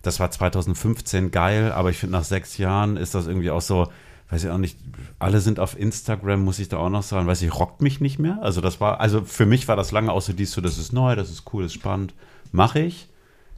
das 0.03 0.19
war 0.19 0.31
2015 0.31 1.31
geil, 1.31 1.71
aber 1.73 1.91
ich 1.91 1.99
finde 1.99 2.17
nach 2.17 2.25
sechs 2.25 2.59
Jahren 2.59 2.97
ist 2.97 3.15
das 3.15 3.27
irgendwie 3.27 3.51
auch 3.51 3.61
so, 3.61 3.87
weiß 4.31 4.45
ich 4.45 4.51
auch 4.51 4.59
nicht, 4.59 4.79
alle 5.19 5.41
sind 5.41 5.61
auf 5.61 5.79
Instagram, 5.79 6.43
muss 6.43 6.59
ich 6.59 6.69
da 6.69 6.79
auch 6.79 6.91
noch 6.91 7.03
sagen, 7.03 7.27
weiß 7.27 7.43
ich, 7.43 7.55
rockt 7.55 7.81
mich 7.81 8.01
nicht 8.01 8.19
mehr. 8.19 8.39
Also 8.43 8.61
das 8.61 8.81
war, 8.81 9.01
also 9.01 9.23
für 9.23 9.47
mich 9.47 9.69
war 9.69 9.77
das 9.77 9.93
lange 9.93 10.13
auch 10.13 10.23
so 10.23 10.33
dies 10.33 10.53
so, 10.53 10.61
das 10.61 10.79
ist 10.79 10.93
neu, 10.93 11.15
das 11.15 11.31
ist 11.31 11.45
cool, 11.53 11.63
das 11.63 11.73
ist 11.73 11.79
spannend, 11.79 12.15
mache 12.51 12.81
ich. 12.81 13.09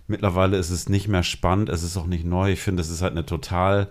Mittlerweile 0.06 0.56
ist 0.56 0.70
es 0.70 0.88
nicht 0.88 1.06
mehr 1.06 1.22
spannend, 1.22 1.68
es 1.68 1.84
ist 1.84 1.96
auch 1.96 2.06
nicht 2.06 2.24
neu. 2.24 2.52
Ich 2.52 2.60
finde, 2.60 2.82
es 2.82 2.90
ist 2.90 3.00
halt 3.00 3.12
eine 3.12 3.24
total 3.26 3.88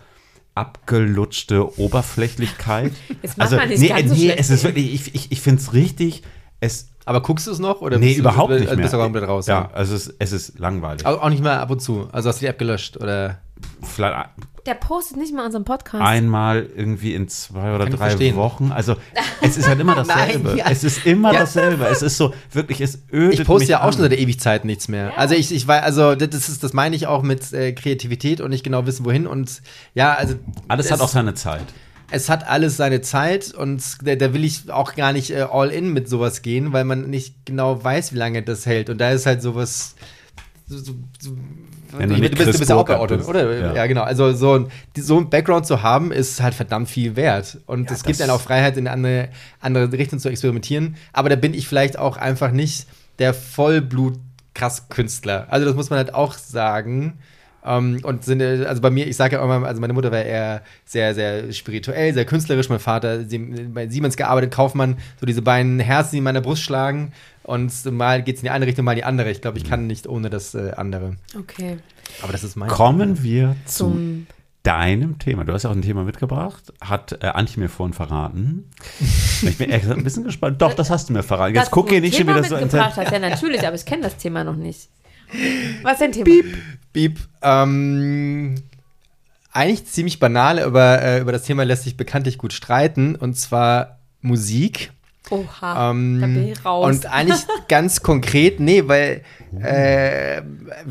abgelutschte 0.53 1.79
Oberflächlichkeit. 1.79 2.91
Jetzt 3.21 3.37
mach 3.37 3.45
also, 3.45 3.55
mal 3.55 3.67
nicht 3.67 3.79
nee, 3.79 3.87
ganz 3.87 4.09
so 4.09 4.15
nee, 4.15 4.33
es 4.35 4.49
ist 4.49 4.63
wirklich, 4.65 4.93
ich, 4.93 5.15
ich, 5.15 5.31
ich 5.31 5.41
finde 5.41 5.61
es 5.61 5.73
richtig, 5.73 6.23
es 6.59 6.89
Aber 7.05 7.21
guckst 7.21 7.47
du 7.47 7.51
es 7.51 7.59
noch? 7.59 7.81
Oder 7.81 7.97
Nee, 7.97 8.07
bist 8.07 8.17
du- 8.17 8.21
überhaupt 8.21 8.49
bist 8.49 8.59
nicht 8.61 8.71
du 8.71 8.75
mehr. 8.75 8.83
Bist 8.83 8.93
du 8.93 8.97
komplett 8.97 9.27
raus? 9.27 9.47
ja, 9.47 9.69
also 9.73 9.95
es, 9.95 10.13
es 10.19 10.31
ist 10.31 10.59
langweilig. 10.59 11.05
Auch 11.05 11.21
auch 11.21 11.29
nicht 11.29 11.41
mehr 11.43 11.59
ab 11.59 11.71
und 11.71 11.81
zu. 11.81 12.07
Also 12.11 12.29
hast 12.29 12.37
du 12.37 12.45
die 12.45 12.47
App 12.49 12.59
gelöscht 12.59 12.97
oder? 12.97 13.39
Vielleicht 13.81 14.29
Der 14.65 14.73
postet 14.75 15.17
nicht 15.17 15.33
mal 15.33 15.45
unseren 15.45 15.65
Podcast. 15.65 16.01
einmal 16.05 16.65
irgendwie 16.75 17.13
in 17.13 17.27
zwei 17.27 17.73
oder 17.75 17.85
Kann 17.85 17.93
drei 17.97 18.09
verstehen. 18.09 18.35
Wochen. 18.37 18.71
Also 18.71 18.95
es 19.41 19.57
ist 19.57 19.67
halt 19.67 19.79
immer 19.79 19.95
dasselbe. 19.95 20.49
Nein, 20.49 20.57
ja. 20.57 20.65
Es 20.69 20.83
ist 20.83 21.05
immer 21.05 21.33
Ja. 21.33 21.39
dasselbe. 21.41 21.85
Es 21.87 22.01
ist 22.01 22.15
so 22.17 22.33
wirklich, 22.51 22.79
es 22.79 22.99
ödet 23.11 23.39
Ich 23.39 23.45
poste 23.45 23.63
mich 23.63 23.69
ja 23.69 23.79
auch 23.81 23.85
an. 23.87 23.93
schon 23.93 24.01
seit 24.03 24.13
Ewigkeit 24.13 24.63
nichts 24.65 24.87
mehr. 24.87 25.17
Also 25.17 25.35
ich, 25.35 25.51
ich 25.53 25.67
weiß, 25.67 25.83
also 25.83 26.15
das 26.15 26.47
ist, 26.47 26.63
das 26.63 26.73
meine 26.73 26.95
ich 26.95 27.07
auch 27.07 27.21
mit 27.23 27.51
äh, 27.51 27.73
Kreativität 27.73 28.39
und 28.39 28.49
nicht 28.51 28.63
genau 28.63 28.85
wissen, 28.85 29.05
wohin. 29.05 29.27
Und 29.27 29.61
ja, 29.93 30.13
also 30.13 30.35
Alles 30.69 30.85
es, 30.85 30.91
hat 30.93 31.01
auch 31.01 31.09
seine 31.09 31.33
Zeit. 31.33 31.65
Es 32.11 32.29
hat 32.29 32.47
alles 32.47 32.77
seine 32.77 33.01
Zeit 33.01 33.53
und 33.53 33.83
da, 34.05 34.15
da 34.15 34.33
will 34.33 34.43
ich 34.43 34.69
auch 34.71 34.95
gar 34.95 35.13
nicht 35.13 35.31
äh, 35.31 35.41
all 35.49 35.69
in 35.69 35.93
mit 35.93 36.09
sowas 36.09 36.41
gehen, 36.41 36.73
weil 36.73 36.83
man 36.85 37.09
nicht 37.09 37.45
genau 37.45 37.81
weiß, 37.83 38.13
wie 38.13 38.17
lange 38.17 38.41
das 38.43 38.65
hält. 38.65 38.89
Und 38.89 38.97
da 38.99 39.11
ist 39.11 39.25
halt 39.25 39.41
sowas. 39.41 39.95
So, 40.67 40.77
so, 40.77 40.93
so, 41.19 41.35
Wenn 41.97 42.09
du 42.09 42.19
bist, 42.19 42.37
du 42.53 42.57
bist 42.59 42.69
ja 42.69 42.75
auch 42.75 42.85
bei 42.85 43.03
bist. 43.07 43.27
oder? 43.27 43.57
Ja. 43.59 43.73
Ja. 43.73 43.87
genau. 43.87 44.03
Also 44.03 44.33
so, 44.33 44.59
ein- 44.59 44.67
so 44.95 45.17
ein 45.17 45.29
Background 45.31 45.65
zu 45.65 45.81
haben, 45.81 46.11
ist 46.11 46.41
halt 46.41 46.53
verdammt 46.53 46.87
viel 46.89 47.15
wert. 47.15 47.57
Und 47.65 47.89
es 47.89 48.03
gibt 48.03 48.19
das- 48.19 48.27
dann 48.27 48.35
auch 48.35 48.41
Freiheit, 48.41 48.77
in 48.77 48.85
eine 48.87 48.91
andere, 48.93 49.29
andere 49.59 49.91
Richtung 49.97 50.19
zu 50.19 50.29
experimentieren. 50.29 50.95
Aber 51.13 51.29
da 51.29 51.35
bin 51.35 51.55
ich 51.55 51.67
vielleicht 51.67 51.97
auch 51.97 52.17
einfach 52.17 52.51
nicht 52.51 52.85
der 53.17 53.33
Vollblut-Krass-Künstler. 53.33 55.47
Also 55.49 55.65
das 55.65 55.75
muss 55.75 55.89
man 55.89 55.97
halt 55.97 56.13
auch 56.13 56.35
sagen. 56.35 57.17
Ähm, 57.65 57.99
und 58.03 58.23
sind, 58.23 58.41
äh, 58.41 58.65
also 58.67 58.81
bei 58.81 58.89
mir, 58.89 59.07
ich 59.07 59.15
sage 59.17 59.35
ja 59.35 59.43
immer, 59.43 59.67
also 59.67 59.81
meine 59.81 59.93
Mutter 59.93 60.11
war 60.11 60.21
eher 60.21 60.61
sehr, 60.85 61.13
sehr 61.13 61.51
spirituell, 61.51 62.13
sehr 62.13 62.25
künstlerisch. 62.25 62.69
Mein 62.69 62.79
Vater 62.79 63.25
Sie- 63.25 63.37
bei 63.39 63.87
Siemens 63.89 64.15
gearbeitet, 64.17 64.51
Kaufmann, 64.51 64.97
so 65.19 65.25
diese 65.25 65.41
beiden 65.41 65.79
Herzen, 65.79 66.11
die 66.11 66.17
in 66.19 66.23
meiner 66.23 66.41
Brust 66.41 66.63
schlagen. 66.63 67.11
Und 67.43 67.73
mal 67.91 68.21
geht 68.23 68.35
es 68.35 68.41
in 68.41 68.45
die 68.45 68.51
eine 68.51 68.65
Richtung, 68.67 68.85
mal 68.85 68.91
in 68.93 68.97
die 68.97 69.03
andere. 69.03 69.31
Ich 69.31 69.41
glaube, 69.41 69.57
ich 69.57 69.63
kann 69.63 69.87
nicht 69.87 70.07
ohne 70.07 70.29
das 70.29 70.53
äh, 70.55 70.71
andere. 70.77 71.15
Okay. 71.37 71.77
Aber 72.21 72.31
das 72.31 72.43
ist 72.43 72.55
mein. 72.55 72.69
Kommen 72.69 73.23
wir 73.23 73.55
zu 73.65 73.85
Zum 73.85 74.27
deinem 74.63 75.17
Thema. 75.19 75.45
Du 75.45 75.53
hast 75.53 75.63
ja 75.63 75.69
auch 75.69 75.75
ein 75.75 75.81
Thema 75.81 76.03
mitgebracht. 76.03 76.73
Hat 76.81 77.17
äh, 77.23 77.27
Antje 77.27 77.59
mir 77.59 77.69
vorhin 77.69 77.93
verraten. 77.93 78.69
ich 79.41 79.57
bin 79.57 79.69
ehrlich 79.69 79.81
gesagt 79.83 79.99
ein 79.99 80.03
bisschen 80.03 80.25
gespannt. 80.25 80.61
Doch, 80.61 80.73
das 80.73 80.89
hast 80.89 81.09
du 81.09 81.13
mir 81.13 81.23
verraten. 81.23 81.55
Jetzt 81.55 81.65
Dass 81.65 81.71
guck 81.71 81.87
du 81.87 81.93
ihr 81.95 82.01
ein 82.01 82.03
nicht 82.03 82.17
schon 82.17 82.27
Thema 82.27 82.39
wieder 82.39 82.47
so 82.49 82.55
mitgebracht 82.57 82.93
hast. 82.97 83.11
Ja, 83.11 83.19
natürlich, 83.19 83.65
aber 83.65 83.75
ich 83.75 83.85
kenne 83.85 84.03
das 84.03 84.17
Thema 84.17 84.43
noch 84.43 84.55
nicht. 84.55 84.89
Was 85.83 85.93
ist 85.93 86.01
dein 86.01 86.11
Thema? 86.11 86.25
Beep. 86.93 87.19
Ähm, 87.41 88.55
eigentlich 89.51 89.85
ziemlich 89.85 90.19
banal, 90.19 90.59
aber 90.59 91.01
äh, 91.01 91.21
über 91.21 91.31
das 91.31 91.43
Thema 91.43 91.63
lässt 91.63 91.83
sich 91.83 91.97
bekanntlich 91.97 92.37
gut 92.37 92.53
streiten. 92.53 93.15
Und 93.15 93.35
zwar 93.35 93.99
Musik. 94.21 94.91
Oha, 95.29 95.91
Ähm, 95.91 96.19
da 96.21 96.27
bin 96.27 96.47
ich 96.47 96.65
raus. 96.65 96.87
Und 96.87 97.05
eigentlich 97.05 97.41
ganz 97.67 98.01
konkret, 98.01 98.59
nee, 98.59 98.83
weil 98.87 99.21
äh, 99.61 100.39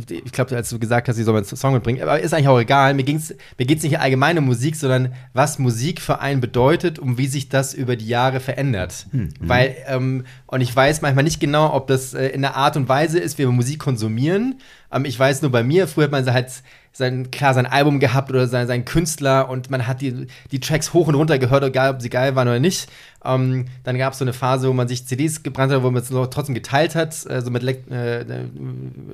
ich 0.08 0.32
glaube, 0.32 0.54
als 0.54 0.70
du 0.70 0.78
gesagt 0.78 1.08
hast, 1.08 1.18
ich 1.18 1.24
soll 1.24 1.32
mal 1.34 1.44
einen 1.44 1.56
Song 1.56 1.74
mitbringen, 1.74 2.02
aber 2.02 2.20
ist 2.20 2.32
eigentlich 2.34 2.48
auch 2.48 2.60
egal. 2.60 2.94
Mir, 2.94 3.04
ging's, 3.04 3.34
mir 3.56 3.66
geht 3.66 3.78
es 3.78 3.84
nicht 3.84 3.98
allgemein 3.98 4.38
um 4.38 4.44
Musik, 4.44 4.76
sondern 4.76 5.14
was 5.32 5.58
Musik 5.58 6.00
für 6.00 6.20
einen 6.20 6.40
bedeutet 6.40 6.98
und 6.98 7.18
wie 7.18 7.26
sich 7.26 7.48
das 7.48 7.74
über 7.74 7.96
die 7.96 8.06
Jahre 8.06 8.40
verändert. 8.40 9.06
Weil, 9.40 9.76
ähm, 9.86 10.24
und 10.46 10.60
ich 10.60 10.74
weiß 10.74 11.02
manchmal 11.02 11.24
nicht 11.24 11.40
genau, 11.40 11.74
ob 11.74 11.86
das 11.86 12.14
äh, 12.14 12.28
in 12.28 12.42
der 12.42 12.56
Art 12.56 12.76
und 12.76 12.88
Weise 12.88 13.18
ist, 13.18 13.38
wie 13.38 13.42
wir 13.42 13.52
Musik 13.52 13.80
konsumieren. 13.80 14.60
Ähm, 14.92 15.04
ich 15.04 15.18
weiß 15.18 15.42
nur 15.42 15.50
bei 15.50 15.62
mir, 15.62 15.88
früher 15.88 16.04
hat 16.04 16.12
man 16.12 16.32
halt 16.32 16.62
sein, 16.98 17.30
klar, 17.30 17.54
sein 17.54 17.64
Album 17.66 18.00
gehabt 18.00 18.28
oder 18.30 18.46
sein, 18.48 18.66
sein 18.66 18.84
Künstler 18.84 19.48
und 19.48 19.70
man 19.70 19.86
hat 19.86 20.00
die, 20.00 20.26
die 20.50 20.60
Tracks 20.60 20.92
hoch 20.92 21.06
und 21.06 21.14
runter 21.14 21.38
gehört, 21.38 21.62
egal 21.64 21.94
ob 21.94 22.02
sie 22.02 22.10
geil 22.10 22.34
waren 22.34 22.48
oder 22.48 22.58
nicht. 22.58 22.88
Ähm, 23.24 23.66
dann 23.84 23.96
gab 23.98 24.12
es 24.12 24.18
so 24.18 24.24
eine 24.24 24.32
Phase, 24.32 24.68
wo 24.68 24.72
man 24.72 24.88
sich 24.88 25.06
CDs 25.06 25.42
gebrannt 25.42 25.72
hat, 25.72 25.82
wo 25.82 25.90
man 25.90 26.02
es 26.02 26.08
trotzdem 26.08 26.54
geteilt 26.54 26.94
hat, 26.96 27.14
äh, 27.26 27.40
so 27.40 27.50
mit, 27.50 27.62
Lec- 27.62 27.88
äh, 27.90 28.24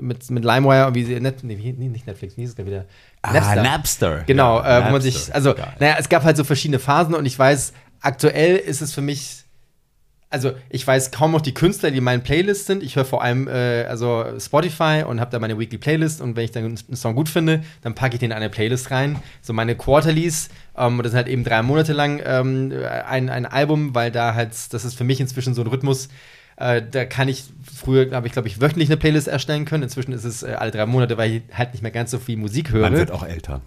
mit, 0.00 0.30
mit 0.30 0.44
LimeWire, 0.44 0.94
wie 0.94 1.04
sie, 1.04 1.20
Net, 1.20 1.44
nee, 1.44 1.54
nicht 1.72 2.06
Netflix, 2.06 2.36
wie 2.36 2.40
hieß 2.42 2.50
es 2.50 2.56
gerade 2.56 2.70
wieder? 2.70 2.84
Ah, 3.22 3.54
Napster. 3.56 4.22
Genau, 4.26 4.58
Ja, 4.60 4.78
äh, 4.78 4.80
wo 4.80 4.84
man 4.84 4.92
Napster. 4.94 5.10
sich, 5.12 5.34
also, 5.34 5.54
Geil. 5.54 5.72
naja, 5.78 5.96
es 5.98 6.08
gab 6.08 6.24
halt 6.24 6.36
so 6.36 6.44
verschiedene 6.44 6.78
Phasen 6.78 7.14
und 7.14 7.26
ich 7.26 7.38
weiß, 7.38 7.72
aktuell 8.00 8.56
ist 8.56 8.80
es 8.82 8.92
für 8.94 9.02
mich, 9.02 9.43
also 10.34 10.52
ich 10.68 10.86
weiß 10.86 11.12
kaum 11.12 11.30
noch 11.30 11.40
die 11.40 11.54
Künstler, 11.54 11.92
die 11.92 11.98
in 11.98 12.04
meinen 12.04 12.22
Playlists 12.22 12.66
sind. 12.66 12.82
Ich 12.82 12.96
höre 12.96 13.04
vor 13.04 13.22
allem 13.22 13.46
äh, 13.46 13.84
also 13.84 14.24
Spotify 14.38 15.04
und 15.06 15.20
habe 15.20 15.30
da 15.30 15.38
meine 15.38 15.58
Weekly 15.58 15.78
Playlist 15.78 16.20
und 16.20 16.34
wenn 16.36 16.44
ich 16.44 16.50
dann 16.50 16.64
einen 16.64 16.96
Song 16.96 17.14
gut 17.14 17.28
finde, 17.28 17.62
dann 17.82 17.94
packe 17.94 18.14
ich 18.14 18.20
den 18.20 18.32
in 18.32 18.36
eine 18.36 18.50
Playlist 18.50 18.90
rein. 18.90 19.16
So 19.40 19.52
meine 19.52 19.76
Quarterlies, 19.76 20.48
ähm, 20.76 20.98
das 21.02 21.12
sind 21.12 21.18
halt 21.18 21.28
eben 21.28 21.44
drei 21.44 21.62
Monate 21.62 21.92
lang 21.92 22.20
ähm, 22.24 22.72
ein, 23.06 23.30
ein 23.30 23.46
Album, 23.46 23.94
weil 23.94 24.10
da 24.10 24.34
halt, 24.34 24.50
das 24.72 24.84
ist 24.84 24.94
für 24.94 25.04
mich 25.04 25.20
inzwischen 25.20 25.54
so 25.54 25.62
ein 25.62 25.68
Rhythmus, 25.68 26.08
äh, 26.56 26.82
da 26.88 27.04
kann 27.04 27.28
ich, 27.28 27.44
früher 27.62 28.10
habe 28.12 28.26
ich, 28.26 28.32
glaube 28.32 28.48
ich, 28.48 28.60
wöchentlich 28.60 28.88
eine 28.88 28.96
Playlist 28.96 29.28
erstellen 29.28 29.64
können. 29.64 29.84
Inzwischen 29.84 30.12
ist 30.12 30.24
es 30.24 30.42
äh, 30.42 30.54
alle 30.58 30.72
drei 30.72 30.86
Monate, 30.86 31.16
weil 31.16 31.30
ich 31.30 31.42
halt 31.52 31.72
nicht 31.72 31.82
mehr 31.82 31.90
ganz 31.92 32.10
so 32.10 32.18
viel 32.18 32.36
Musik 32.36 32.72
höre. 32.72 32.82
Man 32.82 32.96
wird 32.96 33.10
auch 33.10 33.24
älter. 33.24 33.60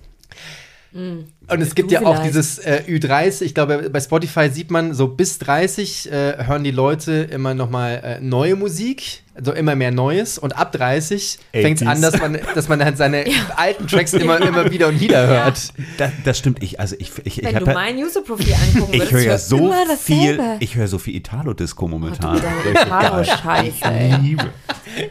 Und 1.50 1.62
es 1.62 1.76
gibt 1.76 1.92
Du 1.92 1.94
ja 1.96 2.02
auch 2.02 2.16
vielleicht. 2.16 2.30
dieses 2.30 2.58
äh, 2.60 2.82
Ü30, 2.88 3.44
ich 3.44 3.54
glaube, 3.54 3.90
bei 3.92 4.00
Spotify 4.02 4.50
sieht 4.50 4.72
man, 4.72 4.94
so 4.96 5.08
bis 5.08 5.38
30 5.40 6.12
äh, 6.12 6.46
hören 6.46 6.64
die 6.64 6.72
Leute 6.72 7.14
immer 7.32 7.54
noch 7.54 7.70
mal 7.70 8.02
äh, 8.04 8.20
neue 8.20 8.56
Musik, 8.56 9.22
also 9.36 9.54
immer 9.54 9.76
mehr 9.76 9.92
Neues. 9.92 10.40
Und 10.40 10.58
ab 10.58 10.72
30 10.72 11.38
fängt 11.54 11.82
es 11.82 11.88
80s. 11.88 11.92
an, 11.92 12.02
dass 12.02 12.20
man, 12.20 12.38
dass 12.56 12.68
man 12.68 12.84
halt 12.84 12.98
seine 12.98 13.26
alten 13.56 13.86
Tracks 13.88 14.14
immer, 14.14 14.42
immer 14.42 14.72
wieder 14.72 14.88
und 14.88 15.00
wieder 15.00 15.28
hört. 15.28 15.72
Das, 15.98 16.12
das 16.26 16.38
stimmt. 16.40 16.64
Ich, 16.64 16.80
also 16.80 16.96
ich, 16.98 17.12
ich, 17.24 17.38
ich 17.38 17.44
Wenn 17.46 17.56
habe 17.56 17.66
du 17.66 17.72
ja, 17.72 17.78
mein 17.78 17.98
User-Profil 17.98 18.54
angucken 18.56 18.94
ich 18.96 19.00
würdest, 19.12 19.14
höre 19.14 19.22
ja 19.22 19.38
so 19.38 19.74
viel, 20.00 20.40
ich 20.60 20.76
höre 20.76 20.88
so 20.88 20.98
viel 20.98 21.16
Italo-Disco 21.16 21.86
Oh, 21.86 21.88
momentan. 21.88 22.42
deine 22.42 22.72
Italo-Scheiße. 22.86 23.86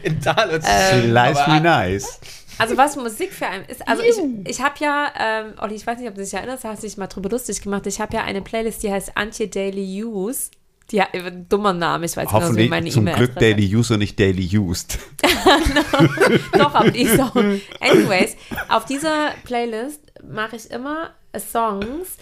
In 0.03 0.19
Dallas. 0.19 0.65
Life's 1.05 1.39
Aber- 1.39 1.53
me 1.53 1.61
nice. 1.61 2.19
Also 2.57 2.77
was 2.77 2.95
Musik 2.95 3.33
für 3.33 3.47
einen 3.47 3.65
ist, 3.65 3.87
also 3.87 4.03
ich, 4.03 4.15
ich 4.45 4.61
habe 4.61 4.75
ja, 4.79 5.11
ähm, 5.19 5.53
Olli, 5.59 5.75
ich 5.75 5.85
weiß 5.85 5.99
nicht, 5.99 6.09
ob 6.09 6.15
du 6.15 6.21
dich 6.21 6.33
erinnerst, 6.33 6.63
hast 6.63 6.83
du 6.83 6.87
dich 6.87 6.97
mal 6.97 7.07
drüber 7.07 7.29
lustig 7.29 7.61
gemacht. 7.61 7.85
Ich 7.87 7.99
habe 7.99 8.15
ja 8.15 8.23
eine 8.23 8.41
Playlist, 8.41 8.83
die 8.83 8.91
heißt 8.91 9.11
Antje 9.15 9.47
Daily 9.47 10.03
Use. 10.03 10.51
Die 10.91 11.01
hat 11.01 11.13
ein 11.13 11.49
dummer 11.49 11.73
Name, 11.73 12.05
ich 12.05 12.15
weiß 12.15 12.29
genau, 12.29 12.55
wie 12.55 12.69
meine 12.69 12.89
zum 12.89 13.05
Glück. 13.05 13.35
Daily 13.35 13.75
Use 13.75 13.93
und 13.93 13.99
nicht 13.99 14.17
Daily 14.17 14.57
Used. 14.57 14.97
Doch, 16.53 16.73
aber 16.73 16.91
die 16.91 17.01
ist 17.01 17.19
auch. 17.19 17.35
Anyways, 17.35 18.37
auf 18.69 18.85
dieser 18.85 19.31
Playlist 19.43 20.01
mache 20.23 20.55
ich 20.55 20.71
immer 20.71 21.11
Songs, 21.37 22.15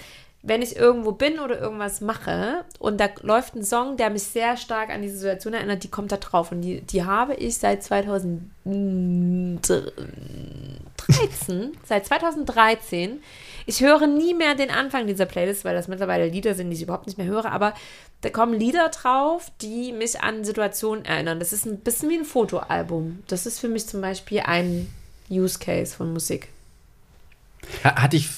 wenn 0.47 0.62
ich 0.62 0.75
irgendwo 0.75 1.12
bin 1.12 1.39
oder 1.39 1.60
irgendwas 1.60 2.01
mache 2.01 2.63
und 2.79 2.99
da 2.99 3.10
läuft 3.21 3.55
ein 3.55 3.63
Song, 3.63 3.97
der 3.97 4.10
mich 4.12 4.23
sehr 4.23 4.58
stark 4.58 4.89
an 4.91 5.01
diese 5.01 5.17
Situation 5.17 5.53
erinnert, 5.53 5.84
die 5.84 5.89
kommt 5.89 6.12
da 6.12 6.17
drauf 6.17 6.51
und 6.51 6.62
die, 6.62 6.81
die 6.81 7.03
habe 7.03 7.34
ich 7.34 7.58
seit 7.58 7.84
2013 7.84 9.62
2013, 11.08 11.71
seit 11.84 12.05
2013, 12.05 13.21
ich 13.65 13.81
höre 13.81 14.08
nie 14.08 14.34
mehr 14.34 14.55
den 14.55 14.69
Anfang 14.71 15.08
dieser 15.08 15.25
Playlist, 15.25 15.65
weil 15.65 15.75
das 15.75 15.88
mittlerweile 15.88 16.27
Lieder 16.27 16.53
sind, 16.55 16.69
die 16.69 16.75
ich 16.75 16.84
überhaupt 16.84 17.08
nicht 17.08 17.17
mehr 17.17 17.27
höre, 17.27 17.51
aber 17.51 17.73
da 18.21 18.29
kommen 18.29 18.53
Lieder 18.53 18.89
drauf, 18.89 19.51
die 19.62 19.91
mich 19.91 20.21
an 20.21 20.43
Situationen 20.43 21.05
erinnern. 21.05 21.39
Das 21.39 21.53
ist 21.53 21.65
ein 21.65 21.79
bisschen 21.79 22.10
wie 22.10 22.17
ein 22.17 22.25
Fotoalbum. 22.25 23.23
Das 23.27 23.45
ist 23.45 23.60
für 23.60 23.67
mich 23.67 23.88
zum 23.88 24.01
Beispiel 24.01 24.39
ein 24.41 24.88
Use 25.29 25.60
Case 25.60 25.95
von 25.95 26.12
Musik. 26.13 26.47
Ha- 27.84 28.01
Hatte 28.01 28.17
ich. 28.17 28.29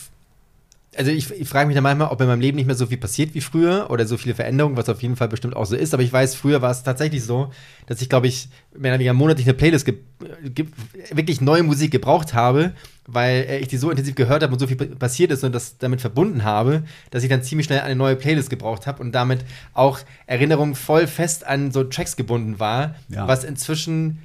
Also 0.98 1.12
ich, 1.12 1.30
ich 1.32 1.48
frage 1.48 1.68
mich 1.68 1.76
da 1.76 1.82
manchmal, 1.82 2.10
ob 2.10 2.20
in 2.22 2.28
meinem 2.28 2.42
Leben 2.42 2.56
nicht 2.58 2.66
mehr 2.66 2.76
so 2.76 2.88
viel 2.88 2.98
passiert 2.98 3.36
wie 3.36 3.42
früher 3.42 3.88
oder 3.92 4.06
so 4.08 4.18
viele 4.18 4.34
Veränderungen, 4.36 4.76
was 4.78 4.90
auf 4.90 5.02
jeden 5.04 5.16
Fall 5.16 5.28
bestimmt 5.28 5.56
auch 5.56 5.66
so 5.66 5.76
ist. 5.76 5.94
Aber 5.94 6.02
ich 6.04 6.12
weiß, 6.12 6.34
früher 6.36 6.62
war 6.62 6.72
es 6.72 6.82
tatsächlich 6.84 7.24
so, 7.24 7.52
dass 7.86 8.02
ich, 8.02 8.10
glaube 8.10 8.28
ich, 8.28 8.50
mehr 8.76 8.92
oder 8.92 9.00
weniger 9.00 9.14
monatlich 9.14 9.46
eine 9.46 9.54
Playlist 9.54 9.86
ge 9.86 9.96
ge 10.44 10.66
wirklich 11.12 11.40
neue 11.42 11.62
Musik 11.62 11.92
gebraucht 11.92 12.34
habe, 12.34 12.72
weil 13.06 13.46
äh, 13.48 13.60
ich 13.60 13.68
die 13.68 13.78
so 13.78 13.92
intensiv 13.92 14.16
gehört 14.16 14.42
habe 14.42 14.52
und 14.54 14.60
so 14.60 14.66
viel 14.66 14.76
pa- 14.76 14.96
passiert 14.96 15.32
ist 15.32 15.44
und 15.44 15.54
das 15.54 15.78
damit 15.78 16.02
verbunden 16.02 16.44
habe, 16.44 16.84
dass 17.12 17.22
ich 17.24 17.30
dann 17.30 17.44
ziemlich 17.44 17.68
schnell 17.68 17.82
eine 17.82 17.96
neue 17.96 18.16
Playlist 18.16 18.50
gebraucht 18.50 18.88
habe 18.88 19.02
und 19.04 19.12
damit 19.14 19.46
auch 19.76 20.00
Erinnerungen 20.26 20.74
voll 20.76 21.06
fest 21.06 21.46
an 21.46 21.72
so 21.72 21.84
Tracks 21.84 22.16
gebunden 22.16 22.60
war, 22.60 22.96
Ja. 23.10 23.28
was 23.28 23.44
inzwischen 23.44 24.20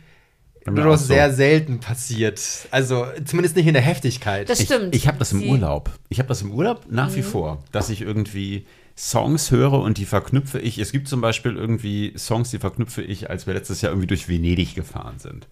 nur 0.71 0.85
noch 0.85 0.97
so. 0.99 1.07
sehr 1.07 1.33
selten 1.33 1.81
passiert. 1.81 2.41
Also 2.71 3.07
zumindest 3.25 3.57
nicht 3.57 3.67
in 3.67 3.75
der 3.75 3.83
Heftigkeit. 3.83 4.49
Das 4.49 4.63
stimmt. 4.63 4.95
Ich, 4.95 5.03
ich 5.03 5.09
habe 5.09 5.19
das 5.19 5.33
im 5.33 5.41
Sie- 5.41 5.49
Urlaub. 5.49 5.91
Ich 6.09 6.19
habe 6.19 6.29
das 6.29 6.43
im 6.43 6.53
Urlaub 6.53 6.87
nach 6.89 7.15
wie 7.15 7.23
vor, 7.23 7.63
dass 7.73 7.91
ich 7.91 8.01
irgendwie 8.03 8.65
Songs 8.97 9.51
höre 9.51 9.73
und 9.81 9.99
die 9.99 10.05
verknüpfe 10.05 10.59
ich. 10.59 10.79
Es 10.79 10.93
gibt 10.93 11.09
zum 11.09 11.21
Beispiel 11.21 11.57
irgendwie 11.57 12.13
Songs, 12.17 12.51
die 12.51 12.59
verknüpfe 12.59 13.03
ich, 13.03 13.31
als 13.31 13.47
wir 13.47 13.55
letztes 13.55 13.81
Jahr 13.81 13.91
irgendwie 13.93 14.07
durch 14.07 14.29
Venedig 14.29 14.75
gefahren 14.75 15.19
sind. 15.19 15.47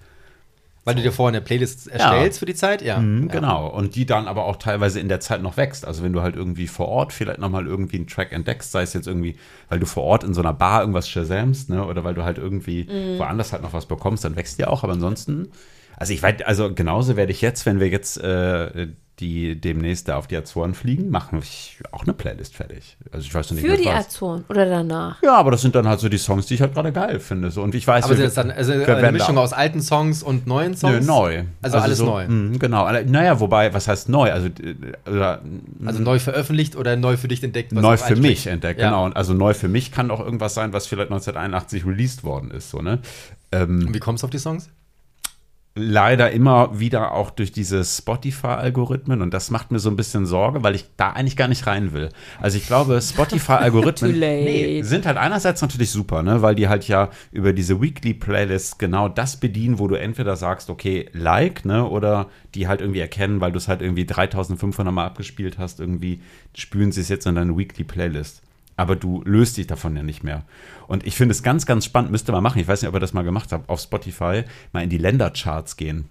Weil 0.84 0.94
du 0.94 1.02
dir 1.02 1.12
vorher 1.12 1.36
eine 1.36 1.44
Playlist 1.44 1.88
erstellst 1.88 2.38
für 2.38 2.46
die 2.46 2.54
Zeit? 2.54 2.80
Ja. 2.80 2.98
Mhm, 2.98 3.24
ja. 3.24 3.32
Genau. 3.32 3.68
Und 3.68 3.94
die 3.96 4.06
dann 4.06 4.26
aber 4.26 4.44
auch 4.44 4.56
teilweise 4.56 4.98
in 4.98 5.08
der 5.08 5.20
Zeit 5.20 5.42
noch 5.42 5.56
wächst. 5.56 5.86
Also 5.86 6.02
wenn 6.02 6.12
du 6.12 6.22
halt 6.22 6.36
irgendwie 6.36 6.66
vor 6.66 6.88
Ort 6.88 7.12
vielleicht 7.12 7.38
nochmal 7.38 7.66
irgendwie 7.66 7.96
einen 7.98 8.06
Track 8.06 8.32
entdeckst, 8.32 8.72
sei 8.72 8.82
es 8.82 8.94
jetzt 8.94 9.06
irgendwie, 9.06 9.36
weil 9.68 9.78
du 9.78 9.86
vor 9.86 10.04
Ort 10.04 10.24
in 10.24 10.32
so 10.32 10.40
einer 10.40 10.54
Bar 10.54 10.80
irgendwas 10.80 11.08
shazamst, 11.08 11.68
ne? 11.68 11.84
Oder 11.84 12.02
weil 12.04 12.14
du 12.14 12.24
halt 12.24 12.38
irgendwie 12.38 12.88
woanders 13.18 13.52
halt 13.52 13.62
noch 13.62 13.72
was 13.74 13.86
bekommst, 13.86 14.24
dann 14.24 14.36
wächst 14.36 14.58
die 14.58 14.64
auch. 14.64 14.82
Aber 14.82 14.94
ansonsten, 14.94 15.48
also 15.96 16.14
ich 16.14 16.22
weiß, 16.22 16.42
also 16.42 16.72
genauso 16.72 17.16
werde 17.16 17.32
ich 17.32 17.42
jetzt, 17.42 17.66
wenn 17.66 17.78
wir 17.78 17.88
jetzt 17.88 18.16
äh, 18.16 18.88
die 19.20 19.61
demnächst 19.61 20.09
da 20.09 20.16
auf 20.16 20.26
die 20.26 20.37
Azoren 20.37 20.74
fliegen, 20.74 21.11
machen 21.11 21.38
ich 21.40 21.78
auch 21.92 22.02
eine 22.04 22.12
Playlist 22.14 22.56
fertig. 22.56 22.96
Also 23.12 23.26
ich 23.26 23.35
weiß 23.35 23.50
noch 23.50 23.56
nicht 23.61 23.66
Für 23.70 23.76
die 23.76 23.85
was. 23.85 24.06
Azoren 24.06 24.44
oder 24.48 24.66
danach. 24.66 25.22
Ja, 25.22 25.37
aber 25.37 25.50
das 25.50 25.61
sind 25.62 25.74
dann 25.74 25.87
halt 25.87 26.00
so 26.00 26.09
die 26.09 26.18
Songs, 26.18 26.46
die 26.46 26.54
ich 26.54 26.62
halt 26.62 26.74
gerade 26.74 26.90
geil 26.92 27.20
finde. 27.20 27.50
So. 27.50 27.62
Und 27.62 27.74
ich 27.74 27.87
weiß, 27.87 28.04
Aber 28.04 28.12
wir- 28.14 28.16
sind 28.16 28.26
das 28.26 28.35
dann 28.35 28.50
also 28.50 28.72
eine 28.72 29.12
Mischung 29.12 29.37
da- 29.37 29.42
aus 29.42 29.52
alten 29.52 29.83
Songs 29.83 30.22
und 30.22 30.46
neuen 30.46 30.74
Songs? 30.76 31.00
Nö, 31.00 31.12
neu. 31.12 31.42
Also, 31.62 31.78
alles 31.78 31.98
so, 31.98 32.06
neu. 32.06 32.26
mh, 32.26 32.59
genau. 32.59 32.90
Naja, 32.90 33.38
wobei, 33.38 33.72
was 33.74 33.87
heißt 33.87 34.09
neu? 34.09 34.33
Also, 34.33 34.46
äh, 34.48 35.09
oder, 35.11 35.42
Also 35.85 36.00
neu 36.02 36.18
veröffentlicht 36.18 36.74
oder 36.76 36.96
neu 36.96 37.16
für 37.16 37.28
dich 37.28 37.42
entdeckt? 37.44 37.74
was 37.74 37.83
neu 37.83 37.96
für 37.96 38.16
mich 38.16 38.46
entdeckt, 38.46 38.80
Ja. 38.80 38.88
genau. 38.88 39.04
Und 39.04 39.16
Also 39.16 39.35
neu 39.35 39.54
für 39.54 39.68
mich 39.68 39.92
kann 39.92 40.11
auch 40.11 40.20
irgendwas 40.20 40.54
sein, 40.54 40.72
was 40.72 40.87
vielleicht 40.87 41.11
1981 41.11 41.85
released 41.87 42.24
worden 42.24 42.50
ist. 42.50 42.70
So, 42.70 42.80
ne? 42.80 43.00
ähm, 43.52 43.87
Und 43.88 43.94
wie 43.94 43.98
kommst 44.00 44.22
du 44.22 44.26
auf 44.26 44.30
die 44.30 44.38
Songs? 44.38 44.70
Leider 45.76 46.33
immer 46.33 46.80
wieder 46.80 47.12
auch 47.12 47.30
durch 47.30 47.52
diese 47.52 47.85
Spotify-Algorithmen 47.85 49.22
und 49.22 49.33
das 49.33 49.50
macht 49.50 49.70
mir 49.70 49.78
so 49.78 49.88
ein 49.88 49.96
bisschen 49.96 50.26
Sorge, 50.26 50.64
weil 50.64 50.74
ich 50.74 50.87
da 50.96 51.11
eigentlich 51.11 51.37
gar 51.37 51.46
nicht 51.46 51.66
rein 51.66 51.92
will. 51.92 52.09
Also 52.40 52.56
ich 52.56 52.66
glaube, 52.66 53.00
Spotify-Algorithmen 53.02 54.18
nee, 54.18 54.83
sind 54.83 55.06
halt 55.06 55.16
einerseits 55.16 55.62
natürlich 55.62 55.90
super, 55.90 56.24
ne, 56.24 56.42
weil 56.42 56.56
die 56.56 56.68
halt 56.68 56.88
ja 56.88 57.11
über 57.30 57.52
diese 57.52 57.80
Weekly-Playlists 57.80 58.78
genau 58.78 59.09
das 59.09 59.37
bedienen, 59.37 59.78
wo 59.78 59.87
du 59.87 59.94
entweder 59.94 60.35
sagst, 60.35 60.70
okay, 60.70 61.09
like, 61.12 61.64
ne, 61.64 61.87
oder 61.87 62.28
die 62.56 62.66
halt 62.66 62.80
irgendwie 62.80 63.00
erkennen, 63.00 63.40
weil 63.40 63.52
du 63.52 63.59
es 63.59 63.68
halt 63.68 63.80
irgendwie 63.80 64.06
3500 64.06 64.92
Mal 64.92 65.06
abgespielt 65.06 65.59
hast, 65.59 65.78
irgendwie 65.78 66.20
spülen 66.56 66.90
sie 66.90 67.02
es 67.02 67.09
jetzt 67.09 67.26
in 67.26 67.37
deine 67.37 67.56
Weekly-Playlist. 67.56 68.42
Aber 68.80 68.96
du 68.96 69.20
löst 69.26 69.58
dich 69.58 69.66
davon 69.66 69.94
ja 69.94 70.02
nicht 70.02 70.24
mehr. 70.24 70.42
Und 70.88 71.06
ich 71.06 71.14
finde 71.14 71.32
es 71.32 71.42
ganz, 71.42 71.66
ganz 71.66 71.84
spannend, 71.84 72.12
müsste 72.12 72.32
man 72.32 72.42
machen, 72.42 72.58
ich 72.60 72.66
weiß 72.66 72.80
nicht, 72.80 72.88
ob 72.88 72.94
ihr 72.94 73.00
das 73.00 73.12
mal 73.12 73.24
gemacht 73.24 73.52
habt, 73.52 73.68
auf 73.68 73.78
Spotify 73.78 74.44
mal 74.72 74.82
in 74.82 74.88
die 74.88 74.96
Ländercharts 74.96 75.76
gehen. 75.76 76.08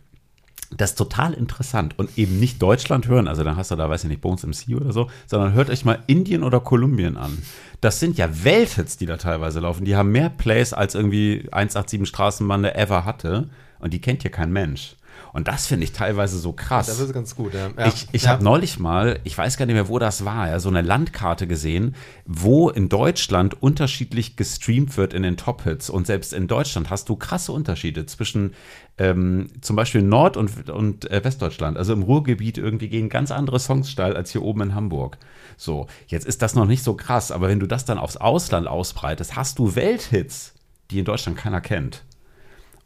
Das 0.78 0.92
ist 0.92 0.98
total 0.98 1.34
interessant 1.34 1.98
und 1.98 2.16
eben 2.16 2.40
nicht 2.40 2.62
Deutschland 2.62 3.08
hören, 3.08 3.28
also 3.28 3.44
dann 3.44 3.56
hast 3.56 3.72
du 3.72 3.76
da, 3.76 3.90
weiß 3.90 4.04
ich 4.04 4.10
nicht, 4.12 4.22
Bones 4.22 4.46
MC 4.46 4.76
oder 4.80 4.92
so, 4.92 5.10
sondern 5.26 5.54
hört 5.54 5.72
euch 5.72 5.84
mal 5.84 6.04
Indien 6.06 6.44
oder 6.44 6.60
Kolumbien 6.60 7.18
an. 7.18 7.40
Das 7.82 8.00
sind 8.00 8.20
ja 8.20 8.44
Welthits, 8.44 8.98
die 8.98 9.08
da 9.08 9.18
teilweise 9.18 9.62
laufen. 9.62 9.84
Die 9.84 9.96
haben 9.96 10.12
mehr 10.12 10.30
Plays 10.30 10.72
als 10.72 10.94
irgendwie 10.94 11.48
187 11.52 12.08
Straßenbande 12.08 12.76
ever 12.76 13.04
hatte 13.04 13.50
und 13.80 13.96
die 13.96 14.02
kennt 14.02 14.22
hier 14.22 14.30
kein 14.30 14.54
Mensch. 14.54 14.96
Und 15.34 15.48
das 15.48 15.68
finde 15.68 15.84
ich 15.84 15.92
teilweise 15.92 16.40
so 16.40 16.54
krass. 16.54 16.88
Das 16.88 17.00
ist 17.00 17.14
ganz 17.14 17.36
gut, 17.36 17.54
ja. 17.54 17.70
ja. 17.78 17.88
Ich, 17.88 18.08
ich 18.12 18.24
ja. 18.24 18.32
habe 18.32 18.44
neulich 18.44 18.80
mal, 18.80 19.20
ich 19.24 19.38
weiß 19.38 19.58
gar 19.58 19.66
nicht 19.66 19.76
mehr, 19.76 19.88
wo 19.88 20.00
das 20.00 20.26
war, 20.26 20.50
ja, 20.50 20.60
so 20.60 20.70
eine 20.70 20.82
Landkarte 20.82 21.48
gesehen, 21.48 21.96
wo 22.26 22.70
in 22.70 22.90
Deutschland 22.90 23.62
unterschiedlich 23.62 24.36
gestreamt 24.36 24.98
wird 24.98 25.14
in 25.14 25.24
den 25.24 25.38
Top-Hits. 25.38 25.90
Und 25.90 26.08
selbst 26.08 26.34
in 26.34 26.48
Deutschland 26.48 26.90
hast 26.90 27.10
du 27.10 27.16
krasse 27.16 27.52
Unterschiede 27.52 28.06
zwischen 28.06 28.54
ähm, 28.98 29.48
zum 29.62 29.76
Beispiel 29.76 30.02
Nord- 30.02 30.38
und, 30.38 30.70
und 30.70 31.10
äh, 31.10 31.24
Westdeutschland. 31.24 31.78
Also 31.78 31.94
im 31.94 32.04
Ruhrgebiet 32.04 32.58
irgendwie 32.58 32.90
gehen 32.90 33.10
ganz 33.10 33.32
andere 33.32 33.60
Songs 33.60 33.90
steil 33.90 34.16
als 34.16 34.32
hier 34.32 34.44
oben 34.44 34.62
in 34.62 34.76
Hamburg. 34.76 35.18
So, 35.58 35.88
jetzt 36.08 36.26
ist 36.26 36.42
das 36.42 36.56
noch 36.56 36.66
nicht 36.66 36.84
so 36.84 36.94
krass, 36.96 37.32
aber 37.32 37.48
wenn 37.48 37.60
du 37.60 37.68
das 37.68 37.86
dann 37.86 37.98
aufs 37.98 38.18
Ausland 38.18 38.68
ausbreitest, 38.68 39.36
hast 39.36 39.60
du 39.60 39.76
Welthits, 39.76 40.54
die 40.92 41.00
in 41.00 41.06
Deutschland 41.06 41.38
keiner 41.38 41.62
kennt. 41.62 42.04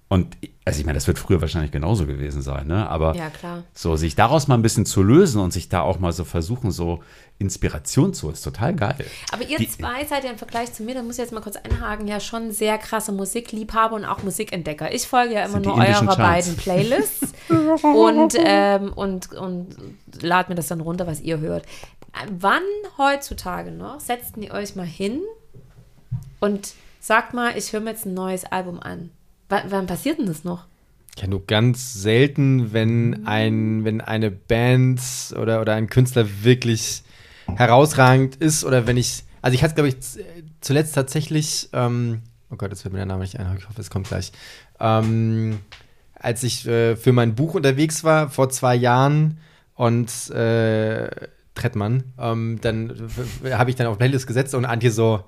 Und 0.09 0.37
also 0.63 0.79
ich 0.79 0.85
meine, 0.85 0.97
das 0.97 1.07
wird 1.07 1.17
früher 1.17 1.41
wahrscheinlich 1.41 1.71
genauso 1.71 2.05
gewesen 2.05 2.41
sein, 2.43 2.67
ne? 2.67 2.87
Aber 2.87 3.15
Ja, 3.15 3.29
klar. 3.31 3.63
so, 3.73 3.95
sich 3.95 4.15
daraus 4.15 4.47
mal 4.47 4.55
ein 4.55 4.61
bisschen 4.61 4.85
zu 4.85 5.01
lösen 5.01 5.41
und 5.41 5.51
sich 5.51 5.69
da 5.69 5.81
auch 5.81 5.97
mal 5.99 6.11
so 6.11 6.23
versuchen, 6.23 6.69
so 6.71 7.01
Inspiration 7.39 8.13
zu, 8.13 8.29
ist 8.29 8.43
total 8.43 8.75
geil. 8.75 9.05
Aber 9.31 9.43
ihr 9.43 9.57
Die- 9.57 9.67
zwei 9.67 10.05
seid 10.05 10.23
ja 10.23 10.29
im 10.29 10.37
Vergleich 10.37 10.71
zu 10.71 10.83
mir, 10.83 10.93
da 10.93 11.01
muss 11.01 11.15
ich 11.15 11.23
jetzt 11.23 11.33
mal 11.33 11.41
kurz 11.41 11.55
einhaken, 11.55 12.07
ja 12.07 12.19
schon 12.19 12.51
sehr 12.51 12.77
krasse 12.77 13.11
Musikliebhaber 13.11 13.95
und 13.95 14.05
auch 14.05 14.21
Musikentdecker. 14.21 14.93
Ich 14.93 15.07
folge 15.07 15.33
ja 15.33 15.45
immer 15.45 15.59
nur 15.59 15.73
eurer 15.75 15.91
Charts. 16.05 16.17
beiden 16.17 16.55
Playlists 16.57 17.33
und, 17.83 18.35
ähm, 18.37 18.93
und, 18.93 19.33
und 19.33 19.75
lad 20.21 20.47
mir 20.49 20.55
das 20.55 20.67
dann 20.67 20.79
runter, 20.81 21.07
was 21.07 21.21
ihr 21.21 21.39
hört. 21.39 21.65
Wann 22.29 22.61
heutzutage 22.99 23.71
noch 23.71 23.99
setzt 23.99 24.37
ihr 24.37 24.53
euch 24.53 24.75
mal 24.75 24.85
hin 24.85 25.21
und 26.39 26.73
sagt 26.99 27.33
mal, 27.33 27.57
ich 27.57 27.73
höre 27.73 27.81
mir 27.81 27.89
jetzt 27.91 28.05
ein 28.05 28.13
neues 28.13 28.45
Album 28.45 28.79
an? 28.79 29.09
W 29.53 29.61
wann 29.69 29.87
passiert 29.87 30.19
denn 30.19 30.25
das 30.25 30.43
noch? 30.43 30.65
Ja, 31.17 31.27
nur 31.27 31.45
ganz 31.45 31.93
selten, 31.93 32.73
wenn 32.73 33.27
ein, 33.27 33.83
wenn 33.85 34.01
eine 34.01 34.31
Band 34.31 34.99
oder, 35.39 35.61
oder 35.61 35.73
ein 35.75 35.87
Künstler 35.87 36.25
wirklich 36.43 37.03
herausragend 37.55 38.35
ist 38.37 38.63
oder 38.65 38.87
wenn 38.87 38.97
ich, 38.97 39.23
also 39.41 39.53
ich 39.53 39.63
hatte, 39.63 39.75
glaube 39.75 39.89
ich, 39.89 39.97
zuletzt 40.61 40.95
tatsächlich, 40.95 41.69
ähm, 41.73 42.21
oh 42.49 42.55
Gott, 42.55 42.71
jetzt 42.71 42.81
fällt 42.81 42.93
mir 42.93 42.99
der 42.99 43.05
Name 43.05 43.21
nicht 43.21 43.39
ein, 43.39 43.55
ich 43.57 43.67
hoffe, 43.69 43.79
es 43.79 43.89
kommt 43.91 44.07
gleich. 44.07 44.31
Ähm, 44.79 45.59
als 46.15 46.41
ich 46.43 46.65
äh, 46.67 46.95
für 46.95 47.11
mein 47.13 47.35
Buch 47.35 47.53
unterwegs 47.53 48.03
war, 48.03 48.29
vor 48.29 48.49
zwei 48.49 48.75
Jahren 48.75 49.37
und 49.75 50.09
äh, 50.31 51.09
Trettmann, 51.53 52.03
ähm, 52.17 52.57
dann 52.61 53.07
habe 53.51 53.69
ich 53.69 53.75
dann 53.75 53.85
auf 53.87 53.97
Playlist 53.99 54.25
gesetzt 54.25 54.55
und 54.55 54.65
Antje 54.65 54.89
so, 54.89 55.23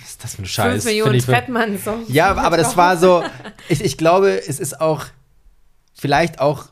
was 0.00 0.08
ist 0.10 0.24
das 0.24 0.34
für 0.34 0.42
ein 0.42 0.46
Scheiß? 0.46 0.64
Fünf 0.72 0.82
Find 0.82 0.84
Millionen 0.96 1.14
ich 1.14 1.24
für- 1.24 1.32
Trettmann-Songs. 1.32 2.08
ja, 2.08 2.34
aber 2.34 2.56
das 2.56 2.76
war 2.76 2.96
so, 2.96 3.22
ich, 3.68 3.82
ich 3.82 3.96
glaube, 3.96 4.46
es 4.46 4.60
ist 4.60 4.80
auch 4.80 5.06
vielleicht 5.94 6.40
auch, 6.40 6.66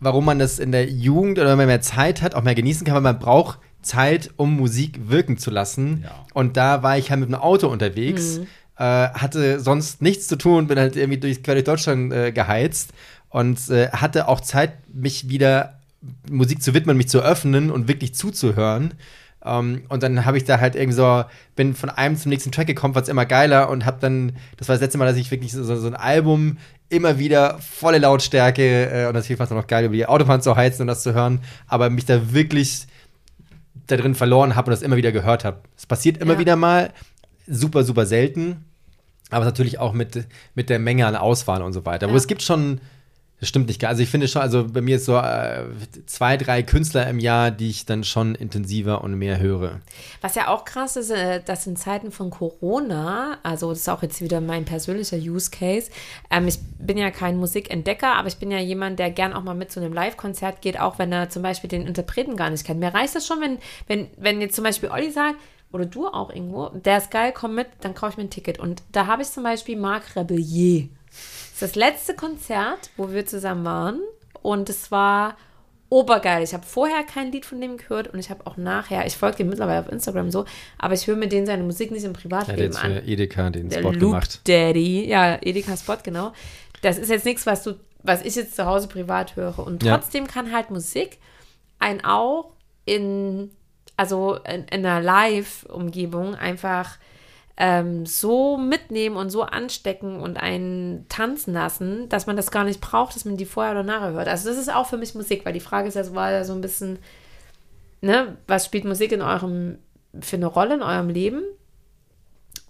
warum 0.00 0.24
man 0.24 0.38
das 0.38 0.58
in 0.58 0.72
der 0.72 0.88
Jugend 0.88 1.38
oder 1.38 1.50
wenn 1.50 1.58
man 1.58 1.66
mehr 1.66 1.80
Zeit 1.80 2.22
hat, 2.22 2.34
auch 2.34 2.42
mehr 2.42 2.54
genießen 2.54 2.84
kann, 2.84 2.94
weil 2.94 3.02
man 3.02 3.18
braucht 3.18 3.58
Zeit, 3.82 4.30
um 4.36 4.56
Musik 4.56 5.08
wirken 5.08 5.38
zu 5.38 5.50
lassen. 5.50 6.02
Ja. 6.04 6.26
Und 6.34 6.56
da 6.56 6.82
war 6.82 6.98
ich 6.98 7.10
halt 7.10 7.20
mit 7.20 7.28
dem 7.28 7.36
Auto 7.36 7.68
unterwegs, 7.68 8.40
äh, 8.78 8.82
hatte 8.82 9.60
sonst 9.60 10.02
nichts 10.02 10.26
zu 10.26 10.36
tun, 10.36 10.66
bin 10.66 10.78
halt 10.78 10.96
irgendwie 10.96 11.18
durch, 11.18 11.42
quer 11.42 11.54
durch 11.54 11.64
Deutschland 11.64 12.12
äh, 12.12 12.32
geheizt 12.32 12.90
und 13.30 13.70
äh, 13.70 13.88
hatte 13.90 14.28
auch 14.28 14.40
Zeit, 14.40 14.72
mich 14.92 15.28
wieder 15.28 15.80
Musik 16.30 16.62
zu 16.62 16.74
widmen, 16.74 16.96
mich 16.96 17.08
zu 17.08 17.20
öffnen 17.20 17.70
und 17.70 17.88
wirklich 17.88 18.14
zuzuhören. 18.14 18.94
Ähm, 19.46 19.82
und 19.88 20.02
dann 20.02 20.24
habe 20.24 20.36
ich 20.36 20.44
da 20.44 20.58
halt 20.60 20.74
irgendwie 20.74 20.96
so, 20.96 21.24
bin 21.54 21.74
von 21.74 21.90
einem 21.90 22.16
zum 22.16 22.30
nächsten 22.30 22.52
Track 22.52 22.66
gekommen, 22.66 22.94
fand's 22.94 23.08
immer 23.08 23.26
geiler 23.26 23.68
und 23.70 23.84
habe 23.86 23.98
dann, 24.00 24.32
das 24.56 24.68
war 24.68 24.74
das 24.74 24.80
letzte 24.82 24.98
Mal, 24.98 25.06
dass 25.06 25.16
ich 25.16 25.30
wirklich 25.30 25.52
so, 25.52 25.62
so 25.64 25.86
ein 25.86 25.94
Album 25.94 26.58
immer 26.88 27.18
wieder 27.18 27.58
volle 27.58 27.98
Lautstärke 27.98 28.90
äh, 28.90 29.06
und 29.06 29.14
natürlich 29.14 29.38
war 29.38 29.44
es 29.44 29.50
noch 29.50 29.66
geil, 29.66 29.84
über 29.86 29.94
die 29.94 30.06
Autobahn 30.06 30.42
zu 30.42 30.54
heizen 30.56 30.82
und 30.82 30.88
das 30.88 31.02
zu 31.02 31.14
hören, 31.14 31.40
aber 31.66 31.90
mich 31.90 32.04
da 32.04 32.32
wirklich 32.32 32.86
da 33.86 33.96
drin 33.96 34.14
verloren 34.14 34.56
habe 34.56 34.66
und 34.66 34.72
das 34.72 34.82
immer 34.82 34.96
wieder 34.96 35.12
gehört 35.12 35.44
habe. 35.44 35.58
Es 35.76 35.86
passiert 35.86 36.18
immer 36.18 36.34
Ja. 36.34 36.38
wieder 36.38 36.56
mal, 36.56 36.92
super, 37.46 37.84
super 37.84 38.06
selten, 38.06 38.64
aber 39.30 39.44
natürlich 39.44 39.78
auch 39.78 39.92
mit, 39.92 40.26
mit 40.54 40.70
der 40.70 40.78
Menge 40.78 41.06
an 41.06 41.16
Auswahl 41.16 41.62
und 41.62 41.72
so 41.72 41.84
weiter. 41.84 42.06
Ja. 42.06 42.08
Aber 42.10 42.16
es 42.18 42.26
gibt 42.26 42.42
schon 42.42 42.80
Das 43.38 43.50
stimmt 43.50 43.66
nicht. 43.66 43.84
Also 43.84 44.02
ich 44.02 44.08
finde 44.08 44.28
schon, 44.28 44.40
also 44.40 44.66
bei 44.66 44.80
mir 44.80 44.96
ist 44.96 45.04
so 45.04 45.18
äh, 45.18 45.64
zwei, 46.06 46.38
drei 46.38 46.62
Künstler 46.62 47.06
im 47.06 47.18
Jahr, 47.18 47.50
die 47.50 47.68
ich 47.68 47.84
dann 47.84 48.02
schon 48.02 48.34
intensiver 48.34 49.04
und 49.04 49.14
mehr 49.14 49.38
höre. 49.38 49.80
Was 50.22 50.36
ja 50.36 50.48
auch 50.48 50.64
krass 50.64 50.96
ist, 50.96 51.10
äh, 51.10 51.42
dass 51.44 51.66
in 51.66 51.76
Zeiten 51.76 52.10
von 52.12 52.30
Corona, 52.30 53.36
also 53.42 53.68
das 53.68 53.80
ist 53.80 53.88
auch 53.90 54.02
jetzt 54.02 54.22
wieder 54.22 54.40
mein 54.40 54.64
persönlicher 54.64 55.18
Use 55.18 55.50
Case, 55.50 55.90
ähm, 56.30 56.48
ich 56.48 56.58
bin 56.78 56.96
ja 56.96 57.10
kein 57.10 57.36
Musikentdecker, 57.36 58.14
aber 58.14 58.28
ich 58.28 58.38
bin 58.38 58.50
ja 58.50 58.58
jemand, 58.58 58.98
der 58.98 59.10
gern 59.10 59.34
auch 59.34 59.42
mal 59.42 59.54
mit 59.54 59.70
zu 59.70 59.80
einem 59.80 59.92
Live-Konzert 59.92 60.62
geht, 60.62 60.80
auch 60.80 60.98
wenn 60.98 61.12
er 61.12 61.28
zum 61.28 61.42
Beispiel 61.42 61.68
den 61.68 61.86
Interpreten 61.86 62.36
gar 62.36 62.48
nicht 62.48 62.64
kennt. 62.64 62.80
Mir 62.80 62.94
reicht 62.94 63.14
das 63.14 63.26
schon, 63.26 63.42
wenn, 63.42 63.58
wenn, 63.86 64.08
wenn 64.16 64.40
jetzt 64.40 64.54
zum 64.56 64.64
Beispiel 64.64 64.88
Olli 64.88 65.10
sagt, 65.10 65.36
oder 65.72 65.84
du 65.84 66.06
auch 66.06 66.30
irgendwo, 66.30 66.70
der 66.70 66.98
ist 66.98 67.10
geil, 67.10 67.34
komm 67.34 67.54
mit, 67.54 67.66
dann 67.80 67.94
kaufe 67.94 68.12
ich 68.12 68.16
mir 68.16 68.24
ein 68.24 68.30
Ticket. 68.30 68.58
Und 68.58 68.82
da 68.92 69.06
habe 69.06 69.20
ich 69.20 69.28
zum 69.28 69.42
Beispiel 69.42 69.76
Marc 69.76 70.16
Rebellier. 70.16 70.88
Das 71.58 71.70
ist 71.70 71.76
das 71.76 71.76
letzte 71.76 72.14
Konzert, 72.14 72.90
wo 72.96 73.10
wir 73.12 73.24
zusammen 73.26 73.64
waren. 73.64 74.00
Und 74.42 74.68
es 74.68 74.90
war 74.90 75.36
obergeil. 75.88 76.42
Ich 76.42 76.52
habe 76.52 76.66
vorher 76.66 77.02
kein 77.04 77.32
Lied 77.32 77.46
von 77.46 77.60
dem 77.60 77.76
gehört 77.78 78.08
und 78.08 78.18
ich 78.18 78.28
habe 78.30 78.46
auch 78.46 78.56
nachher, 78.56 79.06
ich 79.06 79.16
folge 79.16 79.38
dem 79.38 79.48
mittlerweile 79.48 79.80
auf 79.80 79.90
Instagram 79.90 80.30
so, 80.30 80.44
aber 80.78 80.94
ich 80.94 81.06
höre 81.06 81.16
mir 81.16 81.28
den 81.28 81.46
seine 81.46 81.62
Musik 81.62 81.90
nicht 81.92 82.04
im 82.04 82.10
Er 82.10 82.14
hat 82.14 82.22
Privatleben 82.22 82.62
jetzt 82.62 82.84
an. 82.84 82.92
für 82.94 82.98
Edeka 83.06 83.50
den 83.50 83.70
Spot 83.70 83.90
Loop 83.92 84.00
gemacht. 84.00 84.40
Daddy, 84.48 85.06
ja, 85.08 85.38
Edeka 85.40 85.76
Spot, 85.76 85.96
genau. 86.02 86.32
Das 86.82 86.98
ist 86.98 87.08
jetzt 87.08 87.24
nichts, 87.24 87.46
was 87.46 87.62
du, 87.62 87.74
was 88.02 88.22
ich 88.24 88.34
jetzt 88.34 88.56
zu 88.56 88.66
Hause 88.66 88.88
privat 88.88 89.36
höre. 89.36 89.60
Und 89.60 89.82
Ja. 89.84 89.96
trotzdem 89.96 90.26
kann 90.26 90.52
halt 90.52 90.70
Musik 90.70 91.18
ein 91.78 92.04
auch 92.04 92.50
in, 92.84 93.50
also 93.96 94.34
in, 94.44 94.64
in 94.64 94.84
einer 94.84 95.00
Live-Umgebung 95.00 96.34
einfach 96.34 96.98
ähm, 97.58 98.04
so 98.04 98.58
mitnehmen 98.58 99.16
und 99.16 99.30
so 99.30 99.42
anstecken 99.42 100.20
und 100.20 100.36
einen 100.36 101.06
tanzen 101.08 101.54
lassen, 101.54 102.08
dass 102.08 102.26
man 102.26 102.36
das 102.36 102.50
gar 102.50 102.64
nicht 102.64 102.80
braucht, 102.80 103.16
dass 103.16 103.24
man 103.24 103.36
die 103.38 103.46
vorher 103.46 103.72
oder 103.72 103.82
nachher 103.82 104.12
hört. 104.12 104.28
Also 104.28 104.48
das 104.48 104.58
ist 104.58 104.72
auch 104.72 104.86
für 104.86 104.98
mich 104.98 105.14
Musik, 105.14 105.46
weil 105.46 105.54
die 105.54 105.60
Frage 105.60 105.88
ist 105.88 105.94
ja 105.94 106.04
so, 106.04 106.14
war 106.14 106.30
ja 106.32 106.44
so 106.44 106.52
ein 106.52 106.60
bisschen, 106.60 106.98
ne, 108.02 108.36
was 108.46 108.66
spielt 108.66 108.84
Musik 108.84 109.12
in 109.12 109.22
eurem, 109.22 109.78
für 110.20 110.36
eine 110.36 110.46
Rolle 110.46 110.74
in 110.74 110.82
eurem 110.82 111.08
Leben? 111.08 111.42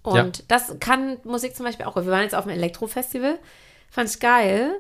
Und 0.03 0.15
Ja. 0.39 0.45
das 0.47 0.77
kann 0.79 1.17
Musik 1.25 1.57
zum 1.57 1.67
Beispiel 1.67 1.87
auch. 1.87 1.97
Wir 1.97 2.07
waren 2.07 2.23
jetzt 2.23 2.37
auf 2.37 2.47
einem 2.47 2.57
Elektrofestival, 2.57 3.39
fand 3.91 4.09
ich 4.09 4.21
geil. 4.21 4.71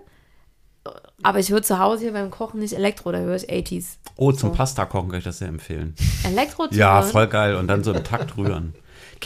Aber 1.24 1.40
ich 1.40 1.50
höre 1.50 1.62
zu 1.62 1.80
Hause 1.80 2.02
hier 2.02 2.12
beim 2.12 2.30
Kochen 2.30 2.60
nicht 2.60 2.74
Elektro, 2.74 3.10
da 3.10 3.18
höre 3.18 3.34
ich 3.34 3.50
80s. 3.50 3.96
Oh, 4.14 4.30
zum 4.30 4.52
Pasta-Kochen 4.52 5.08
kann 5.08 5.18
ich 5.18 5.24
das 5.24 5.38
sehr 5.38 5.48
empfehlen. 5.48 5.96
Elektro 6.24 6.68
zu 6.68 6.76
Ja, 6.78 7.02
voll 7.02 7.26
geil. 7.26 7.56
Und 7.56 7.66
dann 7.66 7.82
so 7.82 7.92
einen 7.92 8.04
Takt 8.04 8.36
rühren. 8.36 8.72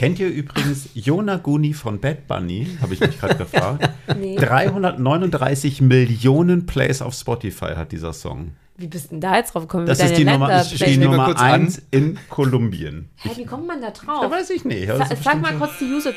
Kennt 0.00 0.18
ihr 0.18 0.28
übrigens 0.28 0.88
Yonaguni 0.94 1.74
von 1.74 2.00
Bad 2.00 2.26
Bunny? 2.26 2.66
Habe 2.80 2.94
ich 2.94 3.00
mich 3.00 3.20
gerade 3.20 3.34
gefragt. 3.34 3.86
Nee. 4.18 4.34
339 4.36 5.82
Millionen 5.82 6.64
Plays 6.64 7.02
auf 7.02 7.12
Spotify 7.12 7.74
hat 7.76 7.92
dieser 7.92 8.14
Song. 8.14 8.52
Wie 8.78 8.86
bist 8.86 9.10
denn 9.12 9.20
da 9.20 9.36
jetzt 9.36 9.54
drauf 9.54 9.64
gekommen? 9.64 9.84
Das 9.84 10.00
ist 10.00 10.16
die 10.16 10.24
Nummer, 10.24 10.62
ist 10.62 10.86
die 10.86 10.96
Nummer 10.96 11.26
kurz 11.26 11.40
an. 11.40 11.52
1 11.64 11.82
in 11.90 12.18
Kolumbien. 12.30 13.10
Hä, 13.16 13.28
wie 13.36 13.44
kommt 13.44 13.66
man 13.66 13.82
da 13.82 13.90
Da 13.90 13.92
drauf? 13.92 14.30
weiß 14.30 14.48
ich 14.50 14.64
nicht. 14.64 14.90
Sag 15.22 15.38
mal 15.42 15.52
kurz 15.58 15.72
die 15.78 15.92
User. 15.92 16.12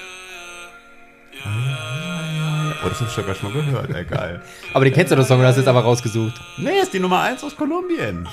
Oh, 1.45 2.87
das 2.87 2.99
habe 3.01 3.09
ich 3.09 3.15
sogar 3.15 3.35
schon 3.35 3.53
mal 3.53 3.61
gehört. 3.61 3.93
Ey, 3.93 4.05
geil. 4.05 4.41
Aber 4.73 4.85
den 4.85 4.93
kennst 4.93 5.11
du 5.11 5.17
doch 5.17 5.25
Song, 5.27 5.39
du 5.41 5.45
hast 5.45 5.57
jetzt 5.57 5.67
aber 5.67 5.81
rausgesucht. 5.81 6.39
Nee, 6.57 6.79
ist 6.81 6.93
die 6.93 6.99
Nummer 6.99 7.19
1 7.19 7.43
aus 7.43 7.53
Kolumbien. 7.57 8.29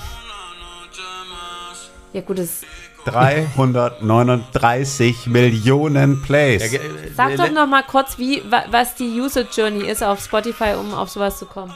Ja, 2.13 2.21
gut, 2.21 2.39
das. 2.39 2.61
339 3.05 5.27
Millionen 5.27 6.21
Plays. 6.21 6.77
Sag 7.15 7.37
doch 7.37 7.49
noch 7.51 7.67
mal 7.67 7.83
kurz, 7.83 8.17
wie, 8.17 8.41
wa, 8.49 8.63
was 8.69 8.95
die 8.95 9.19
User 9.19 9.45
Journey 9.51 9.85
ist 9.87 10.03
auf 10.03 10.23
Spotify, 10.23 10.75
um 10.79 10.93
auf 10.93 11.09
sowas 11.09 11.39
zu 11.39 11.45
kommen. 11.45 11.73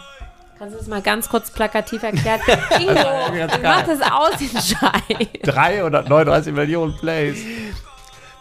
Kannst 0.58 0.76
du 0.76 0.80
das 0.80 0.88
mal 0.88 1.02
ganz 1.02 1.28
kurz 1.28 1.52
plakativ 1.52 2.02
erklären? 2.04 2.40
Ingo, 2.80 2.94
mach 3.62 3.86
das 3.86 4.00
aus, 4.02 4.38
den 4.40 4.52
Scheiß. 4.52 5.42
339 5.44 6.54
Millionen 6.54 6.96
Plays. 6.96 7.40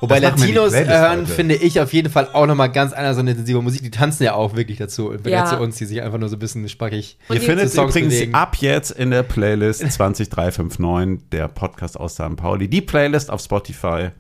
Wobei 0.04 0.18
Latinos 0.20 0.72
Playlist 0.72 0.90
hören, 0.90 1.26
finde 1.26 1.54
ich 1.56 1.80
auf 1.80 1.92
jeden 1.92 2.10
Fall 2.10 2.28
auch 2.32 2.46
nochmal 2.46 2.70
ganz 2.70 2.92
anders 2.92 3.16
so 3.16 3.20
eine 3.20 3.32
intensive 3.32 3.60
Musik. 3.62 3.82
Die 3.82 3.90
tanzen 3.90 4.22
ja 4.24 4.34
auch 4.34 4.54
wirklich 4.56 4.78
dazu. 4.78 5.10
Im 5.10 5.20
Vergleich 5.20 5.50
Ja. 5.50 5.56
zu 5.56 5.62
uns, 5.62 5.76
die 5.76 5.84
sich 5.86 6.02
einfach 6.02 6.18
nur 6.18 6.28
so 6.28 6.36
ein 6.36 6.38
bisschen 6.38 6.68
spackig. 6.68 7.18
Und 7.28 7.36
Ihr 7.36 7.42
findet 7.42 7.70
Songs 7.70 7.90
übrigens 7.94 8.14
bewegen. 8.14 8.34
ab 8.34 8.56
jetzt 8.60 8.90
in 8.92 9.10
der 9.10 9.22
Playlist 9.22 9.80
20359, 9.82 11.28
der 11.30 11.48
Podcast 11.48 11.98
aus 11.98 12.14
St. 12.14 12.36
Pauli. 12.36 12.68
Die 12.68 12.80
Playlist 12.80 13.30
auf 13.30 13.40
Spotify. 13.40 14.10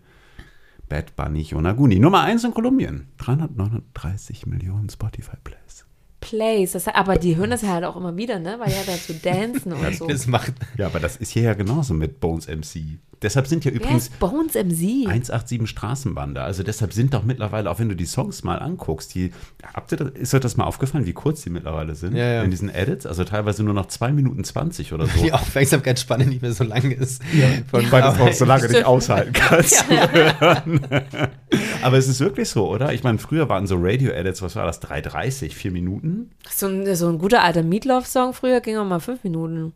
Bad 0.88 1.16
Bunny 1.16 1.40
Yonaguni. 1.42 1.98
Nummer 1.98 2.22
1 2.22 2.44
in 2.44 2.52
Kolumbien. 2.52 3.08
339 3.18 4.46
Millionen 4.46 4.88
Spotify-Plays. 4.90 5.86
Plays, 6.20 6.72
das, 6.72 6.88
aber 6.88 7.16
die 7.16 7.36
hören 7.36 7.50
das 7.50 7.62
ja 7.62 7.68
halt 7.68 7.84
auch 7.84 7.96
immer 7.96 8.16
wieder, 8.16 8.38
ne? 8.38 8.56
Weil 8.58 8.70
ja 8.70 8.78
dazu 8.86 9.12
dancen 9.22 9.72
und 9.74 9.94
so. 9.94 10.06
Das 10.06 10.26
macht. 10.26 10.52
Ja, 10.78 10.86
aber 10.86 10.98
das 10.98 11.16
ist 11.16 11.30
hier 11.32 11.42
ja 11.42 11.54
genauso 11.54 11.92
mit 11.92 12.18
Bones 12.20 12.46
MC. 12.48 12.98
Deshalb 13.22 13.46
sind 13.46 13.64
ja 13.64 13.72
Wer 13.72 13.80
übrigens 13.80 14.08
ist 14.08 14.18
Bones 14.18 14.54
MC? 14.54 15.06
187 15.08 15.68
Straßenbande. 15.68 16.42
Also 16.42 16.62
deshalb 16.62 16.92
sind 16.92 17.14
doch 17.14 17.22
mittlerweile, 17.22 17.70
auch 17.70 17.78
wenn 17.78 17.88
du 17.88 17.96
die 17.96 18.06
Songs 18.06 18.44
mal 18.44 18.58
anguckst, 18.58 19.14
die, 19.14 19.32
habt 19.74 19.92
ihr 19.92 19.98
das, 19.98 20.10
ist 20.10 20.34
euch 20.34 20.40
das 20.40 20.56
mal 20.56 20.64
aufgefallen, 20.64 21.06
wie 21.06 21.12
kurz 21.12 21.42
die 21.42 21.50
mittlerweile 21.50 21.94
sind 21.94 22.16
Ja, 22.16 22.24
ja. 22.34 22.42
in 22.42 22.50
diesen 22.50 22.68
Edits? 22.68 23.06
Also 23.06 23.24
teilweise 23.24 23.62
nur 23.62 23.74
noch 23.74 23.86
2 23.86 24.12
Minuten 24.12 24.44
20 24.44 24.92
oder 24.92 25.06
so. 25.06 25.12
Die 25.24 25.32
Aufmerksamkeitsspanne 25.32 26.26
nicht 26.26 26.42
mehr 26.42 26.52
so 26.52 26.64
lang 26.64 26.90
ist. 26.90 27.22
Von 27.70 27.90
weil 27.90 28.02
du 28.02 28.08
es 28.08 28.20
auch 28.20 28.32
so 28.32 28.44
lange 28.44 28.68
nicht 28.68 28.84
aushalten 28.84 29.32
kannst. 29.34 29.84
Aber 31.82 31.98
es 31.98 32.08
ist 32.08 32.20
wirklich 32.20 32.48
so, 32.48 32.68
oder? 32.68 32.92
Ich 32.92 33.02
meine, 33.02 33.18
früher 33.18 33.48
waren 33.48 33.66
so 33.66 33.76
Radio-Edits, 33.78 34.42
was 34.42 34.56
war 34.56 34.66
das, 34.66 34.82
3,30, 34.82 35.52
4 35.52 35.70
Minuten? 35.70 36.30
So 36.50 36.66
ein, 36.66 36.94
so 36.96 37.08
ein 37.08 37.18
guter 37.18 37.42
alter 37.42 37.62
Meatloaf-Song 37.62 38.32
früher 38.34 38.60
ging 38.60 38.76
auch 38.76 38.86
mal 38.86 39.00
fünf 39.00 39.24
Minuten. 39.24 39.72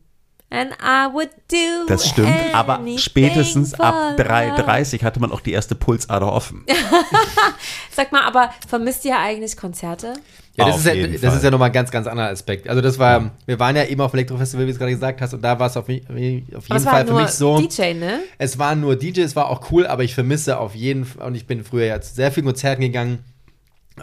And 0.50 0.72
I 0.82 1.12
would 1.12 1.28
do 1.50 1.86
Das 1.86 2.08
stimmt, 2.08 2.54
aber 2.54 2.80
spätestens 2.96 3.74
ab 3.74 4.16
love. 4.16 4.28
3,30 4.28 5.02
hatte 5.02 5.20
man 5.20 5.30
auch 5.30 5.40
die 5.40 5.52
erste 5.52 5.74
Pulsader 5.74 6.32
offen. 6.32 6.64
Sag 7.90 8.12
mal, 8.12 8.22
aber 8.22 8.50
vermisst 8.66 9.04
ihr 9.04 9.18
eigentlich 9.18 9.58
Konzerte? 9.58 10.14
Ja, 10.56 10.64
das, 10.64 10.74
Auf 10.74 10.86
ist 10.86 10.86
ja, 10.86 11.06
das 11.06 11.20
Fall. 11.20 11.36
ist 11.36 11.44
ja 11.44 11.50
nochmal 11.50 11.68
ein 11.68 11.72
ganz, 11.72 11.90
ganz 11.90 12.06
anderer 12.06 12.30
Aspekt. 12.30 12.68
Also, 12.68 12.80
das 12.80 12.98
war, 12.98 13.30
wir 13.46 13.60
waren 13.60 13.76
ja 13.76 13.84
eben 13.84 14.00
auf 14.00 14.10
dem 14.10 14.16
Elektrofestival, 14.16 14.64
wie 14.64 14.70
du 14.70 14.72
es 14.72 14.78
gerade 14.78 14.92
gesagt 14.92 15.20
hast, 15.20 15.34
und 15.34 15.42
da 15.42 15.56
war 15.58 15.68
es 15.68 15.76
auf, 15.76 15.84
auf 15.84 15.88
jeden 15.88 16.46
es 16.50 16.66
Fall 16.66 16.84
war 16.84 16.98
für 17.06 17.12
nur 17.12 17.22
mich 17.22 17.30
so. 17.30 17.60
DJ, 17.60 17.94
ne? 17.94 18.20
Es 18.38 18.58
war 18.58 18.74
nur 18.74 18.96
DJ, 18.96 19.20
es 19.20 19.36
war 19.36 19.50
auch 19.50 19.70
cool, 19.70 19.86
aber 19.86 20.02
ich 20.02 20.14
vermisse 20.14 20.58
auf 20.58 20.74
jeden 20.74 21.04
Fall, 21.04 21.28
und 21.28 21.36
ich 21.36 21.46
bin 21.46 21.62
früher 21.62 21.84
ja 21.84 22.00
zu 22.00 22.12
sehr 22.12 22.32
vielen 22.32 22.46
Konzerten 22.46 22.80
gegangen, 22.82 23.22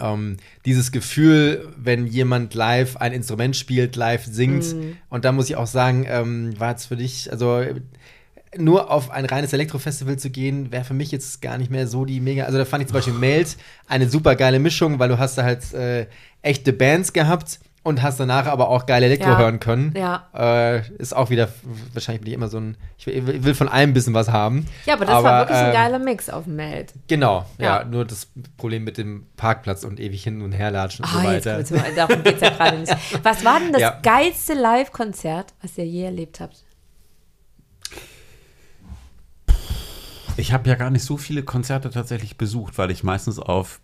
ähm, 0.02 0.38
dieses 0.66 0.91
Gefühl, 0.91 1.68
wenn 1.78 2.08
jemand 2.08 2.54
live 2.54 2.98
ein 2.98 3.14
Instrument 3.14 3.56
spielt, 3.56 3.96
live 3.96 4.26
singt. 4.26 4.76
Und 5.10 5.26
da 5.26 5.32
muss 5.32 5.50
ich 5.50 5.56
auch 5.56 5.68
sagen, 5.68 6.06
ähm, 6.08 6.60
war 6.60 6.76
es 6.76 6.86
für 6.86 6.96
dich, 6.96 7.32
also 7.32 7.64
nur 8.58 8.89
auf 8.91 9.12
ein 9.12 9.26
reines 9.26 9.54
Elektrofestival 9.54 10.18
zu 10.18 10.30
gehen, 10.30 10.72
wäre 10.72 10.84
für 10.84 10.93
mich 10.93 11.12
jetzt 11.12 11.41
gar 11.41 11.58
nicht 11.58 11.72
mehr 11.72 11.88
so 11.88 12.06
die 12.06 12.20
mega. 12.20 12.46
Also 12.46 12.58
da 12.58 12.66
fand 12.66 12.82
ich 12.84 12.88
zum 12.88 12.96
Beispiel 12.96 13.14
Melt 13.14 13.58
eine 13.88 14.10
super 14.10 14.36
geile 14.36 14.60
Mischung, 14.60 15.00
weil 15.00 15.10
du 15.10 15.20
hast 15.20 15.38
da 15.38 15.43
halt 15.43 15.74
äh, 15.74 16.08
echte 16.41 16.74
Bands 16.74 17.14
gehabt 17.14 17.60
und 17.86 18.01
hast 18.01 18.19
danach 18.19 18.47
aber 18.47 18.67
auch 18.69 18.88
geile 18.88 19.05
Elektro 19.05 19.29
Ja. 19.29 19.38
hören 19.38 19.59
können. 19.59 19.93
Ja. 19.95 20.27
Äh, 20.33 20.89
ist 20.97 21.15
auch 21.15 21.29
wieder, 21.29 21.49
wahrscheinlich 21.93 22.21
bin 22.21 22.29
ich 22.29 22.33
immer 22.33 22.47
so 22.47 22.57
ein, 22.57 22.77
ich 22.97 23.05
will, 23.05 23.13
ich 23.36 23.43
will 23.43 23.53
von 23.53 23.69
allem 23.69 23.91
ein 23.91 23.93
bisschen 23.93 24.15
was 24.15 24.29
haben. 24.29 24.65
Ja, 24.88 24.95
aber 24.95 25.05
das 25.05 25.23
war 25.23 25.41
wirklich 25.41 25.57
ein 25.59 25.67
ähm, 25.67 25.73
geiler 25.73 25.99
Mix 25.99 26.29
auf 26.29 26.45
dem 26.45 26.55
Meld. 26.55 26.93
Genau, 27.07 27.45
ja. 27.59 27.81
Ja. 27.81 27.86
nur 27.86 28.03
das 28.03 28.27
Problem 28.57 28.83
mit 28.86 28.97
dem 28.97 29.27
Parkplatz 29.38 29.83
und 29.83 29.99
ewig 29.99 30.23
hin 30.23 30.41
und 30.41 30.51
her 30.51 30.71
latschen 30.71 31.05
und 31.05 31.11
Ah, 31.15 31.21
so 31.21 31.29
jetzt 31.31 31.45
weiter. 31.45 31.55
kommt's 31.57 31.71
mal, 31.71 31.95
darum 31.95 32.23
geht 32.23 32.36
es 32.36 32.41
ja 32.41 32.49
gerade 32.49 32.77
nicht. 32.79 32.95
Was 33.23 33.45
war 33.45 33.59
denn 33.59 33.71
das 33.71 33.81
Ja. 33.81 33.99
geilste 34.01 34.53
Live-Konzert, 34.55 35.53
was 35.61 35.77
ihr 35.77 35.86
je 35.86 36.05
erlebt 36.05 36.39
habt? 36.39 36.63
Ich 40.38 40.51
habe 40.53 40.67
ja 40.67 40.75
gar 40.75 40.89
nicht 40.89 41.03
so 41.05 41.17
viele 41.17 41.43
Konzerte 41.43 41.89
tatsächlich 41.91 42.36
besucht, 42.38 42.77
weil 42.77 42.91
ich 42.91 43.03
meistens 43.03 43.39
auf 43.39 43.79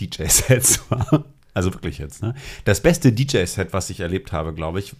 DJ-Sets 0.00 0.82
war. 0.90 1.24
Also 1.54 1.72
wirklich 1.72 1.98
jetzt, 1.98 2.22
ne? 2.22 2.34
Das 2.64 2.80
beste 2.80 3.12
DJ-Set, 3.12 3.72
was 3.72 3.88
ich 3.90 4.00
erlebt 4.00 4.32
habe, 4.32 4.52
glaube 4.52 4.80
ich, 4.80 4.94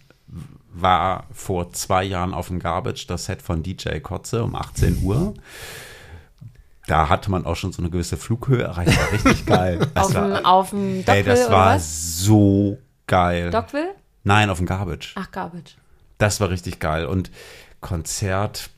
war 0.73 1.25
vor 1.31 1.71
zwei 1.73 2.03
Jahren 2.03 2.33
auf 2.33 2.47
dem 2.47 2.59
Garbage, 2.59 3.07
das 3.07 3.25
Set 3.25 3.41
von 3.41 3.61
DJ 3.63 3.99
Kotze 3.99 4.43
um 4.43 4.55
18 4.55 5.03
Uhr. 5.03 5.33
Da 6.87 7.09
hatte 7.09 7.31
man 7.31 7.45
auch 7.45 7.55
schon 7.55 7.71
so 7.71 7.81
eine 7.81 7.89
gewisse 7.89 8.17
Flughöhe 8.17 8.63
erreicht. 8.63 8.97
War 8.97 9.11
richtig 9.11 9.45
geil. 9.45 9.87
Das 9.93 10.07
Auf 10.07 10.13
dem, 10.13 10.31
war, 10.31 10.45
auf 10.45 10.69
dem 10.69 10.97
ey, 10.97 11.03
Dockville 11.03 11.23
das 11.25 11.47
oder 11.47 11.55
war 11.55 11.79
so 11.79 12.77
geil. 13.07 13.49
Dockville? 13.51 13.95
Nein, 14.23 14.49
auf 14.49 14.57
dem 14.57 14.67
Garbage. 14.67 15.13
Ach, 15.15 15.31
Garbage. 15.31 15.75
Das 16.17 16.39
war 16.39 16.49
richtig 16.49 16.79
geil. 16.79 17.05
Und 17.05 17.31
Konzert. 17.81 18.69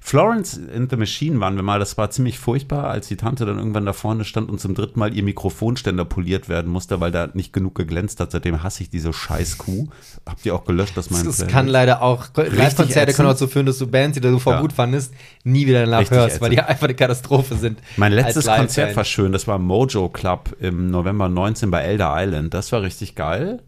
Florence 0.00 0.56
in 0.56 0.88
the 0.90 0.96
Machine 0.96 1.40
waren 1.40 1.56
wir 1.56 1.62
mal, 1.62 1.78
das 1.78 1.96
war 1.96 2.10
ziemlich 2.10 2.38
furchtbar, 2.38 2.84
als 2.84 3.08
die 3.08 3.16
Tante 3.16 3.46
dann 3.46 3.58
irgendwann 3.58 3.86
da 3.86 3.92
vorne 3.92 4.24
stand 4.24 4.50
und 4.50 4.60
zum 4.60 4.74
dritten 4.74 4.98
Mal 4.98 5.14
ihr 5.14 5.22
Mikrofonständer 5.22 6.04
poliert 6.04 6.48
werden 6.48 6.70
musste, 6.70 7.00
weil 7.00 7.12
da 7.12 7.28
nicht 7.32 7.52
genug 7.52 7.74
geglänzt 7.74 8.20
hat. 8.20 8.32
Seitdem 8.32 8.62
hasse 8.62 8.82
ich 8.82 8.90
diese 8.90 9.12
scheiß 9.12 9.58
Kuh. 9.58 9.88
Habt 10.26 10.44
ihr 10.44 10.54
auch 10.54 10.64
gelöscht, 10.64 10.96
dass 10.96 11.10
mein 11.10 11.24
Das 11.24 11.46
kann 11.46 11.66
leider 11.68 12.02
auch, 12.02 12.26
Live-Konzerte 12.34 13.12
können 13.12 13.28
dazu 13.28 13.46
führen, 13.46 13.66
dass 13.66 13.78
du 13.78 13.86
Bands, 13.86 14.14
die 14.14 14.20
du 14.20 14.38
vorher 14.38 14.58
Ja. 14.58 14.62
gut 14.62 14.72
fandest, 14.72 15.14
nie 15.44 15.66
wieder 15.66 15.86
live 15.86 16.00
Richtig 16.02 16.18
hörst, 16.18 16.40
weil 16.40 16.50
die 16.50 16.60
einfach 16.60 16.84
eine 16.84 16.94
Katastrophe 16.94 17.54
sind. 17.54 17.80
Mein 17.96 18.12
letztes. 18.12 18.46
Konzert 18.46 18.96
war 18.96 19.04
schön, 19.04 19.32
das 19.32 19.46
war 19.46 19.58
Mojo 19.58 20.08
Club 20.08 20.56
im 20.60 20.90
November 20.90 21.28
19 21.28 21.70
bei 21.70 21.82
Elder 21.82 22.12
Island. 22.16 22.52
Das 22.52 22.72
war 22.72 22.82
richtig 22.82 23.14
geil. 23.14 23.62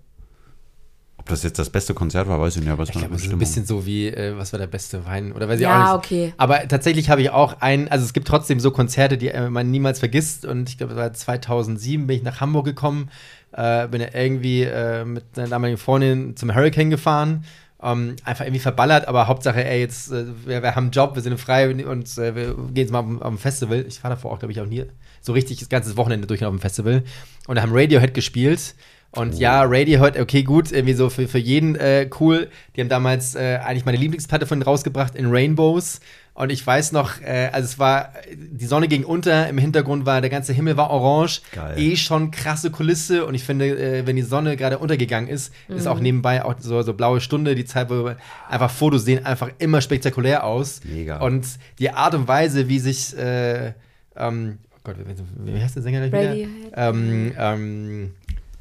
Das 1.27 1.43
jetzt 1.43 1.59
das 1.59 1.71
beste 1.71 1.95
Konzert 1.95 2.29
war, 2.29 2.41
weiß 2.41 2.57
ich 2.57 2.63
nicht, 2.63 2.71
aber 2.71 2.83
es 2.83 2.91
Ich 2.91 2.95
war 2.97 3.03
glaube, 3.03 3.23
eine 3.23 3.33
ein 3.33 3.39
bisschen 3.39 3.65
so 3.67 3.87
wie, 3.87 4.09
äh, 4.09 4.37
was 4.37 4.53
war 4.53 4.59
der 4.59 4.67
beste 4.67 5.05
Wein? 5.07 5.33
Oder 5.33 5.49
weiß 5.49 5.57
ich 5.57 5.63
Ja, 5.63 5.95
auch 5.95 6.03
nicht. 6.03 6.13
okay. 6.13 6.35
Aber 6.37 6.67
tatsächlich 6.69 7.11
habe 7.11 7.23
ich 7.23 7.31
auch 7.31 7.61
einen, 7.61 7.89
also 7.89 8.05
es 8.05 8.13
gibt 8.13 8.29
trotzdem 8.29 8.61
so 8.61 8.71
Konzerte, 8.71 9.19
die 9.19 9.29
äh, 9.29 9.51
man 9.51 9.71
niemals 9.71 9.99
vergisst. 9.99 10.45
Und 10.45 10.69
ich 10.69 10.79
glaube, 10.79 10.95
das 10.95 11.03
war 11.03 11.13
2007 11.13 12.07
bin 12.07 12.17
ich 12.17 12.23
nach 12.23 12.41
Hamburg 12.41 12.65
gekommen, 12.65 13.11
äh, 13.53 13.87
bin 13.89 14.01
ja 14.01 14.09
irgendwie 14.15 14.63
äh, 14.63 15.05
mit 15.05 15.25
einer 15.37 15.49
damaligen 15.49 15.79
Freundin 15.79 16.37
zum 16.37 16.55
Hurricane 16.55 16.91
gefahren. 16.91 17.45
Ähm, 17.85 18.15
einfach 18.25 18.45
irgendwie 18.45 18.61
verballert, 18.61 19.09
aber 19.09 19.27
Hauptsache, 19.27 19.65
ey, 19.65 19.81
jetzt, 19.81 20.13
äh, 20.13 20.25
wir, 20.47 20.63
wir 20.63 20.77
haben 20.77 20.85
einen 20.85 20.91
Job, 20.93 21.17
wir 21.17 21.23
sind 21.23 21.37
frei 21.41 21.69
und 21.69 22.17
äh, 22.17 22.37
wir 22.37 22.55
gehen 22.55 22.77
jetzt 22.77 22.93
mal 22.93 23.01
auf, 23.01 23.21
auf 23.23 23.33
ein 23.33 23.39
Festival. 23.39 23.85
Ich 23.89 24.03
war 24.05 24.11
davor 24.11 24.31
auch, 24.31 24.39
glaube 24.39 24.53
ich, 24.53 24.61
auch 24.61 24.67
nie 24.67 24.85
so 25.21 25.33
richtig 25.33 25.59
das 25.59 25.69
ganze 25.69 25.97
Wochenende 25.97 26.29
durch 26.29 26.45
auf 26.45 26.53
dem 26.53 26.61
Festival. 26.61 27.03
Und 27.49 27.57
da 27.57 27.63
haben 27.63 27.73
Radiohead 27.73 28.15
gespielt. 28.15 28.77
Und 29.15 29.39
ja, 29.39 29.63
Radiohead, 29.65 30.19
okay, 30.19 30.43
gut, 30.43 30.73
irgendwie 30.73 30.95
so 30.95 31.11
für, 31.11 31.29
für 31.29 31.39
jeden 31.39 31.77
äh, 31.77 32.09
cool. 32.19 32.49
Die 32.75 32.81
haben 32.81 32.89
damals 32.89 33.35
äh, 33.35 33.59
eigentlich 33.63 33.85
meine 33.85 33.99
Lieblingsplatte 33.99 34.47
von 34.47 34.59
denen 34.59 34.65
rausgebracht 34.65 35.15
in 35.15 35.27
Rainbows. 35.31 36.01
Und 36.35 36.51
ich 36.51 36.67
weiß 36.67 36.93
noch, 36.93 37.21
äh, 37.21 37.51
also 37.53 37.67
es 37.67 37.79
war, 37.79 38.15
die 38.35 38.65
Sonne 38.65 38.89
ging 38.89 39.05
unter, 39.05 39.51
im 39.51 39.59
Hintergrund 39.59 40.07
war, 40.07 40.23
der 40.23 40.31
ganze 40.31 40.55
Himmel 40.55 40.79
war 40.79 40.89
orange. 40.89 41.43
Geil. 41.53 41.79
Eh 41.79 41.97
schon 41.97 42.31
krasse 42.31 42.71
Kulisse. 42.71 43.27
Und 43.27 43.35
ich 43.35 43.45
finde, 43.45 43.67
äh, 43.67 44.07
wenn 44.07 44.17
die 44.17 44.23
Sonne 44.23 44.57
gerade 44.57 44.79
untergegangen 44.79 45.29
ist, 45.29 45.53
ist 45.69 45.87
auch 45.87 46.01
nebenbei 46.01 46.43
auch 46.43 46.55
so, 46.59 46.81
so 46.81 46.95
blaue 46.95 47.21
Stunde, 47.21 47.55
die 47.55 47.67
Zeit, 47.67 47.91
wo 47.91 48.07
wir 48.07 48.17
einfach 48.49 48.71
Fotos 48.71 49.05
sehen, 49.05 49.27
einfach 49.27 49.51
immer 49.59 49.83
spektakulär 49.83 50.45
aus. 50.45 50.81
Mega. 50.85 51.19
Und 51.19 51.47
die 51.79 51.91
Art 51.91 52.15
und 52.15 52.29
Weise, 52.29 52.67
wie 52.71 52.79
sich, 52.79 53.15
äh, 53.19 53.75
ähm, 54.17 54.59
oh 54.71 54.79
Gott, 54.85 54.97
wie, 55.05 55.55
wie 55.55 55.63
heißt 55.63 55.77
der 55.77 55.83
Sänger 55.83 56.09
gleich 56.09 56.13
wieder? 56.13 56.31
Radiohead. 56.31 56.73
Ähm, 56.75 57.33
ähm, 57.39 58.11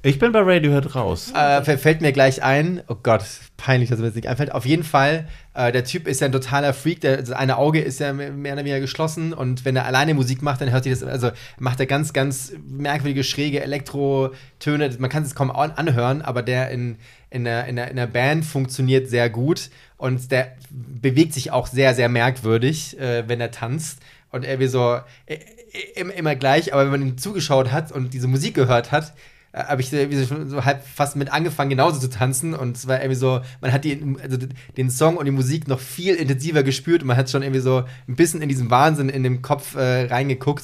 Ich 0.04 0.18
bin 0.18 0.32
bei 0.32 0.40
Radiohead 0.40 0.96
raus. 0.96 1.32
äh, 1.36 1.78
fällt 1.78 2.02
mir 2.02 2.12
gleich 2.12 2.42
ein. 2.42 2.82
Oh 2.88 2.96
Gott, 3.04 3.24
peinlich, 3.56 3.90
dass 3.92 4.00
mir 4.00 4.08
das 4.08 4.16
nicht 4.16 4.28
einfällt. 4.28 4.52
Auf 4.52 4.66
jeden 4.66 4.84
Fall, 4.84 5.28
äh, 5.54 5.72
der 5.72 5.84
Typ 5.84 6.08
ist 6.08 6.22
ja 6.22 6.26
ein 6.26 6.32
totaler 6.32 6.74
Freak. 6.74 7.02
Der, 7.02 7.18
das 7.18 7.30
eine 7.32 7.58
Auge 7.58 7.80
ist 7.82 8.00
ja 8.00 8.12
mehr 8.12 8.54
oder 8.54 8.64
weniger 8.64 8.80
geschlossen. 8.80 9.32
Und 9.32 9.64
wenn 9.64 9.76
er 9.76 9.86
alleine 9.86 10.16
Musik 10.16 10.42
macht, 10.42 10.60
dann 10.60 10.72
hört 10.72 10.86
sich 10.86 10.94
das, 10.94 11.04
also 11.04 11.30
macht 11.60 11.80
er 11.80 11.86
ganz, 11.86 12.14
ganz 12.14 12.52
merkwürdige, 12.68 13.24
schräge 13.24 13.62
Elektrotöne. 13.62 14.90
Man 14.98 15.12
kann 15.12 15.22
es 15.22 15.36
kaum 15.36 15.52
an 15.52 15.72
anhören, 15.72 16.24
aber 16.24 16.42
der 16.42 16.72
in, 16.72 16.98
in, 17.30 17.44
der, 17.44 17.68
in, 17.68 17.76
der, 17.76 17.92
in 17.92 17.96
der 17.98 18.08
Band 18.08 18.44
funktioniert 18.44 19.08
sehr 19.08 19.30
gut. 19.30 19.70
Und 19.98 20.32
der 20.32 20.54
bewegt 20.72 21.36
sich 21.36 21.52
auch 21.52 21.68
sehr, 21.68 21.94
sehr 21.94 22.10
merkwürdig, 22.10 23.00
äh, 23.00 23.26
wenn 23.28 23.40
er 23.40 23.52
tanzt. 23.52 24.00
Und 24.32 24.46
er 24.46 24.60
wie 24.60 24.68
so 24.68 25.00
äh, 25.28 25.38
äh, 25.74 26.02
immer, 26.16 26.36
gleich, 26.36 26.74
aber 26.74 26.86
wenn 26.86 26.92
man 26.92 27.02
ihm 27.02 27.18
zugeschaut 27.20 27.72
hat 27.72 27.92
und 27.92 28.16
diese 28.16 28.28
Musik 28.28 28.56
gehört 28.56 28.92
hat, 28.92 29.14
habe 29.54 29.82
ich 29.82 29.90
so, 29.90 29.98
irgendwie 29.98 30.18
so 30.18 30.26
schon 30.26 30.50
so 30.50 30.64
halb 30.64 30.86
fast 30.86 31.16
mit 31.16 31.32
angefangen, 31.32 31.70
genauso 31.70 32.00
zu 32.00 32.10
tanzen. 32.10 32.54
Und 32.54 32.78
es 32.78 32.88
war 32.88 33.00
irgendwie 33.00 33.16
so, 33.16 33.42
man 33.60 33.74
hat 33.74 33.84
die, 33.84 34.02
also 34.22 34.38
den 34.78 34.90
Song 34.90 35.18
und 35.18 35.26
die 35.26 35.32
Musik 35.32 35.68
noch 35.68 35.80
viel 35.80 36.16
intensiver 36.16 36.64
gespürt 36.64 37.02
und 37.02 37.08
man 37.08 37.18
hat 37.18 37.30
schon 37.30 37.44
irgendwie 37.44 37.62
so 37.62 37.84
ein 38.08 38.16
bisschen 38.16 38.42
in 38.42 38.50
diesen 38.50 38.70
Wahnsinn 38.70 39.10
in 39.10 39.24
dem 39.24 39.42
Kopf 39.42 39.76
äh, 39.76 40.06
reingeguckt, 40.06 40.64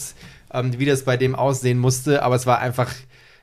ähm, 0.54 0.78
wie 0.80 0.86
das 0.86 1.04
bei 1.04 1.18
dem 1.18 1.36
aussehen 1.36 1.80
musste. 1.80 2.24
Aber 2.24 2.36
es 2.36 2.46
war 2.46 2.60
einfach, 2.60 2.94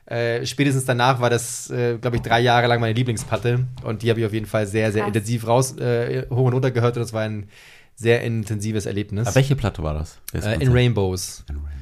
äh, 0.07 0.45
spätestens 0.45 0.85
danach 0.85 1.21
war 1.21 1.29
das, 1.29 1.69
äh, 1.69 1.97
glaube 1.99 2.17
ich, 2.17 2.23
drei 2.23 2.39
Jahre 2.39 2.67
lang 2.67 2.79
meine 2.79 2.93
Lieblingsplatte. 2.93 3.65
Und 3.83 4.01
die 4.01 4.09
habe 4.09 4.19
ich 4.19 4.25
auf 4.25 4.33
jeden 4.33 4.47
Fall 4.47 4.65
sehr, 4.65 4.91
sehr 4.91 5.03
Krass. 5.03 5.09
intensiv 5.09 5.47
raus, 5.47 5.77
äh, 5.77 6.25
hoch 6.29 6.45
und 6.45 6.53
runter 6.53 6.71
gehört. 6.71 6.97
Und 6.97 7.03
das 7.03 7.13
war 7.13 7.21
ein 7.21 7.47
sehr 7.95 8.23
intensives 8.23 8.85
Erlebnis. 8.85 9.27
Aber 9.27 9.35
welche 9.35 9.55
Platte 9.55 9.83
war 9.83 9.93
das? 9.93 10.19
Äh, 10.33 10.55
in? 10.61 10.71
Rainbows. 10.71 11.45
In 11.47 11.55
Rainbows. 11.55 11.74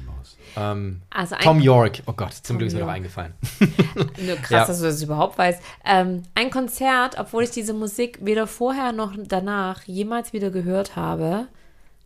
Ähm, 0.56 1.02
Also 1.10 1.36
Tom 1.36 1.60
York. 1.60 2.02
Oh 2.06 2.12
Gott, 2.12 2.32
zum 2.34 2.42
Tom 2.54 2.58
Glück 2.58 2.68
ist 2.68 2.74
mir 2.74 2.80
York. 2.80 2.88
noch 2.88 2.94
eingefallen. 2.96 3.34
Nö, 4.18 4.36
krass, 4.36 4.50
Ja. 4.50 4.66
dass 4.66 4.78
du 4.78 4.84
das 4.84 5.02
überhaupt 5.02 5.36
weißt. 5.38 5.60
Ähm, 5.84 6.22
ein 6.34 6.50
Konzert, 6.50 7.18
obwohl 7.18 7.42
ich 7.44 7.50
diese 7.50 7.72
Musik 7.74 8.18
weder 8.22 8.46
vorher 8.46 8.92
noch 8.92 9.14
danach 9.16 9.82
jemals 9.84 10.32
wieder 10.32 10.50
gehört 10.50 10.96
habe, 10.96 11.46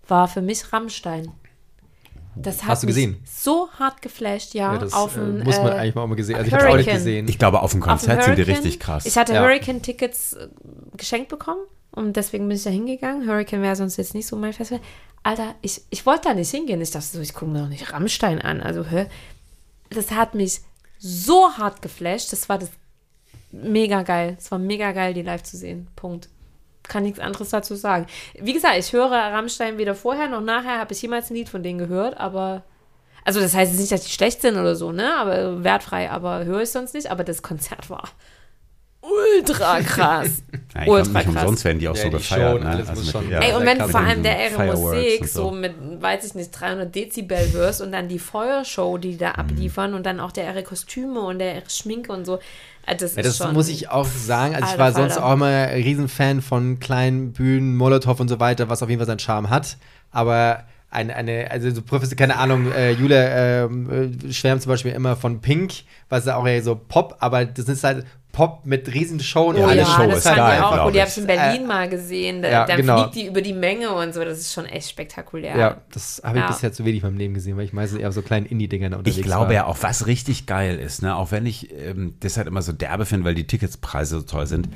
war 0.06 0.28
für 0.28 0.40
mich 0.42 0.72
Rammstein. 0.72 1.30
Das 2.42 2.62
hat 2.62 2.70
Hast 2.70 2.82
du 2.82 2.86
mich 2.86 2.94
gesehen? 2.96 3.22
so 3.24 3.68
hart 3.78 4.00
geflasht, 4.02 4.54
ja. 4.54 4.74
Ja, 4.74 4.78
das 4.78 4.92
auf 4.92 5.16
äh, 5.16 5.20
dem, 5.20 5.42
muss 5.42 5.56
man 5.58 5.68
äh, 5.68 5.76
eigentlich 5.76 5.94
mal 5.94 6.02
auch 6.02 6.06
mal 6.06 6.14
gesehen. 6.14 6.36
Also 6.36 6.48
ich 6.48 6.54
habe 6.54 6.64
es 6.64 6.70
auch 6.70 6.76
nicht 6.76 6.90
gesehen. 6.90 7.28
Ich 7.28 7.38
glaube, 7.38 7.60
auf 7.62 7.72
dem 7.72 7.82
auf 7.82 7.88
Konzert 7.88 8.24
sind 8.24 8.36
die 8.38 8.42
richtig 8.42 8.78
krass. 8.80 9.06
Ich 9.06 9.16
hatte 9.16 9.34
Ja. 9.34 9.42
Hurricane-Tickets 9.42 10.34
äh, 10.34 10.48
geschenkt 10.96 11.28
bekommen 11.28 11.60
und 11.90 12.16
deswegen 12.16 12.46
bin 12.48 12.56
ich 12.56 12.62
da 12.62 12.70
hingegangen. 12.70 13.28
Hurricane 13.28 13.62
wäre 13.62 13.76
sonst 13.76 13.96
jetzt 13.96 14.14
nicht 14.14 14.26
so 14.26 14.36
mein 14.36 14.52
Festival. 14.52 14.82
Alter, 15.22 15.54
ich, 15.62 15.82
ich 15.90 16.06
wollte 16.06 16.28
da 16.28 16.34
nicht 16.34 16.50
hingehen. 16.50 16.80
Ich 16.80 16.90
dachte 16.90 17.06
so, 17.06 17.20
ich 17.20 17.34
gucke 17.34 17.50
mir 17.50 17.60
doch 17.62 17.68
nicht 17.68 17.92
Rammstein 17.92 18.40
an. 18.40 18.60
Also, 18.60 18.84
hä? 18.84 19.06
Das 19.90 20.12
hat 20.12 20.34
mich 20.34 20.60
so 20.98 21.50
hart 21.58 21.82
geflasht. 21.82 22.32
Das 22.32 22.48
war 22.48 22.58
das 22.58 22.70
mega 23.50 24.02
geil. 24.02 24.36
Es 24.38 24.50
war 24.50 24.58
mega 24.58 24.92
geil, 24.92 25.14
die 25.14 25.22
live 25.22 25.42
zu 25.42 25.56
sehen. 25.56 25.88
Punkt. 25.96 26.28
Kann 26.88 27.02
nichts 27.02 27.20
anderes 27.20 27.50
dazu 27.50 27.74
sagen. 27.74 28.06
Wie 28.34 28.52
gesagt, 28.52 28.78
ich 28.78 28.92
höre 28.92 29.10
Rammstein 29.10 29.78
weder 29.78 29.94
vorher 29.94 30.28
noch 30.28 30.40
nachher, 30.40 30.78
habe 30.78 30.92
ich 30.92 31.02
jemals 31.02 31.30
ein 31.30 31.34
Lied 31.34 31.48
von 31.48 31.62
denen 31.62 31.78
gehört, 31.78 32.18
aber. 32.18 32.64
Also, 33.24 33.40
das 33.40 33.54
heißt 33.54 33.72
jetzt 33.72 33.80
nicht, 33.80 33.92
dass 33.92 34.04
die 34.04 34.10
schlecht 34.10 34.40
sind 34.40 34.56
oder 34.56 34.74
so, 34.74 34.90
ne? 34.90 35.14
Aber 35.16 35.62
wertfrei, 35.62 36.10
aber 36.10 36.44
höre 36.44 36.62
ich 36.62 36.70
sonst 36.70 36.94
nicht. 36.94 37.10
Aber 37.10 37.24
das 37.24 37.42
Konzert 37.42 37.90
war 37.90 38.08
ultra 39.00 39.80
krass. 39.86 40.42
Ja, 40.74 40.86
ultra 40.86 41.12
nicht 41.12 41.24
krass. 41.24 41.26
umsonst 41.42 41.64
werden 41.64 41.78
die 41.78 41.88
auch 41.88 41.96
Ja, 41.96 42.02
so 42.02 42.10
gefeiert. 42.10 42.60
Ne? 42.62 42.68
alles 42.68 42.88
Also 42.88 43.18
mit- 43.20 43.30
ja, 43.30 43.40
Ey, 43.40 43.54
und 43.54 43.64
wenn 43.66 43.80
vor 43.88 44.00
allem 44.00 44.22
der 44.22 44.36
Fireworks 44.50 44.80
Musik 44.96 45.20
und 45.22 45.30
so 45.30 45.50
mit, 45.50 45.74
weiß 46.02 46.24
ich 46.24 46.34
nicht, 46.34 46.50
300 46.50 46.94
Dezibel 46.94 47.38
hörst 47.52 47.80
und 47.80 47.92
dann 47.92 48.08
die 48.08 48.18
Feuershow, 48.18 48.98
die 48.98 49.08
die 49.10 49.14
Mhm. 49.14 49.18
da 49.18 49.30
abliefern 49.32 49.94
und 49.94 50.04
dann 50.04 50.20
auch 50.20 50.32
der 50.32 50.44
ihre 50.52 50.62
Kostüme 50.62 51.20
und 51.20 51.38
der 51.38 51.54
ihre 51.56 51.70
Schminke 51.70 52.12
und 52.12 52.24
so. 52.26 52.38
äh, 52.86 52.96
Das, 52.96 53.14
Ja, 53.14 53.20
ist 53.22 53.26
das 53.28 53.36
schon, 53.38 53.54
muss 53.54 53.68
ich 53.68 53.88
auch 53.90 54.06
sagen. 54.06 54.54
Also 54.54 54.66
ich 54.66 54.70
Alter 54.72 54.82
war 54.82 54.92
sonst 54.92 55.12
Falter. 55.14 55.26
auch 55.26 55.32
immer 55.34 55.46
ein 55.46 55.82
Riesenfan 55.82 56.42
von 56.42 56.78
kleinen 56.80 57.32
Bühnen, 57.32 57.76
Molotow 57.76 58.18
und 58.20 58.28
so 58.28 58.40
weiter, 58.40 58.68
was 58.68 58.82
auf 58.82 58.88
jeden 58.88 58.98
Fall 59.00 59.06
seinen 59.06 59.18
Charme 59.20 59.48
hat. 59.50 59.76
Aber 60.10 60.64
eine, 60.90 61.14
eine 61.14 61.50
also 61.50 61.70
so 61.70 61.82
professionell, 61.82 62.16
keine 62.28 62.36
Ahnung, 62.38 62.70
äh, 62.72 62.92
Julia 62.92 63.64
ähm, 63.66 64.22
äh, 64.28 64.32
schwärmt 64.32 64.62
zum 64.62 64.70
Beispiel 64.70 64.92
immer 64.92 65.16
von 65.16 65.40
Pink, 65.40 65.72
was 66.08 66.24
ja 66.24 66.36
auch 66.36 66.46
eher 66.46 66.62
so 66.62 66.74
Pop, 66.76 67.16
aber 67.20 67.44
das 67.44 67.66
ist 67.66 67.84
halt 67.84 68.06
Pop 68.38 68.60
mit 68.64 68.94
riesen 68.94 69.18
Show 69.18 69.46
und 69.48 69.56
Oh 69.58 69.64
alle 69.64 69.80
ja, 69.80 69.84
Show 69.84 70.06
das 70.06 70.18
ist 70.18 70.24
geil, 70.24 70.58
ich 70.58 70.62
auch 70.64 70.84
gut. 70.84 70.94
Die 70.94 71.00
habe 71.00 71.10
ich 71.10 71.18
in 71.18 71.26
Berlin 71.26 71.66
mal 71.66 71.88
gesehen. 71.88 72.40
Da, 72.40 72.48
ja, 72.48 72.66
dann 72.66 72.76
genau. 72.76 73.02
fliegt 73.02 73.16
die 73.16 73.26
über 73.26 73.42
die 73.42 73.52
Menge 73.52 73.90
und 73.92 74.14
so. 74.14 74.22
Das 74.24 74.38
ist 74.38 74.52
schon 74.52 74.64
echt 74.66 74.88
spektakulär. 74.90 75.56
Ja, 75.58 75.76
das 75.92 76.22
habe 76.24 76.38
ich 76.38 76.44
Ja. 76.44 76.48
bisher 76.48 76.72
zu 76.72 76.84
wenig 76.84 77.02
in 77.02 77.08
meinem 77.08 77.18
Leben 77.18 77.34
gesehen, 77.34 77.56
weil 77.56 77.64
ich 77.64 77.72
meistens 77.72 77.98
eher 77.98 78.12
so 78.12 78.22
kleinen 78.22 78.46
Indie-Dingern 78.46 78.94
unterwegs 78.94 79.16
Ich 79.16 79.24
glaube 79.24 79.46
war. 79.46 79.52
ja 79.54 79.66
auch, 79.66 79.78
was 79.80 80.06
richtig 80.06 80.46
geil 80.46 80.78
ist, 80.78 81.02
ne? 81.02 81.16
auch 81.16 81.32
wenn 81.32 81.46
ich 81.46 81.72
ähm, 81.76 82.14
das 82.20 82.36
halt 82.36 82.46
immer 82.46 82.62
so 82.62 82.72
derbe 82.72 83.06
finde, 83.06 83.24
weil 83.26 83.34
die 83.34 83.48
Ticketspreise 83.48 84.20
so 84.20 84.22
toll 84.24 84.46
sind. 84.46 84.68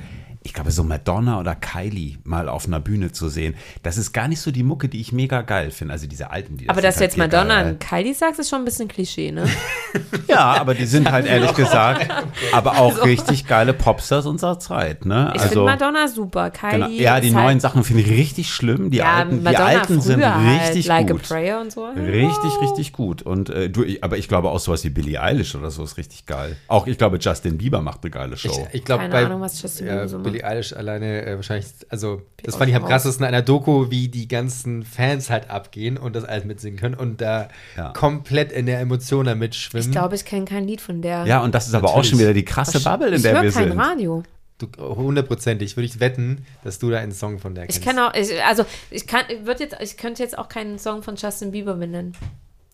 Ich 0.45 0.53
glaube, 0.53 0.71
so 0.71 0.83
Madonna 0.83 1.39
oder 1.39 1.55
Kylie 1.55 2.17
mal 2.25 2.49
auf 2.49 2.67
einer 2.67 2.81
Bühne 2.81 3.13
zu 3.13 3.29
sehen, 3.29 3.55
das 3.81 3.97
ist 3.97 4.11
gar 4.11 4.27
nicht 4.27 4.41
so 4.41 4.51
die 4.51 4.63
Mucke, 4.63 4.89
die 4.89 4.99
ich 4.99 5.13
mega 5.13 5.41
geil 5.41 5.71
finde. 5.71 5.93
Also 5.93 6.05
diese 6.05 6.31
alten, 6.31 6.57
die 6.57 6.67
Aber 6.67 6.81
sind 6.81 6.83
dass 6.89 6.97
du 6.97 7.03
jetzt 7.05 7.17
halt 7.17 7.31
Madonna 7.31 7.61
geil. 7.63 7.71
und 7.71 7.79
Kylie 7.79 8.13
sagst, 8.13 8.41
ist 8.41 8.49
schon 8.49 8.59
ein 8.59 8.65
bisschen 8.65 8.89
Klischee, 8.89 9.31
ne? 9.31 9.45
Ja, 10.27 10.55
aber 10.59 10.73
die 10.73 10.85
sind 10.85 11.09
halt 11.13 11.27
ehrlich 11.27 11.53
gesagt, 11.53 12.09
aber 12.51 12.77
auch 12.77 13.05
richtig 13.05 13.47
geile 13.53 13.73
Popstars 13.73 14.25
unserer 14.25 14.59
Zeit, 14.59 15.05
ne? 15.05 15.31
Ich 15.35 15.41
also 15.41 15.49
finde 15.53 15.65
Madonna 15.65 16.07
super. 16.07 16.49
genau, 16.49 16.85
Kylie. 16.87 17.01
ja, 17.03 17.19
die 17.19 17.29
neuen 17.31 17.45
halt, 17.45 17.61
Sachen 17.61 17.83
finde 17.83 18.01
ich 18.03 18.09
richtig 18.09 18.49
schlimm. 18.49 18.89
Die 18.89 18.97
ja, 18.97 19.13
alten, 19.13 19.41
die 19.45 19.55
alten 19.57 20.01
sind 20.01 20.21
früher 20.21 20.35
richtig 20.59 20.89
halt, 20.89 21.07
Like 21.07 21.11
gut. 21.11 21.21
a 21.23 21.27
Prayer 21.33 21.61
und 21.61 21.71
so. 21.71 21.85
Richtig, 21.85 22.51
richtig 22.61 22.93
gut. 22.93 23.21
Und 23.21 23.49
äh, 23.49 23.69
du, 23.69 23.83
ich- 23.83 24.03
aber 24.03 24.17
ich 24.17 24.27
glaube 24.27 24.49
auch 24.49 24.59
sowas 24.59 24.83
wie 24.83 24.89
Billie 24.89 25.21
Eilish 25.21 25.55
oder 25.55 25.69
so 25.71 25.83
ist 25.83 25.97
richtig 25.97 26.25
geil. 26.25 26.55
Auch 26.67 26.87
ich 26.87 26.97
glaube, 26.97 27.17
Justin 27.19 27.57
Bieber 27.57 27.81
macht 27.81 27.99
eine 28.03 28.11
geile 28.11 28.37
Show. 28.37 28.49
Ich, 28.71 28.79
ich 28.79 28.85
glaube, 28.85 29.01
Keine 29.03 29.13
bei 29.13 29.25
Ahnung, 29.25 29.41
was 29.41 29.61
Justin 29.61 29.87
ja, 29.87 29.93
Bieber 29.93 30.07
so 30.07 30.17
macht. 30.17 30.23
Billie 30.25 30.43
Eilish 30.43 30.73
alleine 30.73 31.25
äh, 31.25 31.35
wahrscheinlich, 31.35 31.67
also 31.89 32.21
das 32.43 32.55
fand 32.55 32.69
ich 32.69 32.75
am 32.75 32.85
krassesten 32.85 33.25
an 33.25 33.33
einer 33.33 33.43
Doku, 33.43 33.89
wie 33.89 34.07
die 34.09 34.27
ganzen 34.27 34.83
Fans 34.83 35.29
halt 35.29 35.49
abgehen 35.49 35.97
und 35.97 36.15
das 36.15 36.25
alles 36.25 36.43
mitsingen 36.45 36.77
können 36.79 36.95
und 36.95 37.21
da 37.21 37.47
Ja. 37.77 37.89
komplett 37.89 38.51
in 38.51 38.65
der 38.65 38.79
Emotion 38.79 39.25
da 39.25 39.35
mitschwimmen. 39.35 39.85
Ich 39.87 39.91
glaube, 39.91 40.15
ich 40.15 40.25
kenne 40.25 40.45
kein 40.45 40.65
Lied 40.67 40.81
von 40.81 41.01
der. 41.01 41.25
ja, 41.25 41.41
und 41.41 41.53
das 41.55 41.67
ist 41.67 41.73
aber 41.75 41.87
auch 41.89 41.97
Natürlich. 41.97 42.09
schon 42.09 42.19
wieder 42.19 42.33
die 42.33 42.45
krasse 42.45 42.79
Bubble, 42.81 43.15
in 43.15 43.21
der 43.21 43.32
höre 43.33 43.43
wir 43.43 43.51
kein 43.51 43.69
sind. 43.69 43.79
Radio. 43.79 44.23
Du, 44.59 44.67
hundertprozentig 44.77 45.75
würde 45.75 45.85
ich 45.85 45.99
wetten, 45.99 46.45
dass 46.63 46.79
du 46.79 46.89
da 46.89 46.99
einen 46.99 47.11
Song 47.11 47.39
von 47.39 47.55
der 47.55 47.65
Ich 47.65 47.81
kennst. 47.81 47.83
kenne 47.83 48.07
auch, 48.07 48.13
ich, 48.13 48.43
also 48.43 48.65
ich 48.91 49.07
kann, 49.07 49.25
ich 49.27 49.45
würd 49.45 49.59
jetzt, 49.59 49.75
ich 49.81 49.97
könnte 49.97 50.23
jetzt 50.23 50.37
auch 50.37 50.47
keinen 50.47 50.79
Song 50.79 51.03
von 51.03 51.15
Justin 51.15 51.51
Bieber 51.51 51.73
benennen. 51.73 52.15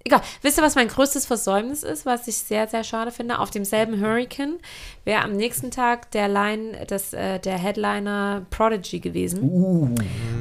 Egal. 0.05 0.21
Wisst 0.41 0.57
ihr, 0.57 0.63
was 0.63 0.75
mein 0.75 0.87
größtes 0.87 1.25
Versäumnis 1.25 1.83
ist, 1.83 2.05
was 2.05 2.27
ich 2.27 2.37
sehr, 2.37 2.67
sehr 2.67 2.83
schade 2.83 3.11
finde? 3.11 3.39
Auf 3.39 3.49
demselben 3.49 4.01
Hurricane 4.01 4.59
wäre 5.03 5.23
am 5.23 5.35
nächsten 5.35 5.71
Tag 5.71 6.11
der 6.11 6.27
Line, 6.29 6.85
das, 6.87 7.13
äh, 7.13 7.39
der 7.39 7.57
Headliner 7.57 8.45
Prodigy 8.49 8.99
gewesen. 8.99 9.43
Uh. 9.43 9.95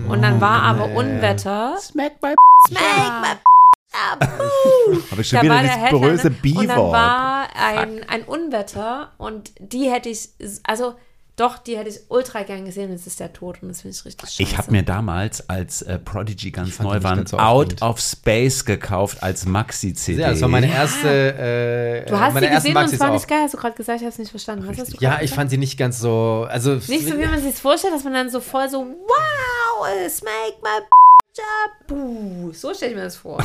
Und 0.09 0.23
dann 0.23 0.41
war 0.41 0.63
aber 0.63 0.85
Unwetter. 0.95 1.77
Smack 1.81 2.13
my 2.23 2.35
Smack 2.69 3.21
my 3.21 3.58
Habe 5.11 5.21
ich 5.23 5.29
schon 5.29 5.39
Da 5.39 5.43
wieder 5.43 5.55
war 5.55 5.63
der 5.63 5.71
Headliner 5.73 6.09
böse 6.09 6.29
und 6.29 6.45
dann 6.45 6.67
B-Wort. 6.67 6.93
war 6.93 7.49
ein, 7.57 8.05
ein 8.09 8.23
Unwetter 8.23 9.13
und 9.19 9.53
die 9.59 9.91
hätte 9.91 10.09
ich, 10.09 10.29
also 10.65 10.95
Doch, 11.37 11.59
die 11.59 11.77
hätte 11.79 11.89
ich 11.91 12.01
ultra 12.09 12.43
gern 12.43 12.65
gesehen, 12.65 12.91
jetzt 12.91 13.07
ist 13.07 13.21
der 13.21 13.33
tot 13.33 13.63
und 13.63 13.69
das 13.69 13.83
finde 13.83 13.97
ich 13.97 14.05
richtig 14.05 14.29
scheiße. 14.29 14.43
Ich 14.43 14.59
habe 14.59 14.73
mir 14.73 14.83
damals, 14.83 15.49
als 15.49 15.83
äh, 15.83 15.99
Prodigy 15.99 16.51
ganz 16.51 16.79
neu 16.81 17.01
waren, 17.05 17.19
ganz 17.19 17.31
so 17.31 17.39
Out 17.39 17.81
of 17.81 18.01
Space 18.01 18.65
gekauft 18.65 19.23
als 19.23 19.47
Maxi-CD. 19.47 20.21
Ja, 20.21 20.31
das 20.31 20.41
war 20.41 20.49
meine 20.49 20.69
erste. 20.73 21.09
Äh, 22.05 22.11
Du 22.11 22.19
hast 22.19 22.35
meine 22.35 22.49
sie 22.49 22.55
gesehen 22.55 22.69
und 22.71 22.75
Maxis 22.75 22.95
es 22.95 23.01
war 23.01 23.11
nicht 23.13 23.29
geil, 23.29 23.41
hast 23.45 23.55
du 23.55 23.59
gerade 23.59 23.77
gesagt, 23.77 23.99
ich 24.01 24.05
habe 24.05 24.13
es 24.13 24.19
nicht 24.19 24.31
verstanden. 24.31 24.67
Was 24.69 24.79
hast 24.79 24.93
du 24.93 24.97
Ja, 25.01 25.11
gerade 25.11 25.25
ich 25.25 25.31
gesagt? 25.31 25.37
fand 25.41 25.51
sie 25.51 25.59
nicht 25.59 25.79
ganz 25.79 26.01
so. 26.01 26.47
Also 26.51 26.75
Nicht 26.75 27.07
so, 27.09 27.17
wie 27.17 27.27
man 27.27 27.41
sich 27.41 27.55
vorstellt, 27.55 27.95
dass 27.95 28.03
man 28.05 28.15
dann 28.15 28.31
so 28.31 28.41
voll 28.41 28.69
so, 28.69 28.81
wow, 28.81 29.87
it's 30.05 30.23
make 30.23 30.57
my. 30.63 30.81
Buh. 31.87 32.53
So 32.53 32.75
stelle 32.75 32.93
ich 32.93 32.97
mir 32.97 33.05
das 33.05 33.17
vor. 33.17 33.43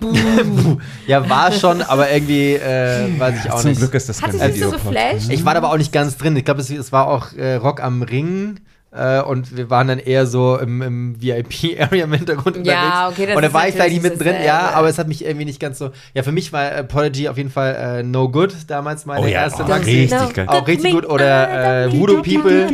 So. 0.00 0.78
ja, 1.06 1.28
war 1.28 1.52
schon, 1.52 1.82
aber 1.82 2.10
irgendwie 2.10 2.54
äh, 2.54 3.18
weiß 3.18 3.44
ich 3.44 3.50
auch 3.50 3.60
Zum 3.60 3.70
nicht. 3.70 3.78
Glück 3.78 3.94
ist 3.94 4.08
das 4.08 4.20
Hat 4.22 4.30
kein 4.30 4.40
dich 4.40 4.48
nicht 4.48 4.60
so 4.60 4.72
Videopodcast. 4.72 5.12
geflasht? 5.14 5.30
Ich 5.30 5.44
war 5.44 5.54
da 5.54 5.58
aber 5.58 5.70
auch 5.72 5.76
nicht 5.78 5.92
ganz 5.92 6.16
drin. 6.16 6.36
Ich 6.36 6.44
glaube, 6.44 6.60
es, 6.60 6.70
es 6.70 6.92
war 6.92 7.06
auch 7.08 7.32
äh, 7.34 7.54
Rock 7.54 7.82
am 7.82 8.02
Ring. 8.02 8.60
Äh, 8.92 9.22
und 9.22 9.56
wir 9.56 9.70
waren 9.70 9.86
dann 9.86 10.00
eher 10.00 10.26
so 10.26 10.58
im, 10.58 10.82
im 10.82 11.22
VIP-Area 11.22 12.04
im 12.04 12.12
Hintergrund 12.12 12.56
unterwegs. 12.56 12.66
Ja, 12.72 13.08
okay, 13.08 13.26
das 13.26 13.36
Und 13.36 13.42
da 13.42 13.52
war 13.52 13.68
ich 13.68 13.74
vielleicht 13.74 13.92
natürlich 13.92 14.02
nicht 14.02 14.18
mittendrin, 14.18 14.44
ja, 14.44 14.70
aber 14.70 14.88
es 14.88 14.98
hat 14.98 15.06
mich 15.06 15.24
irgendwie 15.24 15.44
nicht 15.44 15.60
ganz 15.60 15.78
so. 15.78 15.90
Ja, 16.12 16.24
für 16.24 16.32
mich 16.32 16.52
war 16.52 16.72
äh, 16.72 16.82
Prodigy 16.82 17.28
auf 17.28 17.36
jeden 17.36 17.50
Fall 17.50 18.00
äh, 18.00 18.02
No 18.02 18.28
Good 18.28 18.52
damals 18.66 19.06
meine 19.06 19.22
Oh 19.24 19.26
ja, 19.26 19.42
erste 19.42 19.62
oh, 19.62 19.68
Maxi. 19.68 20.08
richtig 20.10 20.34
geil. 20.34 20.46
Auch 20.48 20.66
richtig 20.66 20.92
gut. 20.92 21.08
Oder 21.08 21.84
äh, 21.84 21.92
Voodoo 21.92 22.22
People. 22.22 22.68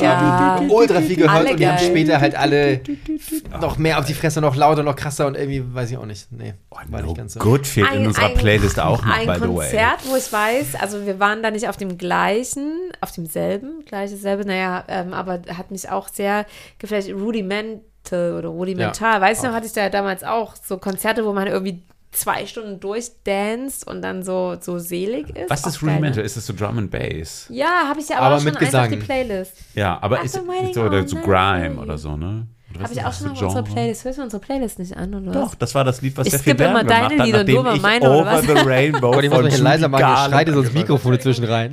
Ja. 0.00 0.60
Ultra 0.68 1.00
viel 1.00 1.16
gehört 1.16 1.32
Alle 1.32 1.50
und 1.52 1.60
die 1.60 1.68
haben 1.68 1.78
später 1.78 2.20
halt 2.20 2.34
alle 2.34 2.80
noch 3.60 3.78
mehr 3.78 4.00
auf 4.00 4.04
die 4.04 4.14
Fresse, 4.14 4.40
noch 4.40 4.56
lauter, 4.56 4.82
noch 4.82 4.96
krasser 4.96 5.28
und 5.28 5.36
irgendwie, 5.36 5.62
weiß 5.72 5.92
ich 5.92 5.96
auch 5.96 6.06
nicht. 6.06 6.26
Nee, 6.32 6.54
Oh, 6.70 6.76
war 6.88 7.00
no 7.00 7.06
nicht 7.08 7.16
ganz 7.18 7.34
so. 7.34 7.40
Good 7.40 7.66
fehlt 7.66 7.92
in 7.92 8.06
unserer 8.06 8.30
Playlist 8.30 8.80
auch 8.80 9.04
noch, 9.04 9.14
ein 9.14 9.26
by 9.26 9.34
the 9.34 9.42
way. 9.42 9.68
Konzert, 9.68 10.00
wo 10.06 10.16
ich 10.16 10.32
weiß, 10.32 10.74
also 10.80 11.06
wir 11.06 11.20
waren 11.20 11.42
da 11.42 11.50
nicht 11.50 11.68
auf 11.68 11.76
dem 11.76 11.98
gleichen, 11.98 12.72
auf 13.00 13.12
demselben, 13.12 13.84
gleiches 13.84 14.22
selbe, 14.22 14.44
naja, 14.46 14.84
ähm, 14.88 15.12
aber 15.12 15.40
hat 15.56 15.70
mich 15.70 15.88
auch 15.88 16.08
sehr 16.08 16.46
geflasht. 16.78 17.10
Rudimental 17.10 18.34
oder 18.38 18.48
Rudimental, 18.48 19.20
weißt 19.20 19.42
du 19.42 19.48
noch, 19.48 19.54
hatte 19.54 19.66
ich 19.66 19.72
da 19.72 19.88
damals 19.88 20.24
auch 20.24 20.54
so 20.56 20.78
Konzerte, 20.78 21.24
wo 21.24 21.32
man 21.32 21.46
irgendwie 21.46 21.82
zwei 22.12 22.46
Stunden 22.46 22.78
durchdanzt 22.78 23.86
und 23.86 24.02
dann 24.02 24.22
so, 24.22 24.56
so 24.60 24.78
selig 24.78 25.30
ist. 25.36 25.50
Was 25.50 25.66
ist? 25.66 25.82
Rudimental? 25.82 26.24
Ist 26.24 26.36
das 26.36 26.46
so 26.46 26.52
Drum 26.52 26.78
and 26.78 26.90
Bass? 26.90 27.46
Ja, 27.48 27.88
habe 27.88 28.00
ich 28.00 28.08
ja 28.08 28.18
aber, 28.18 28.26
Aber 28.26 28.36
auch 28.36 28.40
schon 28.40 28.56
eins 28.56 28.74
auf 28.74 28.88
die 28.88 28.96
Gesang. 28.96 29.06
Playlist. 29.06 29.54
Ja, 29.74 29.98
aber 30.00 30.22
ist 30.22 30.36
waiting 30.46 30.74
so, 30.74 30.82
oder 30.82 31.08
so 31.08 31.16
Grime 31.16 31.80
oder 31.80 31.96
so, 31.96 32.16
ne? 32.16 32.46
Habe 32.80 32.92
ich 32.92 32.98
ist 32.98 33.04
auch 33.04 33.12
schon 33.12 33.30
auf 33.30 33.42
unserer 33.42 33.62
Genre? 33.62 33.74
Playlist. 33.74 34.04
Hörst 34.04 34.18
du 34.18 34.22
unsere 34.22 34.40
Playlist 34.40 34.78
nicht 34.78 34.96
an, 34.96 35.14
oder 35.14 35.32
Doch, 35.32 35.52
was? 35.52 35.58
das 35.58 35.74
war 35.74 35.84
das 35.84 36.00
Lied, 36.00 36.16
was 36.16 36.26
Ich 36.26 36.42
der 36.42 36.54
immer 36.70 36.84
deine 36.84 37.08
gemacht 37.08 37.18
hat, 37.20 37.26
Lieder 37.26 37.40
und 37.40 37.46
nachdem 37.46 37.54
nur 37.54 37.64
immer 37.64 37.74
ich 37.74 37.82
meine, 37.82 38.10
oder 38.10 38.20
Over 38.20 38.32
was? 38.32 38.42
the 38.46 38.52
Rainbow 38.52 39.12
muss 39.12 39.14
von 39.14 39.24
hier 39.24 39.50
Judy 39.50 39.56
leiser 39.62 39.88
machen, 39.88 40.04
hier 40.04 40.14
Garland 40.14 40.32
schreit 40.32 40.48
ihr 40.48 40.54
so 40.54 40.60
ins 40.62 40.72
Mikrofon 40.72 41.12
dazwischen 41.12 41.44
rein. 41.44 41.72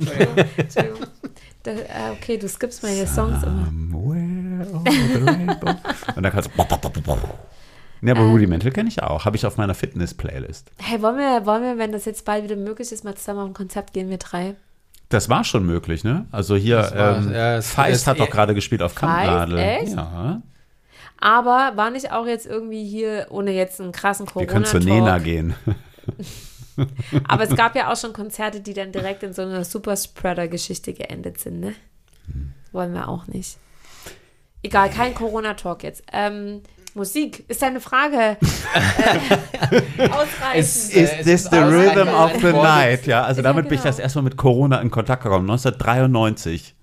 Entschuldigung. 0.56 0.98
Da, 1.62 1.72
äh, 1.72 1.76
okay, 2.12 2.38
du 2.38 2.48
skippst 2.48 2.82
meine 2.82 3.06
Songs 3.06 3.42
immer. 3.42 3.66
Somewhere 3.66 5.26
Rainbow. 5.26 5.74
Und 6.16 6.22
dann 6.22 6.32
kannst 6.32 6.48
du. 6.56 6.62
Ja, 6.62 7.16
Ähm. 8.02 8.08
aber 8.08 8.20
Rudimental 8.30 8.70
kenne 8.72 8.88
ich 8.88 9.02
auch. 9.02 9.24
Habe 9.26 9.36
ich 9.36 9.44
auf 9.44 9.56
meiner 9.58 9.74
Fitness-Playlist. 9.74 10.70
Hey, 10.78 11.02
wollen 11.02 11.18
wir, 11.18 11.44
wollen 11.44 11.62
wir, 11.62 11.76
wenn 11.78 11.92
das 11.92 12.06
jetzt 12.06 12.24
bald 12.24 12.44
wieder 12.44 12.56
möglich 12.56 12.90
ist, 12.92 13.04
mal 13.04 13.14
zusammen 13.14 13.40
auf 13.40 13.46
ein 13.48 13.54
Konzert 13.54 13.92
gehen, 13.92 14.08
wir 14.08 14.16
drei? 14.18 14.54
Das 15.10 15.28
war 15.28 15.44
schon 15.44 15.66
möglich, 15.66 16.02
ne? 16.04 16.26
Also 16.32 16.56
hier, 16.56 16.78
war- 16.78 17.16
ähm, 17.18 17.32
ja, 17.32 17.56
es- 17.56 17.70
Feist 17.72 18.02
es- 18.02 18.06
hat 18.06 18.20
doch 18.20 18.30
gerade 18.30 18.54
gespielt 18.54 18.80
auf 18.82 18.94
Kampnadel. 18.94 19.58
echt? 19.58 19.92
Ja. 19.94 20.40
Aber 21.20 21.72
war 21.76 21.90
nicht 21.90 22.12
auch 22.12 22.26
jetzt 22.26 22.46
irgendwie 22.46 22.86
hier, 22.86 23.26
ohne 23.28 23.50
jetzt 23.50 23.80
einen 23.80 23.92
krassen 23.92 24.26
Wir 24.34 24.46
können 24.46 24.64
zu 24.64 24.78
Nena 24.78 25.18
gehen. 25.18 25.54
aber 27.28 27.44
es 27.44 27.54
gab 27.54 27.74
ja 27.76 27.92
auch 27.92 27.96
schon 27.96 28.12
Konzerte, 28.12 28.60
die 28.60 28.74
dann 28.74 28.92
direkt 28.92 29.22
in 29.22 29.32
so 29.32 29.42
einer 29.42 29.64
Superspreader-Geschichte 29.64 30.92
geendet 30.92 31.38
sind, 31.38 31.60
ne? 31.60 31.74
Wollen 32.72 32.92
wir 32.94 33.08
auch 33.08 33.26
nicht. 33.26 33.58
Egal, 34.62 34.90
kein 34.90 35.14
Corona-Talk 35.14 35.82
jetzt. 35.82 36.02
Ähm, 36.12 36.62
Musik, 36.94 37.44
ist 37.48 37.62
deine 37.62 37.80
Frage 37.80 38.36
äh, 38.36 40.08
ausreichend? 40.10 40.56
Is 40.56 40.90
es 40.92 41.24
this 41.24 41.44
the 41.44 41.58
rhythm 41.58 42.08
of 42.08 42.32
the 42.40 42.52
night? 42.52 43.06
Ja, 43.06 43.22
also 43.22 43.40
Ja, 43.40 43.44
damit 43.44 43.68
bin 43.68 43.74
ich 43.74 43.82
genau. 43.82 43.90
das 43.90 43.98
erstmal 44.00 44.24
mit 44.24 44.36
Corona 44.36 44.80
in 44.80 44.90
Kontakt 44.90 45.22
gekommen. 45.22 45.48
1993. 45.48 46.74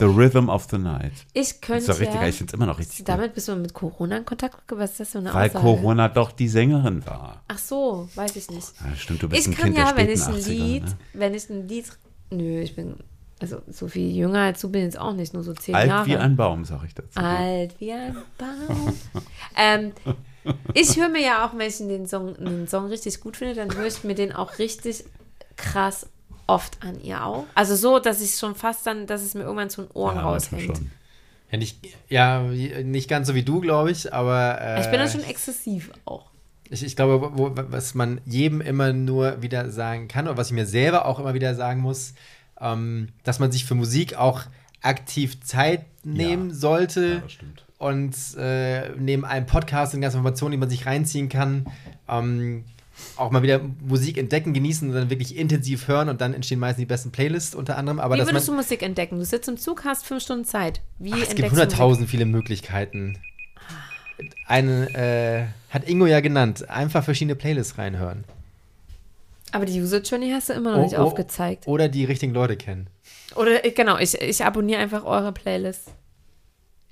The 0.00 0.06
Rhythm 0.06 0.48
of 0.48 0.66
the 0.70 0.78
Night. 0.78 1.12
ich 1.32 1.48
Das 1.52 1.60
könnte 1.60 1.80
ist 1.82 1.88
doch 1.90 2.00
richtig, 2.00 2.22
ich 2.22 2.36
finde 2.36 2.50
es 2.50 2.54
immer 2.54 2.66
noch 2.66 2.78
richtig 2.78 2.98
gut. 2.98 3.08
damit 3.08 3.34
bist 3.34 3.48
du 3.48 3.54
mit 3.56 3.72
Corona 3.74 4.16
in 4.16 4.24
Kontakt 4.24 4.56
gekommen? 4.58 4.80
Was 4.80 4.92
ist 4.92 5.00
das 5.00 5.10
für 5.10 5.18
eine 5.18 5.32
Weil 5.32 5.48
Aussage? 5.50 5.64
Corona 5.64 6.08
doch 6.08 6.32
die 6.32 6.48
Sängerin 6.48 7.04
war. 7.06 7.42
Ach 7.48 7.58
so, 7.58 8.08
weiß 8.14 8.34
ich 8.36 8.50
nicht. 8.50 8.68
Ja, 8.84 8.96
stimmt, 8.96 9.22
du 9.22 9.28
bist 9.28 9.42
Ich 9.42 9.48
ein 9.48 9.54
kann 9.54 9.64
Kind 9.74 9.78
ja, 9.78 9.96
wenn 9.96 10.08
ich 10.10 10.20
ein 10.26 10.34
80er, 10.34 10.48
Lied, 10.48 10.84
ne? 10.84 10.96
wenn 11.14 11.34
ich 11.34 11.48
ein 11.50 11.68
Lied, 11.68 11.86
nö, 12.30 12.60
ich 12.60 12.74
bin, 12.74 12.96
also 13.40 13.62
so 13.70 13.88
viel 13.88 14.10
jünger 14.14 14.40
als 14.40 14.60
du 14.60 14.68
bin 14.70 14.80
ich 14.82 14.86
jetzt 14.86 14.98
auch 14.98 15.12
nicht, 15.14 15.32
nur 15.34 15.42
so 15.42 15.52
zehn 15.54 15.74
Alt 15.74 15.88
Jahre. 15.88 16.06
wie 16.06 16.16
ein 16.16 16.36
Baum, 16.36 16.64
sag 16.64 16.84
ich 16.84 16.94
dazu. 16.94 17.18
Alt 17.18 17.74
wie 17.78 17.92
ein 17.92 18.16
Baum. 18.38 18.92
ähm, 19.56 19.92
ich 20.74 20.96
höre 20.96 21.08
mir 21.10 21.22
ja 21.22 21.46
auch, 21.46 21.52
wenn 21.56 21.68
ich 21.68 21.76
den 21.78 22.06
Song, 22.06 22.34
einen 22.36 22.66
Song 22.68 22.86
richtig 22.86 23.20
gut 23.20 23.36
finde, 23.36 23.54
dann 23.54 23.74
höre 23.76 23.86
ich 23.86 24.02
mir 24.04 24.14
den 24.14 24.32
auch 24.32 24.58
richtig 24.58 25.04
krass 25.56 26.06
oft 26.50 26.82
an 26.82 27.00
ihr 27.00 27.24
auch. 27.24 27.44
Also 27.54 27.76
so, 27.76 27.98
dass 27.98 28.20
ich 28.20 28.36
schon 28.36 28.54
fast 28.54 28.86
dann, 28.86 29.06
dass 29.06 29.22
es 29.22 29.34
mir 29.34 29.42
irgendwann 29.42 29.70
zu 29.70 29.82
den 29.82 29.90
Ohren 29.92 30.16
Ja, 30.16 30.22
raushängt. 30.22 30.76
schon. 30.76 30.90
Ja, 31.50 31.58
nicht, 31.58 31.78
ja, 32.08 32.42
nicht 32.42 33.08
ganz 33.08 33.26
so 33.28 33.34
wie 33.34 33.42
du, 33.42 33.60
glaube 33.60 33.90
ich, 33.90 34.12
aber. 34.12 34.60
Äh, 34.60 34.80
Ich 34.80 34.90
bin 34.90 35.00
dann 35.00 35.10
schon 35.10 35.24
exzessiv 35.24 35.90
auch. 36.04 36.30
Ich, 36.68 36.84
ich 36.84 36.94
glaube, 36.94 37.30
wo, 37.34 37.50
was 37.54 37.94
man 37.94 38.20
jedem 38.24 38.60
immer 38.60 38.92
nur 38.92 39.42
wieder 39.42 39.70
sagen 39.70 40.06
kann 40.06 40.28
und 40.28 40.36
was 40.36 40.48
ich 40.48 40.52
mir 40.52 40.66
selber 40.66 41.06
auch 41.06 41.18
immer 41.18 41.34
wieder 41.34 41.54
sagen 41.56 41.80
muss, 41.80 42.14
ähm, 42.60 43.08
dass 43.24 43.40
man 43.40 43.50
sich 43.50 43.64
für 43.64 43.74
Musik 43.74 44.14
auch 44.16 44.42
aktiv 44.82 45.40
Zeit 45.42 45.84
nehmen 46.04 46.50
Ja. 46.50 46.54
sollte 46.54 47.06
Ja, 47.06 47.18
das 47.20 47.32
stimmt. 47.32 47.64
und 47.78 48.14
äh, 48.38 48.90
neben 48.96 49.24
einem 49.24 49.46
Podcast 49.46 49.94
und 49.94 50.00
ganzen 50.00 50.18
Informationen, 50.18 50.52
die 50.52 50.58
man 50.58 50.70
sich 50.70 50.86
reinziehen 50.86 51.28
kann, 51.28 51.66
ähm, 52.08 52.64
auch 53.16 53.30
mal 53.30 53.42
wieder 53.42 53.60
Musik 53.80 54.18
entdecken, 54.18 54.52
genießen 54.52 54.88
und 54.88 54.94
dann 54.94 55.10
wirklich 55.10 55.36
intensiv 55.36 55.88
hören 55.88 56.08
und 56.08 56.20
dann 56.20 56.34
entstehen 56.34 56.58
meistens 56.58 56.82
die 56.82 56.86
besten 56.86 57.10
Playlists 57.10 57.54
unter 57.54 57.76
anderem. 57.76 58.00
Aber 58.00 58.16
Wie 58.16 58.26
würdest 58.26 58.48
du 58.48 58.52
Musik 58.52 58.82
entdecken? 58.82 59.18
Du 59.18 59.24
sitzt 59.24 59.48
im 59.48 59.56
Zug, 59.56 59.84
hast 59.84 60.06
fünf 60.06 60.22
Stunden 60.22 60.44
Zeit. 60.44 60.80
Wie 60.98 61.12
Ach, 61.12 61.18
es 61.22 61.34
gibt 61.34 61.50
hunderttausend 61.50 62.08
viele 62.08 62.26
Möglichkeiten. 62.26 63.18
Eine 64.46 64.94
äh, 64.94 65.72
hat 65.72 65.88
Ingo 65.88 66.06
ja 66.06 66.20
genannt, 66.20 66.68
einfach 66.68 67.04
verschiedene 67.04 67.36
Playlists 67.36 67.78
reinhören. 67.78 68.24
Aber 69.52 69.64
die 69.64 69.80
User 69.80 70.00
Journey 70.02 70.30
hast 70.30 70.48
du 70.48 70.52
immer 70.52 70.76
noch 70.76 70.82
nicht 70.82 70.94
Oh, 70.94 71.02
oh, 71.02 71.06
aufgezeigt. 71.06 71.66
Oder 71.66 71.88
die 71.88 72.04
richtigen 72.04 72.32
Leute 72.32 72.56
kennen. 72.56 72.88
Oder 73.34 73.64
äh, 73.64 73.70
genau, 73.70 73.98
ich, 73.98 74.20
ich 74.20 74.44
abonniere 74.44 74.80
einfach 74.80 75.04
eure 75.04 75.32
Playlist. 75.32 75.92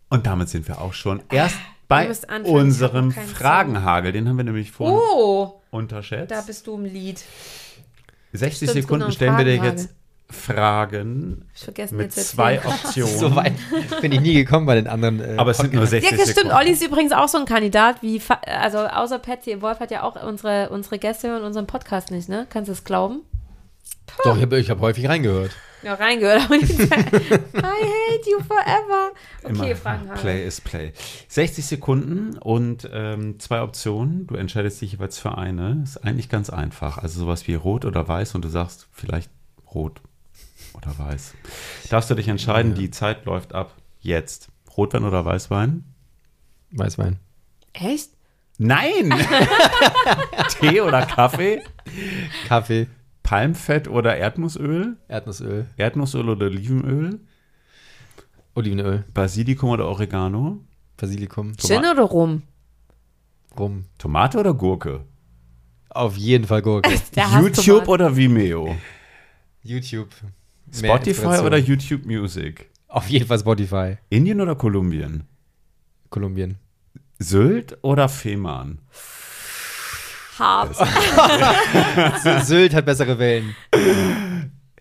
Und 0.09 0.27
damit 0.27 0.49
sind 0.49 0.67
wir 0.69 0.81
auch 0.81 0.95
schon 0.95 1.23
erst 1.31 1.57
bei 1.89 2.11
unserem. 2.45 3.13
Fragenhagel. 3.13 4.13
Den 4.13 4.29
haben 4.29 4.37
wir 4.37 4.45
nämlich 4.45 4.71
vorhin 4.71 4.97
Oh, 4.99 5.61
unterschätzt. 5.71 6.31
da 6.31 6.41
bist 6.43 6.67
du 6.67 6.75
im 6.77 6.85
Lied. 6.85 7.23
60 8.33 8.69
Stimmt, 8.71 8.83
Sekunden 8.83 9.01
genau, 9.05 9.13
stellen 9.15 9.39
wir 9.39 9.45
dir 9.45 9.57
jetzt 9.57 9.89
Fragen 10.31 11.47
Ich 11.55 11.91
mit 11.93 12.15
jetzt 12.15 12.29
zwei 12.29 12.57
erzählen. 12.57 12.75
Optionen. 12.75 13.19
So 13.19 13.35
weit 13.35 13.55
bin 14.03 14.13
ich 14.13 14.21
nie 14.21 14.35
gekommen 14.35 14.67
bei 14.67 14.75
den 14.75 14.87
anderen. 14.87 15.21
Äh, 15.21 15.37
Aber 15.39 15.53
es 15.53 15.57
sind 15.57 15.73
nur 15.73 15.85
Podcasts. 15.85 15.91
60 16.07 16.11
Ja, 16.11 16.17
das 16.19 16.31
stimmt. 16.31 16.37
Sekunden. 16.49 16.57
Olli 16.57 16.71
ist 16.73 16.83
übrigens 16.85 17.13
auch 17.13 17.29
so 17.29 17.39
ein 17.39 17.47
Kandidat, 17.47 18.03
wie, 18.03 18.21
also 18.45 18.79
außer 18.79 19.19
Patsy 19.19 19.63
Wolf 19.63 19.81
hat 19.81 19.91
ja 19.91 20.03
auch 20.03 20.23
unsere, 20.23 20.69
unsere 20.69 20.99
Gäste 20.99 21.29
in 21.29 21.43
unserem 21.43 21.67
Podcast 21.67 22.11
nicht, 22.11 22.29
ne? 22.29 22.47
Kannst 22.51 22.69
du 22.69 22.73
es 22.73 22.85
glauben? 22.85 23.23
Doch, 24.25 24.37
ich 24.37 24.43
habe 24.43 24.61
hab 24.63 24.81
häufig 24.81 25.09
reingehört. 25.09 25.53
Ja, 25.83 25.95
reingehört, 25.95 26.45
aber 26.45 26.57
nicht. 26.57 26.79
I 26.81 26.87
hate 26.87 28.31
you 28.31 28.41
forever. 28.41 29.13
Okay, 29.43 29.53
Immer 29.53 29.77
Fragen 29.77 30.09
haben. 30.09 30.21
Play 30.21 30.47
is 30.47 30.61
Play. 30.61 30.93
60 31.29 31.65
Sekunden 31.65 32.37
und 32.39 32.89
ähm, 32.93 33.39
zwei 33.39 33.63
Optionen. 33.63 34.27
Du 34.27 34.35
entscheidest 34.35 34.81
dich 34.81 34.93
jeweils 34.93 35.19
für 35.19 35.39
eine. 35.39 35.81
Ist 35.85 36.05
eigentlich 36.05 36.29
ganz 36.29 36.51
einfach. 36.51 36.99
Also 36.99 37.21
sowas 37.21 37.47
wie 37.47 37.55
rot 37.55 37.85
oder 37.85 38.07
weiß 38.07 38.35
und 38.35 38.45
du 38.45 38.49
sagst 38.49 38.89
vielleicht 38.93 39.31
rot 39.73 40.01
oder 40.75 40.99
weiß. 40.99 41.35
Darfst 41.91 42.11
du 42.11 42.15
dich 42.15 42.29
entscheiden, 42.29 42.75
die 42.75 42.91
Zeit 42.91 43.25
läuft 43.25 43.55
ab 43.55 43.75
jetzt. 44.01 44.49
Rotwein 44.77 45.05
oder 45.05 45.25
Weißwein? 45.25 45.85
Weißwein. 46.71 47.19
Echt? 47.73 48.11
Nein! 48.59 49.15
Tee 50.61 50.81
oder 50.81 51.07
Kaffee? 51.07 51.63
Kaffee, 52.49 52.89
Palmfett 53.29 53.89
oder 53.89 54.17
Erdnussöl? 54.17 54.97
Erdnussöl, 55.07 55.67
Erdnussöl 55.77 56.31
oder 56.31 56.47
Olivenöl? 56.47 57.21
Olivenöl, 58.55 59.05
Basilikum 59.13 59.69
oder 59.69 59.87
Oregano? 59.87 60.65
Basilikum, 60.97 61.55
Gin 61.59 61.85
oder 61.85 62.05
Rum? 62.05 62.43
Rum. 63.59 63.85
Tomate 63.99 64.39
oder 64.39 64.55
Gurke? 64.55 65.05
Auf 65.91 66.17
jeden 66.17 66.47
Fall 66.47 66.63
Gurke. 66.63 66.91
YouTube 67.43 67.87
oder 67.89 68.17
Vimeo? 68.17 68.75
YouTube. 69.63 70.09
Mehr 70.81 70.97
Spotify 70.97 71.45
oder 71.45 71.59
YouTube 71.59 72.07
Music? 72.07 72.71
Auf 72.89 73.11
jeden 73.11 73.27
Fall 73.27 73.41
Spotify. 73.41 73.99
Indien 74.09 74.41
oder 74.41 74.55
Kolumbien? 74.55 75.25
Kolumbien. 76.09 76.57
Sylt 77.19 77.77
oder 77.83 78.09
Fehmarn? 78.09 78.79
Hart. 80.39 80.75
Sylt 82.47 82.75
hat 82.75 82.87
bessere 82.87 83.19
Wellen. 83.19 83.57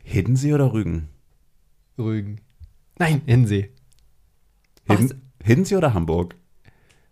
Hiddensee 0.04 0.54
oder 0.54 0.72
Rügen? 0.72 1.10
Rügen. 1.98 2.40
Nein, 3.00 3.22
Hinsee. 3.26 3.74
Hin, 4.88 5.22
Hinzi 5.44 5.76
oder 5.76 5.94
Hamburg? 5.94 6.36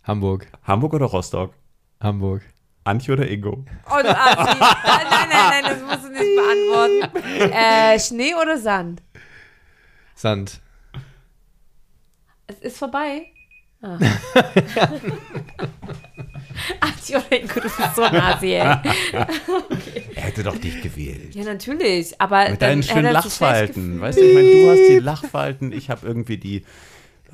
Hamburg. 0.02 0.46
Hamburg 0.62 0.94
oder 0.94 1.06
Rostock? 1.06 1.52
Hamburg. 2.00 2.42
Antje 2.84 3.12
oder 3.12 3.28
Ingo? 3.28 3.50
Und 3.50 3.66
Assi. 3.86 4.06
nein, 4.60 5.06
nein, 5.10 5.28
nein, 5.30 5.64
das 5.64 5.82
musst 5.82 6.04
du 6.04 6.08
nicht 6.10 6.36
beantworten. 6.36 7.52
Äh, 7.52 7.98
Schnee 7.98 8.34
oder 8.34 8.58
Sand? 8.58 9.02
Sand. 10.14 10.60
Es 12.46 12.58
ist 12.60 12.78
vorbei. 12.78 13.26
Ah. 13.82 13.98
Oder 17.14 17.32
Ingo, 17.40 17.54
du 17.54 17.60
bist 17.62 17.76
so 17.96 18.02
ein 18.02 18.16
Asi, 18.16 18.52
ey. 18.52 18.60
Er 20.14 20.22
hätte 20.22 20.42
doch 20.42 20.56
dich 20.56 20.80
gewählt. 20.82 21.34
Ja, 21.34 21.44
natürlich. 21.44 22.20
Aber 22.20 22.50
Mit 22.50 22.62
dann 22.62 22.70
deinen 22.70 22.82
schönen 22.82 23.04
zu 23.22 23.30
schlecht 23.30 23.40
Lachfalten. 23.40 24.00
Weißt 24.00 24.18
du, 24.18 24.22
ich 24.22 24.34
meine, 24.34 24.50
du 24.50 24.70
hast 24.70 24.88
die 24.88 24.98
Lachfalten, 24.98 25.72
ich 25.72 25.90
habe 25.90 26.06
irgendwie 26.06 26.38
die 26.38 26.64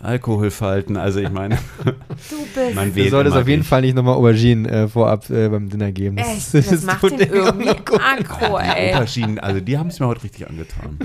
Alkoholfalten. 0.03 0.97
Also 0.97 1.21
ich 1.21 1.31
meine, 1.31 1.59
Du 1.85 2.37
bist. 2.55 2.75
man 2.75 2.93
Du 2.95 3.09
solltest 3.09 3.37
auf 3.37 3.47
jeden 3.49 3.63
dich. 3.63 3.69
Fall 3.69 3.83
nicht 3.83 3.95
nochmal 3.95 4.15
Auberginen 4.17 4.67
äh, 4.67 4.89
vorab 4.89 5.31
äh, 5.31 5.49
beim 5.49 5.71
Dinner 5.71 5.93
geben. 5.93 6.19
Echt, 6.19 6.53
das 6.55 6.83
macht 6.83 7.01
tut 7.01 7.13
ihn 7.13 7.19
dir 7.19 7.33
irgendwie 7.33 7.69
aggro, 7.71 8.59
ey. 8.59 8.95
Auberginen, 8.95 9.39
also 9.39 9.61
die 9.61 9.79
haben 9.79 9.89
es 9.89 10.01
mir 10.01 10.07
heute 10.09 10.25
richtig 10.25 10.49
angetan. 10.49 10.99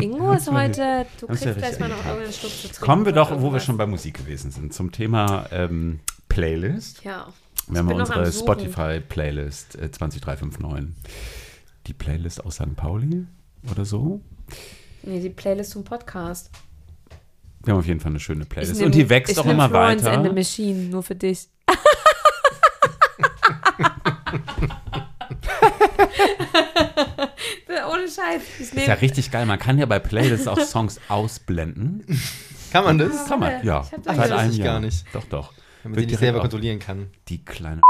Ingo 0.00 0.32
ist 0.32 0.50
heute, 0.50 1.06
du 1.20 1.26
kriegst 1.26 1.44
ja 1.44 1.52
gleich 1.52 1.64
richtig 1.64 1.80
mal 1.80 1.88
noch 1.90 2.04
irgendeinen 2.04 2.32
Schluck 2.32 2.50
zu 2.52 2.68
trinken. 2.68 2.80
Kommen 2.84 3.04
wir 3.04 3.12
doch, 3.12 3.40
wo 3.40 3.52
wir 3.52 3.60
schon 3.60 3.76
bei 3.76 3.86
Musik 3.86 4.14
gewesen 4.14 4.50
sind, 4.50 4.72
zum 4.72 4.90
Thema 4.90 5.46
ähm, 5.52 6.00
Playlist. 6.34 7.04
Ja. 7.04 7.28
Wir 7.68 7.78
haben 7.80 7.92
unsere. 7.92 8.32
Spotify-Playlist 8.32 9.76
äh, 9.76 9.90
20359. 9.90 10.94
Die 11.86 11.92
Playlist 11.94 12.44
aus 12.44 12.54
St. 12.56 12.74
Pauli 12.76 13.26
oder 13.70 13.84
so. 13.84 14.20
Nee, 15.02 15.20
die 15.20 15.30
Playlist 15.30 15.72
zum 15.72 15.84
Podcast. 15.84 16.50
Wir 17.64 17.72
haben 17.74 17.80
auf 17.80 17.86
jeden 17.86 18.00
Fall 18.00 18.12
eine 18.12 18.20
schöne 18.20 18.44
Playlist. 18.44 18.80
nehm- 18.80 18.86
Und 18.86 18.94
die 18.94 19.08
wächst 19.08 19.32
ich 19.32 19.38
auch 19.38 19.46
immer 19.46 19.68
Florence 19.68 20.04
and 20.04 20.16
the 20.24 20.30
weiter. 20.30 20.34
Machine, 20.34 20.88
nur 20.88 21.02
für 21.02 21.14
dich. 21.14 21.48
Ohne 27.90 28.08
Scheiß. 28.08 28.42
Ich 28.60 28.72
Ist 28.72 28.86
ja 28.86 28.94
richtig 28.94 29.30
geil. 29.30 29.46
Man 29.46 29.58
kann 29.58 29.78
ja 29.78 29.86
bei 29.86 29.98
Playlists 29.98 30.46
auch 30.48 30.58
Songs 30.60 31.00
ausblenden. 31.08 32.04
Kann 32.72 32.84
man 32.84 32.98
das? 32.98 33.26
Kann 33.28 33.40
man, 33.40 33.64
ja. 33.64 33.82
Ich 33.86 33.92
hab 33.92 34.02
das 34.04 34.16
Seit 34.16 34.30
nicht. 34.30 34.38
einem 34.38 34.50
ich 34.52 34.56
Jahr. 34.58 34.66
gar 34.74 34.80
nicht. 34.80 35.04
Doch, 35.12 35.24
doch. 35.24 35.52
Wenn 35.82 35.92
man 35.92 36.00
sie 36.00 36.06
nicht 36.06 36.18
selber 36.18 36.38
auch- 36.38 36.42
kontrollieren 36.42 36.78
kann. 36.78 37.10
Die 37.28 37.38
kleine 37.38 37.82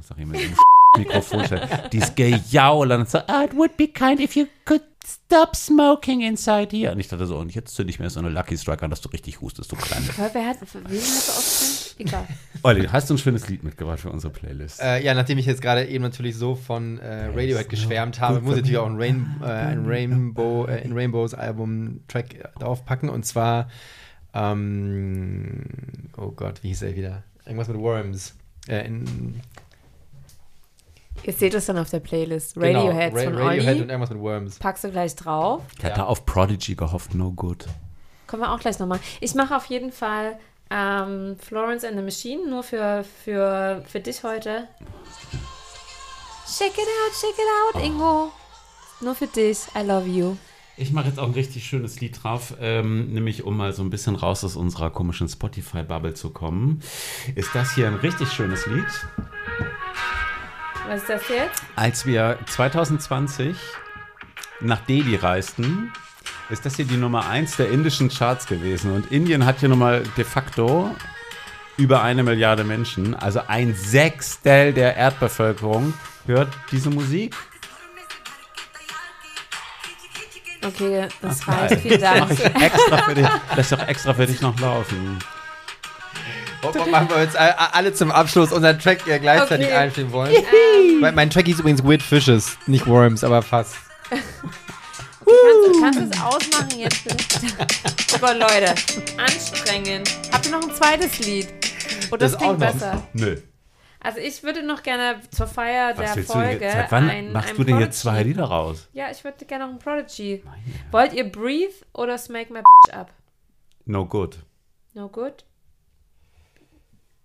sag 0.00 0.18
ich 0.18 0.26
mal, 0.26 0.36
im 0.36 0.54
Mikrofon. 0.98 1.44
Die 1.92 1.98
ist 1.98 2.16
gejaulert 2.16 3.00
und 3.00 3.10
so, 3.10 3.18
ah, 3.26 3.44
it 3.44 3.54
would 3.54 3.76
be 3.76 3.88
kind 3.88 4.20
if 4.20 4.36
you 4.36 4.46
could 4.64 4.82
stop 5.06 5.56
smoking 5.56 6.20
inside 6.20 6.68
here. 6.76 6.92
Und 6.92 7.00
ich 7.00 7.08
dachte 7.08 7.26
so, 7.26 7.38
und 7.38 7.54
jetzt 7.54 7.74
zünde 7.74 7.90
ich 7.90 7.98
mir 7.98 8.10
so 8.10 8.20
eine 8.20 8.28
Lucky 8.28 8.56
Strike 8.56 8.82
an, 8.84 8.90
dass 8.90 9.00
du 9.00 9.08
richtig 9.08 9.40
hustest, 9.40 9.70
du 9.72 9.76
Kleine. 9.76 10.06
Wer 10.32 10.46
hat, 10.46 10.58
wen 10.60 11.00
hast 11.00 11.96
du? 11.98 12.02
Egal. 12.02 12.26
Olli, 12.62 12.86
hast 12.86 13.10
du 13.10 13.14
ein 13.14 13.18
schönes 13.18 13.48
Lied 13.48 13.62
mitgebracht 13.62 14.00
für 14.00 14.10
unsere 14.10 14.32
Playlist? 14.32 14.80
Äh, 14.80 15.02
ja, 15.04 15.14
nachdem 15.14 15.38
ich 15.38 15.46
jetzt 15.46 15.62
gerade 15.62 15.86
eben 15.86 16.02
natürlich 16.02 16.36
so 16.36 16.54
von 16.54 16.98
äh, 16.98 17.26
Radiohead 17.26 17.68
geschwärmt 17.68 18.20
habe, 18.20 18.40
muss 18.40 18.54
ich 18.56 18.62
natürlich 18.62 18.78
auch 18.78 18.86
ein, 18.86 18.96
Rain, 18.96 19.36
äh, 19.42 19.46
ein 19.46 19.86
Rainbow, 19.86 20.66
äh, 20.66 20.82
in 20.84 20.92
Rainbows 20.96 21.34
Album-Track 21.34 22.34
äh, 22.34 22.48
draufpacken. 22.58 23.08
Und 23.08 23.24
zwar, 23.26 23.68
ähm, 24.34 25.64
oh 26.16 26.30
Gott, 26.30 26.62
wie 26.62 26.68
hieß 26.68 26.82
er 26.82 26.94
wieder? 26.94 27.22
Irgendwas 27.44 27.68
mit 27.68 27.78
Worms. 27.78 28.34
Äh, 28.68 28.86
in, 28.86 29.40
Ihr 31.22 31.32
seht 31.32 31.54
es 31.54 31.66
dann 31.66 31.78
auf 31.78 31.90
der 31.90 32.00
Playlist. 32.00 32.54
genau, 32.54 32.86
Radiohead 32.86 33.14
Ra 33.14 33.22
von 33.24 33.34
Radiohead 33.34 33.68
Olli. 33.68 33.82
und 33.82 33.90
irgendwas 33.90 34.10
mit 34.10 34.20
Worms. 34.20 34.58
Packst 34.58 34.84
du 34.84 34.90
gleich 34.90 35.14
drauf. 35.16 35.62
ich 35.76 35.84
hatte 35.84 36.06
auf 36.06 36.24
Prodigy 36.24 36.74
gehofft, 36.74 37.14
no 37.14 37.30
good. 37.32 37.66
Kommen 38.26 38.42
wir 38.42 38.52
auch 38.52 38.60
gleich 38.60 38.78
nochmal. 38.78 39.00
Ich 39.20 39.34
mache 39.34 39.56
auf 39.56 39.66
jeden 39.66 39.92
Fall 39.92 40.38
ähm, 40.70 41.36
Florence 41.38 41.84
and 41.84 41.96
the 41.96 42.02
Machine 42.02 42.48
nur 42.48 42.62
für, 42.62 43.04
für, 43.24 43.82
für 43.86 44.00
dich 44.00 44.22
heute. 44.22 44.68
Shake 46.46 46.78
it 46.78 46.78
out, 46.78 47.14
shake 47.14 47.38
it 47.38 47.76
out, 47.76 47.84
Ingo. 47.84 48.32
Nur 49.00 49.14
für 49.14 49.26
dich. 49.26 49.58
I 49.76 49.82
love 49.82 50.06
you. 50.06 50.36
Ich 50.80 50.92
mache 50.92 51.08
jetzt 51.08 51.18
auch 51.18 51.26
ein 51.26 51.34
richtig 51.34 51.66
schönes 51.66 52.00
Lied 52.00 52.22
drauf, 52.22 52.54
ähm, 52.58 53.12
nämlich 53.12 53.44
um 53.44 53.54
mal 53.54 53.74
so 53.74 53.82
ein 53.82 53.90
bisschen 53.90 54.16
raus 54.16 54.42
aus 54.44 54.56
unserer 54.56 54.88
komischen 54.88 55.28
Spotify-Bubble 55.28 56.14
zu 56.14 56.30
kommen. 56.30 56.80
Ist 57.34 57.54
das 57.54 57.74
hier 57.74 57.86
ein 57.86 57.96
richtig 57.96 58.32
schönes 58.32 58.66
Lied? 58.66 58.86
Was 60.88 61.02
ist 61.02 61.10
das 61.10 61.28
jetzt? 61.28 61.62
Als 61.76 62.06
wir 62.06 62.38
2020 62.46 63.54
nach 64.60 64.80
Delhi 64.86 65.16
reisten, 65.16 65.92
ist 66.48 66.64
das 66.64 66.76
hier 66.76 66.86
die 66.86 66.96
Nummer 66.96 67.28
1 67.28 67.56
der 67.56 67.70
indischen 67.70 68.08
Charts 68.08 68.46
gewesen. 68.46 68.92
Und 68.92 69.12
Indien 69.12 69.44
hat 69.44 69.60
hier 69.60 69.68
nochmal 69.68 70.02
de 70.16 70.24
facto 70.24 70.96
über 71.76 72.02
eine 72.02 72.22
Milliarde 72.22 72.64
Menschen, 72.64 73.14
also 73.14 73.42
ein 73.48 73.74
Sechstel 73.74 74.72
der 74.72 74.96
Erdbevölkerung, 74.96 75.92
hört 76.24 76.48
diese 76.72 76.88
Musik. 76.88 77.36
Okay, 80.64 81.08
das 81.22 81.44
Geil. 81.46 81.54
reicht. 81.56 81.80
Vielen 81.82 82.00
Mach 82.00 82.28
Dank. 82.28 82.30
ich 82.32 82.44
extra 82.62 82.96
für 82.98 83.14
dich, 83.14 83.26
lass 83.56 83.68
doch 83.70 83.88
extra 83.88 84.14
für 84.14 84.26
dich 84.26 84.40
noch 84.40 84.58
laufen. 84.60 85.18
Oh, 86.62 86.68
oh, 86.78 86.90
machen 86.90 87.08
wir 87.08 87.22
jetzt 87.22 87.36
all- 87.36 87.54
alle 87.72 87.94
zum 87.94 88.10
Abschluss 88.10 88.52
unseren 88.52 88.78
Track 88.78 89.06
äh, 89.06 89.18
gleichzeitig 89.18 89.66
Okay. 89.68 89.76
einspielen 89.76 90.12
wollen. 90.12 90.34
mein, 91.00 91.14
mein 91.14 91.30
Track 91.30 91.46
hieß 91.46 91.60
übrigens 91.60 91.82
Weird 91.82 92.02
Fishes, 92.02 92.58
nicht 92.66 92.86
Worms, 92.86 93.24
aber 93.24 93.40
fast. 93.42 93.76
Kannst, 95.24 95.80
kannst 95.80 95.98
du 96.00 96.04
es 96.04 96.20
ausmachen 96.20 96.78
jetzt 96.80 97.04
bitte? 97.04 97.26
Oh 98.14 98.18
Gott, 98.18 98.36
Leute. 98.38 98.74
Anstrengend. 99.16 100.10
Habt 100.32 100.46
ihr 100.46 100.52
noch 100.52 100.62
ein 100.62 100.74
zweites 100.74 101.18
Lied? 101.20 101.48
Oh, 102.10 102.16
das, 102.16 102.32
Das 102.32 102.40
klingt 102.40 102.54
auch 102.54 102.58
noch. 102.58 102.72
besser. 102.72 103.02
Nö. 103.12 103.36
Also 104.02 104.18
ich 104.18 104.42
würde 104.42 104.62
noch 104.62 104.82
gerne 104.82 105.20
zur 105.30 105.46
Feier 105.46 105.92
Was 105.96 106.14
der 106.14 106.24
Folge 106.24 106.52
du 106.54 106.58
denn, 106.60 106.72
seit 106.72 106.90
wann 106.92 107.10
ein, 107.10 107.32
machst 107.32 107.50
ein 107.50 107.56
du 107.56 107.64
denn 107.64 107.78
jetzt 107.80 108.00
zwei 108.00 108.12
Prodigy- 108.22 108.28
Lieder 108.28 108.44
raus? 108.44 108.88
Ja, 108.92 109.10
ich 109.10 109.22
würde 109.24 109.44
gerne 109.44 109.66
noch 109.66 109.72
ein 109.72 109.78
Prodigy. 109.78 110.42
Wollt 110.90 111.12
ihr 111.12 111.30
Breathe 111.30 111.74
oder 111.92 112.16
Smack 112.16 112.48
My 112.50 112.60
Bitch 112.60 112.94
Up? 112.96 113.12
No 113.84 114.06
good. 114.06 114.38
No 114.94 115.08
Good? 115.08 115.44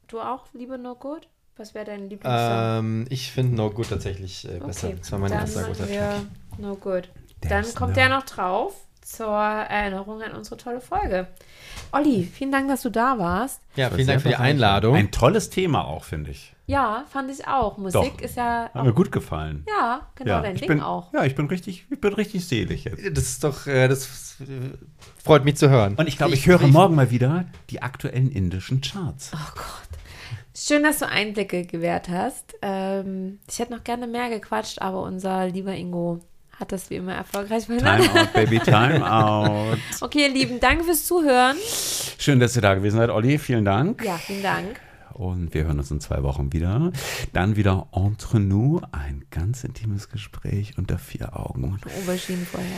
Du 0.08 0.20
auch, 0.20 0.46
lieber 0.54 0.78
No 0.78 0.96
Good? 0.96 1.28
Was 1.58 1.74
wäre 1.74 1.86
dein 1.86 2.10
Lieblingssong? 2.10 2.80
Ähm, 2.80 3.06
ich 3.10 3.32
finde 3.32 3.56
No 3.56 3.70
Good 3.72 3.90
tatsächlich 3.90 4.46
äh, 4.46 4.60
besser. 4.60 4.88
okay, 4.90 4.98
Das 5.00 5.12
war 5.12 5.20
mein 5.20 5.32
dann 5.32 5.40
erster 5.42 5.68
wir 5.68 5.76
Track. 5.76 6.22
No 6.58 6.76
Good. 6.76 7.10
There's 7.42 7.68
Dann 7.74 7.76
kommt 7.76 7.92
no- 7.92 7.96
der 7.96 8.10
noch 8.10 8.24
drauf 8.24 8.74
zur 9.02 9.28
Erinnerung 9.38 10.22
an 10.22 10.34
unsere 10.34 10.58
tolle 10.58 10.82
Folge. 10.82 11.28
Olli, 11.92 12.24
vielen 12.24 12.52
Dank, 12.52 12.68
dass 12.68 12.82
du 12.82 12.90
da 12.90 13.18
warst. 13.18 13.62
Ja, 13.76 13.90
vielen 13.90 14.08
Dank 14.08 14.22
für 14.22 14.30
die 14.30 14.36
Einladung. 14.36 14.96
Ein 14.96 15.12
tolles 15.12 15.50
Thema 15.50 15.86
auch, 15.86 16.04
finde 16.04 16.32
ich. 16.32 16.55
Ja, 16.68 17.06
fand 17.10 17.30
ich 17.30 17.48
auch. 17.48 17.78
Musik 17.78 18.18
Doch. 18.18 18.22
ist 18.22 18.38
ja 18.38 18.70
Hat 18.74 18.84
mir 18.84 18.94
gut 18.94 19.12
gefallen. 19.12 19.66
ja, 19.68 20.08
genau 20.16 20.42
dein 20.42 20.56
ich 20.56 20.62
Ding 20.62 20.70
bin, 20.70 20.82
auch. 20.82 21.14
Ja, 21.14 21.24
ich 21.24 21.36
bin 21.36 21.46
richtig, 21.48 21.86
ich 21.90 22.02
bin 22.02 22.14
richtig 22.14 22.48
selig 22.48 22.86
jetzt. 22.86 23.06
Das 23.16 23.24
ist 23.24 23.44
doch, 23.44 23.68
äh, 23.68 23.88
das 23.88 24.38
freut 25.24 25.46
mich 25.46 25.58
zu 25.58 25.70
hören. 25.70 25.96
Und 25.96 26.08
ich 26.08 26.18
glaube, 26.18 26.34
ich 26.34 26.48
höre 26.48 26.66
morgen 26.68 26.96
mal 26.96 27.12
wieder 27.12 27.46
die 27.70 27.82
aktuellen 27.82 28.32
indischen 28.32 28.82
Charts. 28.82 29.32
Oh 29.34 29.52
Gott. 29.56 30.00
Schön, 30.58 30.84
dass 30.84 31.00
du 31.00 31.08
Einblicke 31.08 31.66
gewährt 31.66 32.10
hast. 32.10 32.56
Ähm, 32.62 33.40
ich 33.50 33.60
hätte 33.60 33.74
noch 33.74 33.84
gerne 33.84 34.08
mehr 34.08 34.30
gequatscht, 34.30 34.82
aber 34.82 35.04
unser 35.04 35.48
lieber 35.48 35.76
Ingo 35.76 36.22
hat 36.60 36.72
das 36.72 36.90
wie 36.90 36.96
immer 36.96 37.14
erfolgreich 37.14 37.66
verhindert. 37.66 38.02
Time 38.02 38.22
out, 38.22 38.34
baby, 38.34 38.60
time 38.60 39.12
out. 39.14 39.78
Okay, 40.00 40.28
ihr 40.28 40.34
Lieben, 40.34 40.60
danke 40.62 40.86
fürs 40.86 41.06
Zuhören. 41.06 41.58
Schön, 42.18 42.40
dass 42.40 42.56
ihr 42.56 42.62
da 42.62 42.74
gewesen 42.74 42.98
seid, 42.98 43.10
Olli. 43.10 43.38
Vielen 43.38 43.66
Dank. 43.66 44.04
Ja, 44.04 44.16
vielen 44.18 44.42
Dank. 44.44 44.80
Und 45.16 45.54
wir 45.54 45.64
hören 45.64 45.80
uns 45.80 45.90
in 45.92 46.02
zwei 46.02 46.24
Wochen 46.24 46.52
wieder. 46.52 46.92
Dann 47.32 47.56
wieder 47.56 47.88
entre 47.94 48.42
nous, 48.42 48.82
ein 48.92 49.24
ganz 49.32 49.64
intimes 49.64 50.10
Gespräch 50.10 50.78
unter 50.78 50.98
vier 50.98 51.38
Augen. 51.40 51.80
Aubergine 52.04 52.46
vorher. 52.46 52.70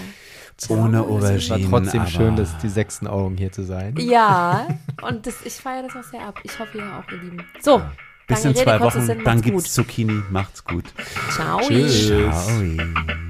Ohne 0.70 1.00
Es 1.36 1.50
war 1.50 1.60
trotzdem 1.60 2.02
aber 2.02 2.10
schön, 2.10 2.36
dass 2.36 2.56
die 2.60 2.70
sechsten 2.70 3.08
Augen 3.08 3.38
hier 3.38 3.52
zu 3.52 3.64
sein. 3.64 3.96
Ja, 3.98 4.68
und 5.02 5.26
das, 5.26 5.36
ich 5.46 5.54
feiere 5.54 5.84
das 5.84 5.96
auch 5.96 6.10
sehr 6.10 6.26
ab. 6.26 6.40
Ich 6.44 6.60
hoffe, 6.60 6.78
ihr 6.78 6.84
auch, 6.84 7.12
ihr 7.12 7.24
Lieben. 7.24 7.44
So, 7.60 7.82
Bis 8.28 8.44
lange 8.44 8.56
in 8.58 8.64
zwei 8.64 8.80
Wochen, 8.80 9.02
Sinn, 9.02 9.24
dann 9.24 9.42
gibt's 9.42 9.64
gut. 9.64 9.72
Zucchini. 9.72 10.22
Macht's 10.30 10.64
gut. 10.64 10.86
Ciao. 11.32 11.60
Tschüss. 11.62 12.08
Ciao. 12.08 13.27